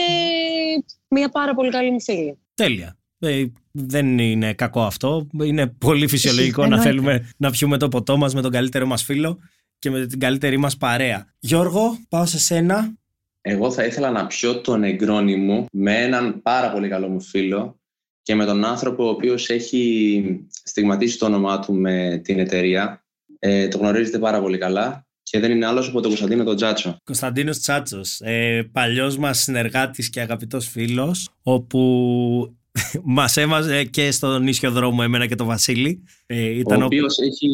μια 1.08 1.28
πάρα 1.28 1.54
πολύ 1.54 1.70
καλή 1.70 1.90
μου 1.90 2.00
φίλη. 2.00 2.38
Τέλεια. 2.58 2.96
Ε, 3.18 3.44
δεν 3.70 4.18
είναι 4.18 4.54
κακό 4.54 4.82
αυτό. 4.82 5.26
Είναι 5.42 5.66
πολύ 5.66 6.08
φυσιολογικό 6.08 6.66
να 6.66 6.80
θέλουμε 6.80 7.32
να 7.36 7.50
πιούμε 7.50 7.76
το 7.76 7.88
ποτό 7.88 8.16
μας 8.16 8.34
με 8.34 8.42
τον 8.42 8.50
καλύτερο 8.50 8.86
μας 8.86 9.02
φίλο 9.02 9.38
και 9.78 9.90
με 9.90 10.06
την 10.06 10.18
καλύτερη 10.18 10.56
μας 10.56 10.76
παρέα. 10.76 11.34
Γιώργο, 11.38 11.98
πάω 12.08 12.26
σε 12.26 12.38
σένα. 12.38 12.96
Εγώ 13.40 13.70
θα 13.70 13.84
ήθελα 13.84 14.10
να 14.10 14.26
πιω 14.26 14.60
τον 14.60 14.84
εγκρόνι 14.84 15.36
μου 15.36 15.66
με 15.72 16.02
έναν 16.02 16.42
πάρα 16.42 16.72
πολύ 16.72 16.88
καλό 16.88 17.08
μου 17.08 17.20
φίλο 17.20 17.80
και 18.22 18.34
με 18.34 18.44
τον 18.44 18.64
άνθρωπο 18.64 19.04
ο 19.04 19.08
οποίος 19.08 19.48
έχει 19.48 20.46
στιγματίσει 20.64 21.18
το 21.18 21.26
όνομά 21.26 21.58
του 21.58 21.74
με 21.74 22.20
την 22.24 22.38
εταιρεία. 22.38 23.04
Ε, 23.38 23.68
το 23.68 23.78
γνωρίζετε 23.78 24.18
πάρα 24.18 24.40
πολύ 24.40 24.58
καλά 24.58 25.07
και 25.30 25.40
δεν 25.40 25.50
είναι 25.50 25.66
άλλος 25.66 25.88
από 25.88 26.00
τον 26.00 26.08
Κωνσταντίνο 26.08 26.44
τον 26.44 26.56
Τσάτσο. 26.56 26.96
Κωνσταντίνος 27.04 27.58
Τσάτσος, 27.58 28.20
ε, 28.20 28.68
παλιός 28.72 29.18
μας 29.18 29.38
συνεργάτης 29.38 30.10
και 30.10 30.20
αγαπητός 30.20 30.68
φίλος, 30.68 31.28
όπου 31.42 32.58
Μας 33.04 33.36
έμαζε 33.36 33.84
και 33.84 34.10
στον 34.10 34.46
ίσιο 34.46 34.70
δρόμο 34.70 35.00
εμένα 35.02 35.26
και 35.26 35.34
τον 35.34 35.46
Βασίλη. 35.46 36.04
Ε, 36.26 36.58
ήταν 36.58 36.82
ο 36.82 36.84
οποίος 36.84 37.18
έχει, 37.18 37.48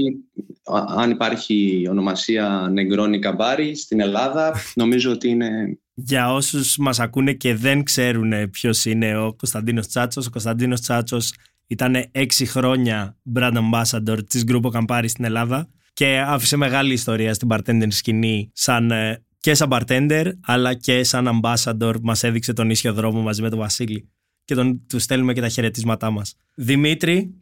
αν 0.96 1.10
υπάρχει 1.10 1.87
ονομασία 1.90 2.68
Νεγκρόνι 2.72 3.18
Καμπάρι 3.18 3.76
στην 3.76 4.00
Ελλάδα, 4.00 4.54
νομίζω 4.74 5.10
ότι 5.10 5.28
είναι. 5.28 5.78
Για 5.94 6.32
όσους 6.32 6.76
μας 6.76 7.00
ακούνε 7.00 7.32
και 7.32 7.54
δεν 7.54 7.82
ξέρουν 7.82 8.50
ποιος 8.50 8.84
είναι 8.84 9.18
ο 9.18 9.34
Κωνσταντίνος 9.34 9.87
Τσάτσος, 9.87 10.26
ο 10.26 10.30
Κωνσταντίνος 10.30 10.80
Τσάτσος 10.80 11.32
ήταν 11.66 12.08
έξι 12.10 12.46
χρόνια 12.46 13.16
brand 13.34 13.52
ambassador 13.52 14.18
της 14.28 14.44
Γκρούπο 14.44 14.68
Καμπάρι 14.68 15.08
στην 15.08 15.24
Ελλάδα 15.24 15.68
και 15.94 16.18
άφησε 16.18 16.57
μεγάλη 16.57 16.92
ιστορία 16.92 17.35
στην 17.35 17.48
bartender 17.50 17.87
σκηνή 17.88 18.50
σαν 18.54 18.90
ε, 18.90 19.24
και 19.38 19.54
σαν 19.54 19.68
bartender 19.72 20.33
αλλά 20.42 20.74
και 20.74 21.04
σαν 21.04 21.40
ambassador 21.42 21.94
μας 22.02 22.22
έδειξε 22.22 22.52
τον 22.52 22.70
ίσιο 22.70 22.92
δρόμο 22.92 23.20
μαζί 23.20 23.42
με 23.42 23.50
τον 23.50 23.59
Βασίλη 23.59 24.11
και 24.44 24.54
τον, 24.54 24.87
του 24.88 24.98
στέλνουμε 24.98 25.33
και 25.33 25.40
τα 25.40 25.48
χαιρετίσματά 25.48 26.11
μας. 26.11 26.37
Δημήτρη. 26.54 27.35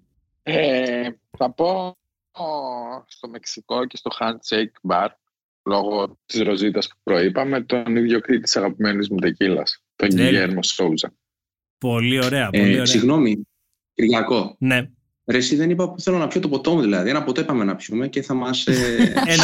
Ε, 0.43 1.09
θα 1.39 1.53
πω 1.53 1.97
στο 3.07 3.29
Μεξικό 3.29 3.87
και 3.87 3.97
στο 3.97 4.11
Handshake 4.21 4.91
Bar 4.91 5.09
λόγω 5.65 6.19
της 6.27 6.41
ροζίτας 6.41 6.89
που 6.89 6.97
προείπαμε 7.03 7.63
τον 7.63 7.97
ίδιο 7.97 8.21
κρίτη 8.21 8.43
της 8.43 8.57
αγαπημένης 8.57 9.09
μου 9.09 9.17
τεκίλας, 9.17 9.85
τον 9.97 10.09
Γιγέρμο 10.09 10.63
Σόουζα. 10.63 11.15
Πολύ 11.79 12.25
ωραία, 12.25 12.51
πολύ 12.51 12.63
ε, 12.63 12.71
ωραία. 12.71 12.87
Συγγνώμη, 12.87 13.47
Κυριακό. 13.95 14.57
Ναι. 14.59 14.91
Ρε, 15.27 15.37
εσύ 15.37 15.57
δεν 15.57 15.71
είπα 15.71 15.91
που 15.91 16.01
θέλω 16.01 16.19
να 16.19 16.27
πιω 16.27 16.41
το 16.41 16.49
ποτό 16.49 16.75
μου, 16.75 16.81
δηλαδή. 16.81 17.11
Ένα 17.11 17.23
ποτό 17.23 17.41
είπαμε 17.41 17.65
να 17.65 17.77
πιούμε 17.77 18.09
και 18.09 18.23
θα 18.23 18.35
μας. 18.35 18.67
Ε... 18.67 18.73
ε 19.27 19.35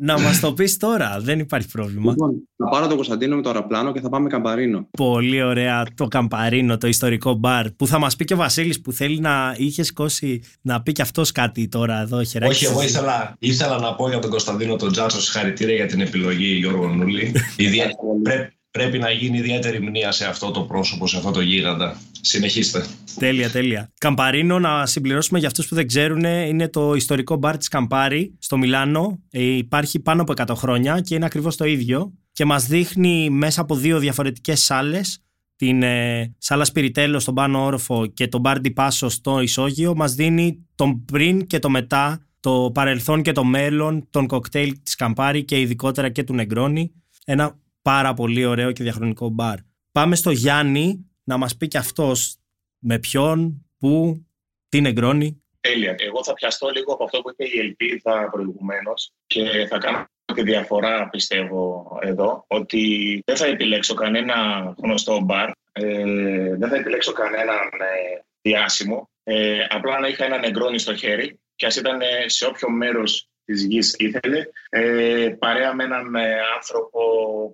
να 0.00 0.20
μας 0.20 0.40
το 0.40 0.52
πεις 0.52 0.76
τώρα, 0.76 1.16
δεν 1.20 1.38
υπάρχει 1.38 1.68
πρόβλημα. 1.68 2.10
Λοιπόν, 2.10 2.48
θα 2.56 2.68
πάρω 2.68 2.86
τον 2.86 2.96
Κωνσταντίνο 2.96 3.36
με 3.36 3.42
το 3.42 3.48
αεροπλάνο 3.48 3.92
και 3.92 4.00
θα 4.00 4.08
πάμε 4.08 4.28
καμπαρίνο. 4.28 4.88
Πολύ 4.90 5.42
ωραία 5.42 5.86
το 5.94 6.06
καμπαρίνο, 6.06 6.78
το 6.78 6.86
ιστορικό 6.86 7.34
μπαρ. 7.34 7.70
Που 7.70 7.86
θα 7.86 7.98
μας 7.98 8.16
πει 8.16 8.24
και 8.24 8.34
ο 8.34 8.36
Βασίλης 8.36 8.80
που 8.80 8.92
θέλει 8.92 9.20
να 9.20 9.54
είχες 9.56 9.86
σκώσει 9.86 10.42
να 10.60 10.82
πει 10.82 10.92
και 10.92 11.02
αυτός 11.02 11.32
κάτι 11.32 11.68
τώρα 11.68 12.00
εδώ, 12.00 12.22
χεράκι. 12.22 12.52
Όχι, 12.52 12.64
εγώ 12.64 12.82
ήθελα, 12.82 13.36
ήθελα 13.38 13.78
να 13.78 13.94
πω 13.94 14.08
για 14.08 14.18
τον 14.18 14.30
Κωνσταντίνο 14.30 14.76
τον 14.76 14.92
Τζάτσο 14.92 15.20
συγχαρητήρια 15.20 15.74
για 15.74 15.86
την 15.86 16.00
επιλογή 16.00 16.46
Γιώργο 16.46 16.88
Νούλη. 16.88 17.32
Πρέπει, 18.22 18.57
πρέπει 18.70 18.98
να 18.98 19.10
γίνει 19.10 19.38
ιδιαίτερη 19.38 19.80
μνήμα 19.80 20.12
σε 20.12 20.26
αυτό 20.26 20.50
το 20.50 20.60
πρόσωπο, 20.60 21.06
σε 21.06 21.16
αυτό 21.16 21.30
το 21.30 21.40
γίγαντα. 21.40 22.00
Συνεχίστε. 22.20 22.86
Τέλεια, 23.18 23.50
τέλεια. 23.50 23.92
Καμπαρίνο, 23.98 24.58
να 24.58 24.86
συμπληρώσουμε 24.86 25.38
για 25.38 25.48
αυτούς 25.48 25.68
που 25.68 25.74
δεν 25.74 25.86
ξέρουν, 25.86 26.24
είναι 26.24 26.68
το 26.68 26.94
ιστορικό 26.94 27.36
μπαρ 27.36 27.56
της 27.56 27.68
Καμπάρι 27.68 28.34
στο 28.38 28.56
Μιλάνο. 28.56 29.22
Ε, 29.30 29.42
υπάρχει 29.42 30.00
πάνω 30.00 30.22
από 30.22 30.32
100 30.36 30.54
χρόνια 30.54 31.00
και 31.00 31.14
είναι 31.14 31.24
ακριβώς 31.24 31.56
το 31.56 31.64
ίδιο. 31.64 32.12
Και 32.32 32.44
μας 32.44 32.66
δείχνει 32.66 33.30
μέσα 33.30 33.60
από 33.60 33.74
δύο 33.76 33.98
διαφορετικές 33.98 34.62
σάλες, 34.62 35.22
την 35.56 35.82
ε, 35.82 36.34
σάλα 36.38 36.64
Σπυριτέλο 36.64 37.18
στον 37.18 37.34
πάνω 37.34 37.64
όροφο 37.64 38.06
και 38.06 38.28
τον 38.28 38.40
μπαρ 38.40 38.60
Πάσο 38.60 39.08
στο 39.08 39.40
ισόγειο, 39.40 39.94
μας 39.94 40.14
δίνει 40.14 40.66
τον 40.74 41.04
πριν 41.04 41.46
και 41.46 41.58
το 41.58 41.70
μετά, 41.70 42.26
το 42.40 42.70
παρελθόν 42.74 43.22
και 43.22 43.32
το 43.32 43.44
μέλλον, 43.44 44.06
τον 44.10 44.26
κοκτέιλ 44.26 44.82
της 44.82 44.94
Καμπάρι 44.94 45.44
και 45.44 45.60
ειδικότερα 45.60 46.08
και 46.08 46.22
του 46.22 46.34
Νεγκρόνι. 46.34 46.92
Ένα 47.24 47.58
πάρα 47.88 48.14
πολύ 48.14 48.44
ωραίο 48.44 48.72
και 48.72 48.82
διαχρονικό 48.82 49.28
μπαρ. 49.28 49.58
Πάμε 49.92 50.16
στο 50.16 50.30
Γιάννη 50.30 51.10
να 51.24 51.36
μας 51.36 51.56
πει 51.56 51.68
και 51.68 51.78
αυτός 51.78 52.36
με 52.78 52.98
ποιον, 52.98 53.66
πού, 53.78 54.26
τι 54.68 54.80
νεγκρώνει. 54.80 55.42
Τέλεια. 55.60 55.94
Εγώ 55.98 56.24
θα 56.24 56.32
πιαστώ 56.32 56.68
λίγο 56.68 56.92
από 56.92 57.04
αυτό 57.04 57.20
που 57.20 57.30
είπε 57.30 57.44
η 57.44 57.58
Ελπίδα 57.58 58.28
προηγουμένως 58.30 59.12
και 59.26 59.66
θα 59.68 59.78
κάνω 59.78 60.06
τη 60.34 60.42
διαφορά 60.42 61.08
πιστεύω 61.08 61.98
εδώ 62.02 62.44
ότι 62.46 62.82
δεν 63.26 63.36
θα 63.36 63.46
επιλέξω 63.46 63.94
κανένα 63.94 64.34
γνωστό 64.82 65.20
μπαρ, 65.20 65.50
ε, 65.72 66.56
δεν 66.56 66.68
θα 66.68 66.76
επιλέξω 66.76 67.12
κανέναν 67.12 67.68
ε, 67.80 68.20
διάσημο, 68.40 69.10
ε, 69.22 69.66
απλά 69.68 70.00
να 70.00 70.08
είχα 70.08 70.24
ένα 70.24 70.38
νεγκρόνι 70.38 70.78
στο 70.78 70.94
χέρι 70.94 71.40
και 71.54 71.66
ας 71.66 71.76
ήταν 71.76 72.00
σε 72.26 72.46
όποιο 72.46 72.70
μέρος 72.70 73.28
της 73.48 73.62
γης 73.62 73.94
ήθελε, 73.98 74.44
ε, 74.68 75.28
παρέα 75.38 75.74
με 75.74 75.84
έναν 75.84 76.14
ε, 76.14 76.34
άνθρωπο 76.56 77.00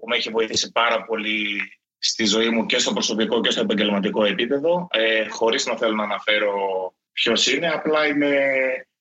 που 0.01 0.09
με 0.09 0.16
έχει 0.16 0.30
βοηθήσει 0.30 0.72
πάρα 0.72 1.05
πολύ 1.05 1.61
στη 1.99 2.24
ζωή 2.24 2.49
μου 2.49 2.66
και 2.66 2.78
στο 2.78 2.92
προσωπικό 2.92 3.40
και 3.40 3.51
στο 3.51 3.61
επαγγελματικό 3.61 4.24
επίπεδο, 4.24 4.88
ε, 4.90 5.28
χωρίς 5.28 5.66
να 5.66 5.76
θέλω 5.76 5.95
να 5.95 6.03
αναφέρω 6.03 6.53
ποιος 7.12 7.53
είναι, 7.53 7.68
απλά 7.68 8.07
είμαι 8.07 8.36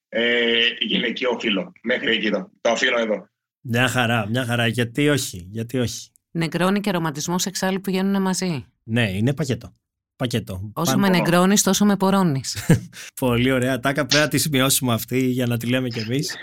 ε, 0.09 0.59
γυναικείο 0.79 1.37
φίλο. 1.39 1.71
Μέχρι 1.81 2.11
εκεί 2.11 2.27
εδώ. 2.27 2.49
Το 2.61 2.69
αφήνω 2.69 2.99
εδώ. 2.99 3.27
Μια 3.61 3.87
χαρά, 3.87 4.27
μια 4.29 4.45
χαρά. 4.45 4.67
Γιατί 4.67 5.09
όχι, 5.09 5.47
γιατί 5.51 5.77
όχι. 5.79 6.09
Νεκρώνει 6.31 6.79
και 6.79 6.91
ρομαντισμό 6.91 7.35
εξάλλου 7.45 7.81
πηγαίνουν 7.81 8.21
μαζί. 8.21 8.65
Ναι, 8.83 9.11
είναι 9.11 9.33
πακέτο. 9.33 9.75
Πακέτο. 10.23 10.71
Όσο 10.73 10.97
με 10.97 11.09
νεκρώνει, 11.09 11.59
τόσο 11.59 11.85
με 11.85 11.97
πορώνεις. 11.97 12.57
Πολύ 13.21 13.51
ωραία. 13.51 13.79
Τάκα 13.79 14.05
πρέπει 14.05 14.23
να 14.23 14.29
τη 14.29 14.37
σημειώσουμε 14.37 14.93
αυτή 14.93 15.19
για 15.19 15.45
να 15.45 15.57
τη 15.57 15.67
λέμε 15.67 15.87
κι 15.87 15.99
εμείς. 15.99 16.35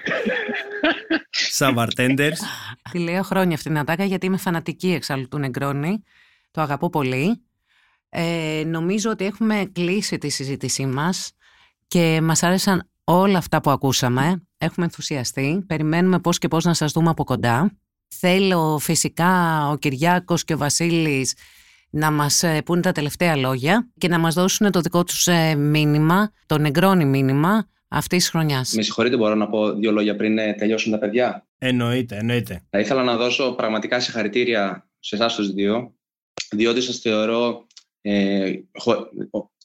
Σαν 1.58 1.74
bartenders. 1.78 2.36
Τη 2.90 2.98
λέω 2.98 3.22
χρόνια 3.22 3.54
αυτήν 3.54 3.70
την 3.70 3.80
ατάκα 3.80 4.04
γιατί 4.04 4.26
είμαι 4.26 4.36
φανατική 4.36 4.92
εξάλλου 4.92 5.28
του 5.28 5.38
Νεγκρόνη. 5.38 6.02
Το 6.50 6.60
αγαπώ 6.60 6.90
πολύ. 6.90 7.42
Ε, 8.08 8.62
νομίζω 8.66 9.10
ότι 9.10 9.24
έχουμε 9.24 9.70
κλείσει 9.72 10.18
τη 10.18 10.28
συζήτησή 10.28 10.86
μας 10.86 11.32
και 11.86 12.20
μας 12.22 12.42
άρεσαν 12.42 12.90
όλα 13.04 13.38
αυτά 13.38 13.60
που 13.60 13.70
ακούσαμε. 13.70 14.42
Έχουμε 14.58 14.86
ενθουσιαστεί. 14.86 15.64
Περιμένουμε 15.66 16.18
πώς 16.18 16.38
και 16.38 16.48
πώς 16.48 16.64
να 16.64 16.74
σας 16.74 16.92
δούμε 16.92 17.10
από 17.10 17.24
κοντά. 17.24 17.76
Θέλω 18.08 18.78
φυσικά 18.78 19.68
ο 19.68 19.76
Κυριάκος 19.76 20.44
και 20.44 20.54
ο 20.54 20.58
Βασίλης 20.58 21.34
να 21.90 22.10
μας 22.10 22.42
ε, 22.42 22.62
πούνε 22.64 22.80
τα 22.80 22.92
τελευταία 22.92 23.36
λόγια 23.36 23.88
και 23.98 24.08
να 24.08 24.18
μας 24.18 24.34
δώσουν 24.34 24.70
το 24.70 24.80
δικό 24.80 25.04
τους 25.04 25.26
ε, 25.26 25.54
μήνυμα, 25.54 26.32
το 26.46 26.58
νεγκρόνι 26.58 27.04
μήνυμα 27.04 27.68
αυτής 27.88 28.18
της 28.18 28.30
χρονιάς. 28.30 28.72
Με 28.72 28.82
συγχωρείτε, 28.82 29.16
μπορώ 29.16 29.34
να 29.34 29.48
πω 29.48 29.72
δύο 29.72 29.92
λόγια 29.92 30.16
πριν 30.16 30.38
ε, 30.38 30.54
τελειώσουν 30.54 30.92
τα 30.92 30.98
παιδιά; 30.98 31.44
Εννοείται, 31.62 32.16
εννοείται. 32.16 32.62
Θα 32.70 32.78
ήθελα 32.78 33.02
να 33.02 33.16
δώσω 33.16 33.52
πραγματικά 33.52 34.00
συγχαρητήρια 34.00 34.90
σε 34.98 35.14
εσάς 35.14 35.34
τους 35.34 35.52
δύο, 35.52 35.94
διότι 36.50 36.80
σας 36.80 36.98
θεωρώ. 36.98 37.66
Ε, 38.00 38.52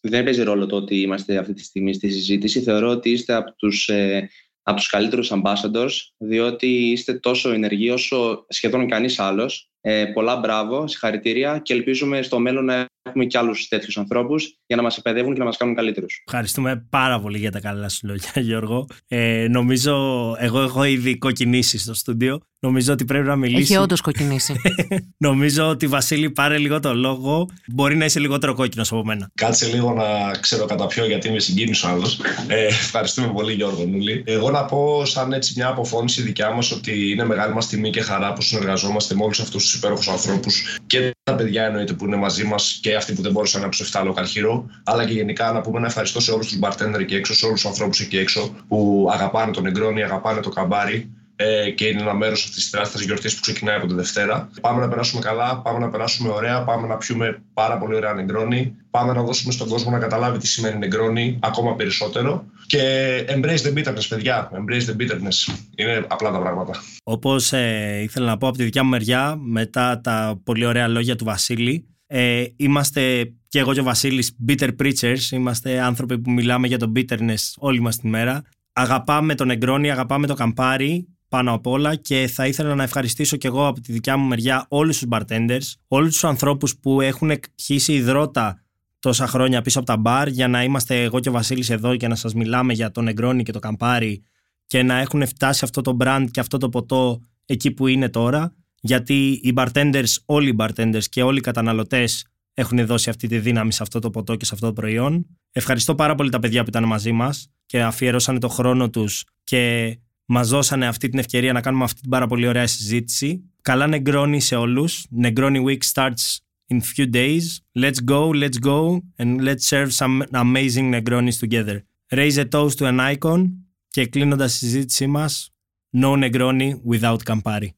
δεν 0.02 0.24
παίζει 0.24 0.44
ρόλο 0.44 0.66
το 0.66 0.76
ότι 0.76 1.02
είμαστε 1.02 1.38
αυτή 1.38 1.54
τη 1.54 1.64
στιγμή 1.64 1.94
στη 1.94 2.10
συζήτηση. 2.10 2.62
Θεωρώ 2.62 2.90
ότι 2.90 3.10
είστε 3.10 3.34
από 3.34 3.56
τους, 3.56 3.88
ε, 3.88 4.30
από 4.64 4.78
τους 4.78 4.88
καλύτερους 4.88 5.32
ambassadors, 5.34 5.92
διότι 6.18 6.68
είστε 6.68 7.14
τόσο 7.14 7.52
ενεργοί 7.52 7.90
όσο 7.90 8.46
σχεδόν 8.50 8.88
κανείς 8.88 9.20
άλλος. 9.20 9.70
Ε, 9.88 10.06
πολλά 10.06 10.36
μπράβο, 10.36 10.88
συγχαρητήρια 10.88 11.60
και 11.64 11.74
ελπίζουμε 11.74 12.22
στο 12.22 12.40
μέλλον 12.40 12.66
να 12.66 12.86
έχουμε 13.10 13.26
και 13.26 13.38
άλλους 13.38 13.68
τέτοιους 13.68 13.98
ανθρώπους 13.98 14.58
για 14.66 14.76
να 14.76 14.82
μας 14.82 14.98
εκπαιδεύουν 14.98 15.34
και 15.34 15.40
να 15.40 15.46
μας 15.46 15.58
κάνουν 15.58 15.76
καλύτερους. 15.76 16.24
Ευχαριστούμε 16.26 16.88
πάρα 16.90 17.20
πολύ 17.20 17.38
για 17.38 17.52
τα 17.52 17.60
καλά 17.60 17.90
σου 17.90 18.08
λόγια, 18.08 18.32
Γιώργο. 18.48 18.88
Ε, 19.08 19.48
νομίζω, 19.50 19.94
εγώ 20.40 20.62
έχω 20.62 20.84
ήδη 20.84 21.18
κοκκινήσει 21.18 21.78
στο 21.78 21.94
στούντιο. 21.94 22.42
Νομίζω 22.60 22.94
ότι 22.94 23.06
πρέπει 23.06 23.28
να 23.28 23.36
μιλήσει. 23.36 23.74
Έχει 23.74 23.82
όντως 23.82 24.02
κοκκινήσει. 24.02 24.56
νομίζω 25.28 25.68
ότι 25.68 25.88
Βασίλη 25.88 26.30
πάρε 26.30 26.58
λίγο 26.58 26.80
το 26.80 26.94
λόγο. 26.94 27.50
Μπορεί 27.68 27.96
να 27.96 28.06
είσαι 28.06 28.20
λιγότερο 28.20 28.54
κόκκινος 28.54 28.92
από 28.92 29.06
μένα. 29.06 29.32
Κάτσε 29.34 29.68
λίγο 29.68 29.94
να 29.94 30.32
ξέρω 30.40 30.66
κατά 30.66 30.88
ποιο 30.88 31.06
γιατί 31.06 31.28
είμαι 31.28 31.40
συγκίνησο 31.40 31.88
άλλος. 31.88 32.20
Ε, 32.48 32.66
ευχαριστούμε 32.66 33.28
πολύ, 33.28 33.54
Γιώργο 33.54 33.86
Νούλη. 33.86 34.24
Εγώ 34.26 34.52
να 34.52 34.66
πω, 34.66 35.06
σαν 35.06 35.34
έτσι 35.34 35.54
μια 35.56 35.68
αποφώνηση 35.68 36.22
δικιά 36.22 36.52
μας, 36.52 36.72
ότι 36.72 37.12
είναι 37.12 37.26
μεγάλη 37.26 37.54
μας 37.54 37.68
τιμή 37.68 37.90
και 37.90 38.02
χαρά 38.02 38.34
που 38.34 38.42
συνεργαζόμαστε 38.42 39.16
με 39.16 39.24
όλους 39.24 39.40
αυτούς 39.40 39.64
τους 39.64 39.75
υπέροχους 39.76 40.08
ανθρώπους 40.08 40.80
και 40.88 41.12
τα 41.24 41.36
παιδιά 41.36 41.66
εννοείται 41.66 41.94
που 41.94 42.06
είναι 42.06 42.16
μαζί 42.16 42.44
μας 42.44 42.80
και 42.82 42.96
αυτοί 42.96 43.14
που 43.14 43.22
δεν 43.22 43.32
μπορούσαν 43.32 43.62
να 43.62 43.70
ψεφτά 43.70 44.04
λοκαλχείρο, 44.04 44.66
αλλά 44.84 45.06
και 45.06 45.14
γενικά 45.14 45.52
να 45.52 45.62
πούμε 45.62 45.78
ένα 45.78 45.88
ευχαριστώ 45.88 46.20
σε 46.20 46.32
όλους 46.32 46.48
τους 46.48 46.58
μπαρτέντερ 46.58 47.02
εκεί 47.02 47.16
έξω, 47.16 47.34
σε 47.34 47.46
όλους 47.46 47.62
τους 47.62 47.70
ανθρώπους 47.70 48.00
εκεί 48.00 48.18
έξω 48.18 48.56
που 48.68 49.10
αγαπάνε 49.12 49.52
τον 49.52 49.66
Εγκρόνι, 49.66 50.04
αγαπάνε 50.04 50.42
το 50.42 50.50
καμπάρι 50.50 51.15
ε, 51.36 51.70
και 51.70 51.86
είναι 51.86 52.02
ένα 52.02 52.14
μέρος 52.14 52.44
αυτής 52.44 52.56
της 52.56 52.70
τεράστια 52.70 53.02
γιορτή 53.06 53.30
που 53.30 53.40
ξεκινάει 53.42 53.76
από 53.76 53.88
τη 53.88 53.94
Δευτέρα. 53.94 54.50
Πάμε 54.62 54.80
να 54.82 54.88
περάσουμε 54.88 55.22
καλά, 55.22 55.62
πάμε 55.62 55.80
να 55.80 55.90
περάσουμε 55.90 56.30
ωραία, 56.30 56.64
πάμε 56.64 56.88
να 56.88 56.98
πιούμε 56.98 57.42
πάρα 57.54 57.78
πολύ 57.78 57.96
ωραία 57.96 58.14
νεγκρόνι, 58.14 58.76
πάμε 58.90 59.14
να 59.14 59.24
δώσουμε 59.24 59.54
στον 59.54 59.68
κόσμο 59.68 59.92
να 59.92 60.00
καταλάβει 60.00 60.38
τι 60.38 60.48
σημαίνει 60.48 60.78
νεγκρόνι 60.78 61.40
ακόμα 61.42 61.76
περισσότερο. 61.76 62.46
Και 62.68 62.80
embrace 63.28 63.62
the 63.68 63.74
bitterness, 63.78 64.06
παιδιά. 64.10 64.52
Embrace 64.54 64.86
the 64.90 65.02
bitterness. 65.02 65.56
Είναι 65.76 66.06
απλά 66.08 66.32
τα 66.32 66.40
πράγματα. 66.40 66.74
Όπως 67.04 67.54
ε, 67.54 68.00
ήθελα 68.04 68.26
να 68.26 68.38
πω 68.38 68.48
από 68.48 68.58
τη 68.58 68.64
δικιά 68.64 68.84
μου 68.84 68.90
μεριά, 68.90 69.36
μετά 69.36 70.02
τα 70.02 70.42
πολύ 70.44 70.66
ωραία 70.66 70.88
λόγια 70.88 71.16
του 71.16 71.26
Βασίλη, 71.26 71.88
ε, 72.08 72.44
είμαστε 72.56 73.34
και 73.48 73.60
εγώ 73.60 73.74
και 73.74 73.80
ο 73.80 73.84
Βασίλης 73.84 74.36
bitter 74.48 74.70
preachers, 74.82 75.32
είμαστε 75.32 75.80
άνθρωποι 75.80 76.20
που 76.20 76.32
μιλάμε 76.32 76.68
για 76.68 76.78
το 76.78 76.92
bitterness 76.96 77.54
όλη 77.58 77.80
μας 77.80 77.98
την 77.98 78.10
μέρα. 78.10 78.44
Αγαπάμε 78.74 79.36
τον 79.36 79.50
Εγκρόνι, 79.50 79.92
αγαπάμε 79.92 80.28
το 80.28 80.34
καμπάρι 80.34 81.15
πάνω 81.36 81.54
απ' 81.54 81.68
όλα 81.68 81.96
και 81.96 82.30
θα 82.34 82.48
ήθελα 82.48 82.76
να 82.76 82.84
ευχαριστήσω 82.84 83.38
και 83.38 83.48
εγώ 83.48 83.68
από 83.68 83.82
τη 83.82 83.92
δικιά 83.92 84.18
μου 84.18 84.28
μεριά 84.28 84.66
όλους 84.70 84.98
τους 84.98 85.08
bartenders, 85.12 85.74
όλους 85.88 86.12
τους 86.12 86.24
ανθρώπους 86.24 86.78
που 86.78 87.02
έχουν 87.02 87.32
χύσει 87.62 87.94
υδρότα 87.94 88.64
τόσα 89.00 89.28
χρόνια 89.28 89.62
πίσω 89.62 89.78
από 89.80 89.88
τα 89.88 89.98
μπαρ 89.98 90.28
για 90.28 90.48
να 90.48 90.64
είμαστε 90.64 91.04
εγώ 91.04 91.20
και 91.20 91.30
ο 91.30 91.32
Βασίλης 91.32 91.70
εδώ 91.70 91.96
και 91.96 92.08
να 92.08 92.16
σας 92.16 92.34
μιλάμε 92.34 92.74
για 92.74 92.92
τον 92.92 93.08
Εγκρόνι 93.08 93.44
και 93.44 93.52
το 93.52 93.60
καμπάρι 93.60 94.24
και 94.66 94.84
να 94.84 95.00
έχουν 95.00 95.28
φτάσει 95.28 95.62
αυτό 95.64 95.82
το 95.82 95.98
brand 96.00 96.26
και 96.32 96.40
αυτό 96.40 96.58
το 96.58 96.70
ποτό 96.70 97.22
εκεί 97.46 97.72
που 97.72 97.88
είναι 97.88 98.10
τώρα 98.10 98.56
γιατί 98.82 99.40
οι 99.44 99.54
bartenders, 99.56 100.14
όλοι 100.26 100.50
οι 100.50 100.56
bartenders 100.58 101.04
και 101.10 101.24
όλοι 101.24 101.38
οι 101.38 101.42
καταναλωτές 101.42 102.26
έχουν 102.54 102.86
δώσει 102.86 103.10
αυτή 103.10 103.28
τη 103.28 103.40
δύναμη 103.40 103.74
σε 103.74 103.84
αυτό 103.84 104.00
το 104.00 104.10
ποτό 104.10 104.36
και 104.36 104.46
σε 104.46 104.52
αυτό 104.54 104.68
το 104.68 104.74
προϊόν. 104.74 105.26
Ευχαριστώ 105.52 105.96
πάρα 105.96 106.16
πολύ 106.16 106.30
τα 106.30 106.40
παιδιά 106.40 106.64
που 106.64 106.70
ήταν 106.70 106.84
μαζί 106.84 107.12
μας 107.12 107.50
και 107.66 107.82
αφιερώσανε 107.84 108.40
το 108.40 108.48
χρόνο 108.48 108.90
τους 108.90 109.24
και 109.44 109.96
μας 110.26 110.50
δώσανε 110.50 110.88
αυτή 110.88 111.10
την 111.10 111.20
ευκαιρία 111.20 111.54
να 111.54 111.62
κάνουμε 111.62 111.84
αυτή 111.84 112.02
την 112.02 112.10
πάρα 112.10 112.28
πολύ 112.28 112.48
ωραία 112.48 112.68
συζήτηση. 112.68 113.44
Καλά 113.62 113.88
νεγκρόνι 113.88 114.42
σε 114.42 114.56
όλους. 114.56 115.06
Νεγκρόνι 115.10 115.64
Week 115.68 115.80
starts 115.94 116.38
in 116.68 116.80
few 116.80 117.10
days. 117.14 117.42
Let's 117.84 118.00
go, 118.06 118.34
let's 118.34 118.60
go 118.60 119.02
and 119.18 119.42
let's 119.42 119.66
serve 119.70 119.92
some 119.92 120.24
amazing 120.32 120.92
Negronis 120.94 121.40
together. 121.40 121.84
Raise 122.12 122.38
a 122.38 122.46
toast 122.46 122.78
to 122.78 122.86
an 122.86 123.00
icon 123.14 123.50
και 123.88 124.06
κλείνοντας 124.06 124.52
τη 124.52 124.58
συζήτησή 124.58 125.08
μας, 125.08 125.54
no 125.98 126.24
Negroni 126.24 126.72
without 126.90 127.18
Campari. 127.26 127.70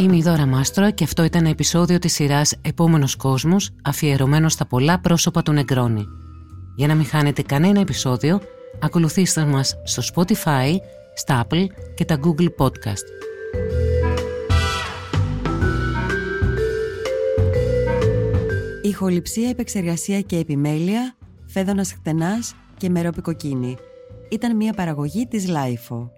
Είμαι 0.00 0.16
η 0.16 0.22
Δώρα 0.22 0.46
Μάστρο 0.46 0.90
και 0.90 1.04
αυτό 1.04 1.24
ήταν 1.24 1.40
ένα 1.40 1.50
επεισόδιο 1.50 1.98
της 1.98 2.12
σειράς 2.12 2.54
«Επόμενος 2.62 3.16
κόσμος» 3.16 3.70
αφιερωμένο 3.84 4.48
στα 4.48 4.66
πολλά 4.66 5.00
πρόσωπα 5.00 5.42
του 5.42 5.52
Νεγκρόνη. 5.52 6.04
Για 6.76 6.86
να 6.86 6.94
μην 6.94 7.06
χάνετε 7.06 7.42
κανένα 7.42 7.80
επεισόδιο, 7.80 8.40
ακολουθήστε 8.80 9.44
μας 9.44 9.74
στο 9.84 10.02
Spotify, 10.14 10.76
στα 11.14 11.46
Apple 11.46 11.66
και 11.94 12.04
τα 12.04 12.20
Google 12.22 12.48
Podcast. 12.58 13.04
Ηχοληψία, 18.82 19.48
επεξεργασία 19.48 20.20
και 20.20 20.36
επιμέλεια, 20.36 21.16
φέδωνας 21.46 21.92
χτενάς 21.92 22.54
και 22.76 22.88
μερόπικοκίνη. 22.88 23.76
Ήταν 24.28 24.56
μια 24.56 24.72
παραγωγή 24.72 25.26
της 25.26 25.46
Lifeo. 25.48 26.17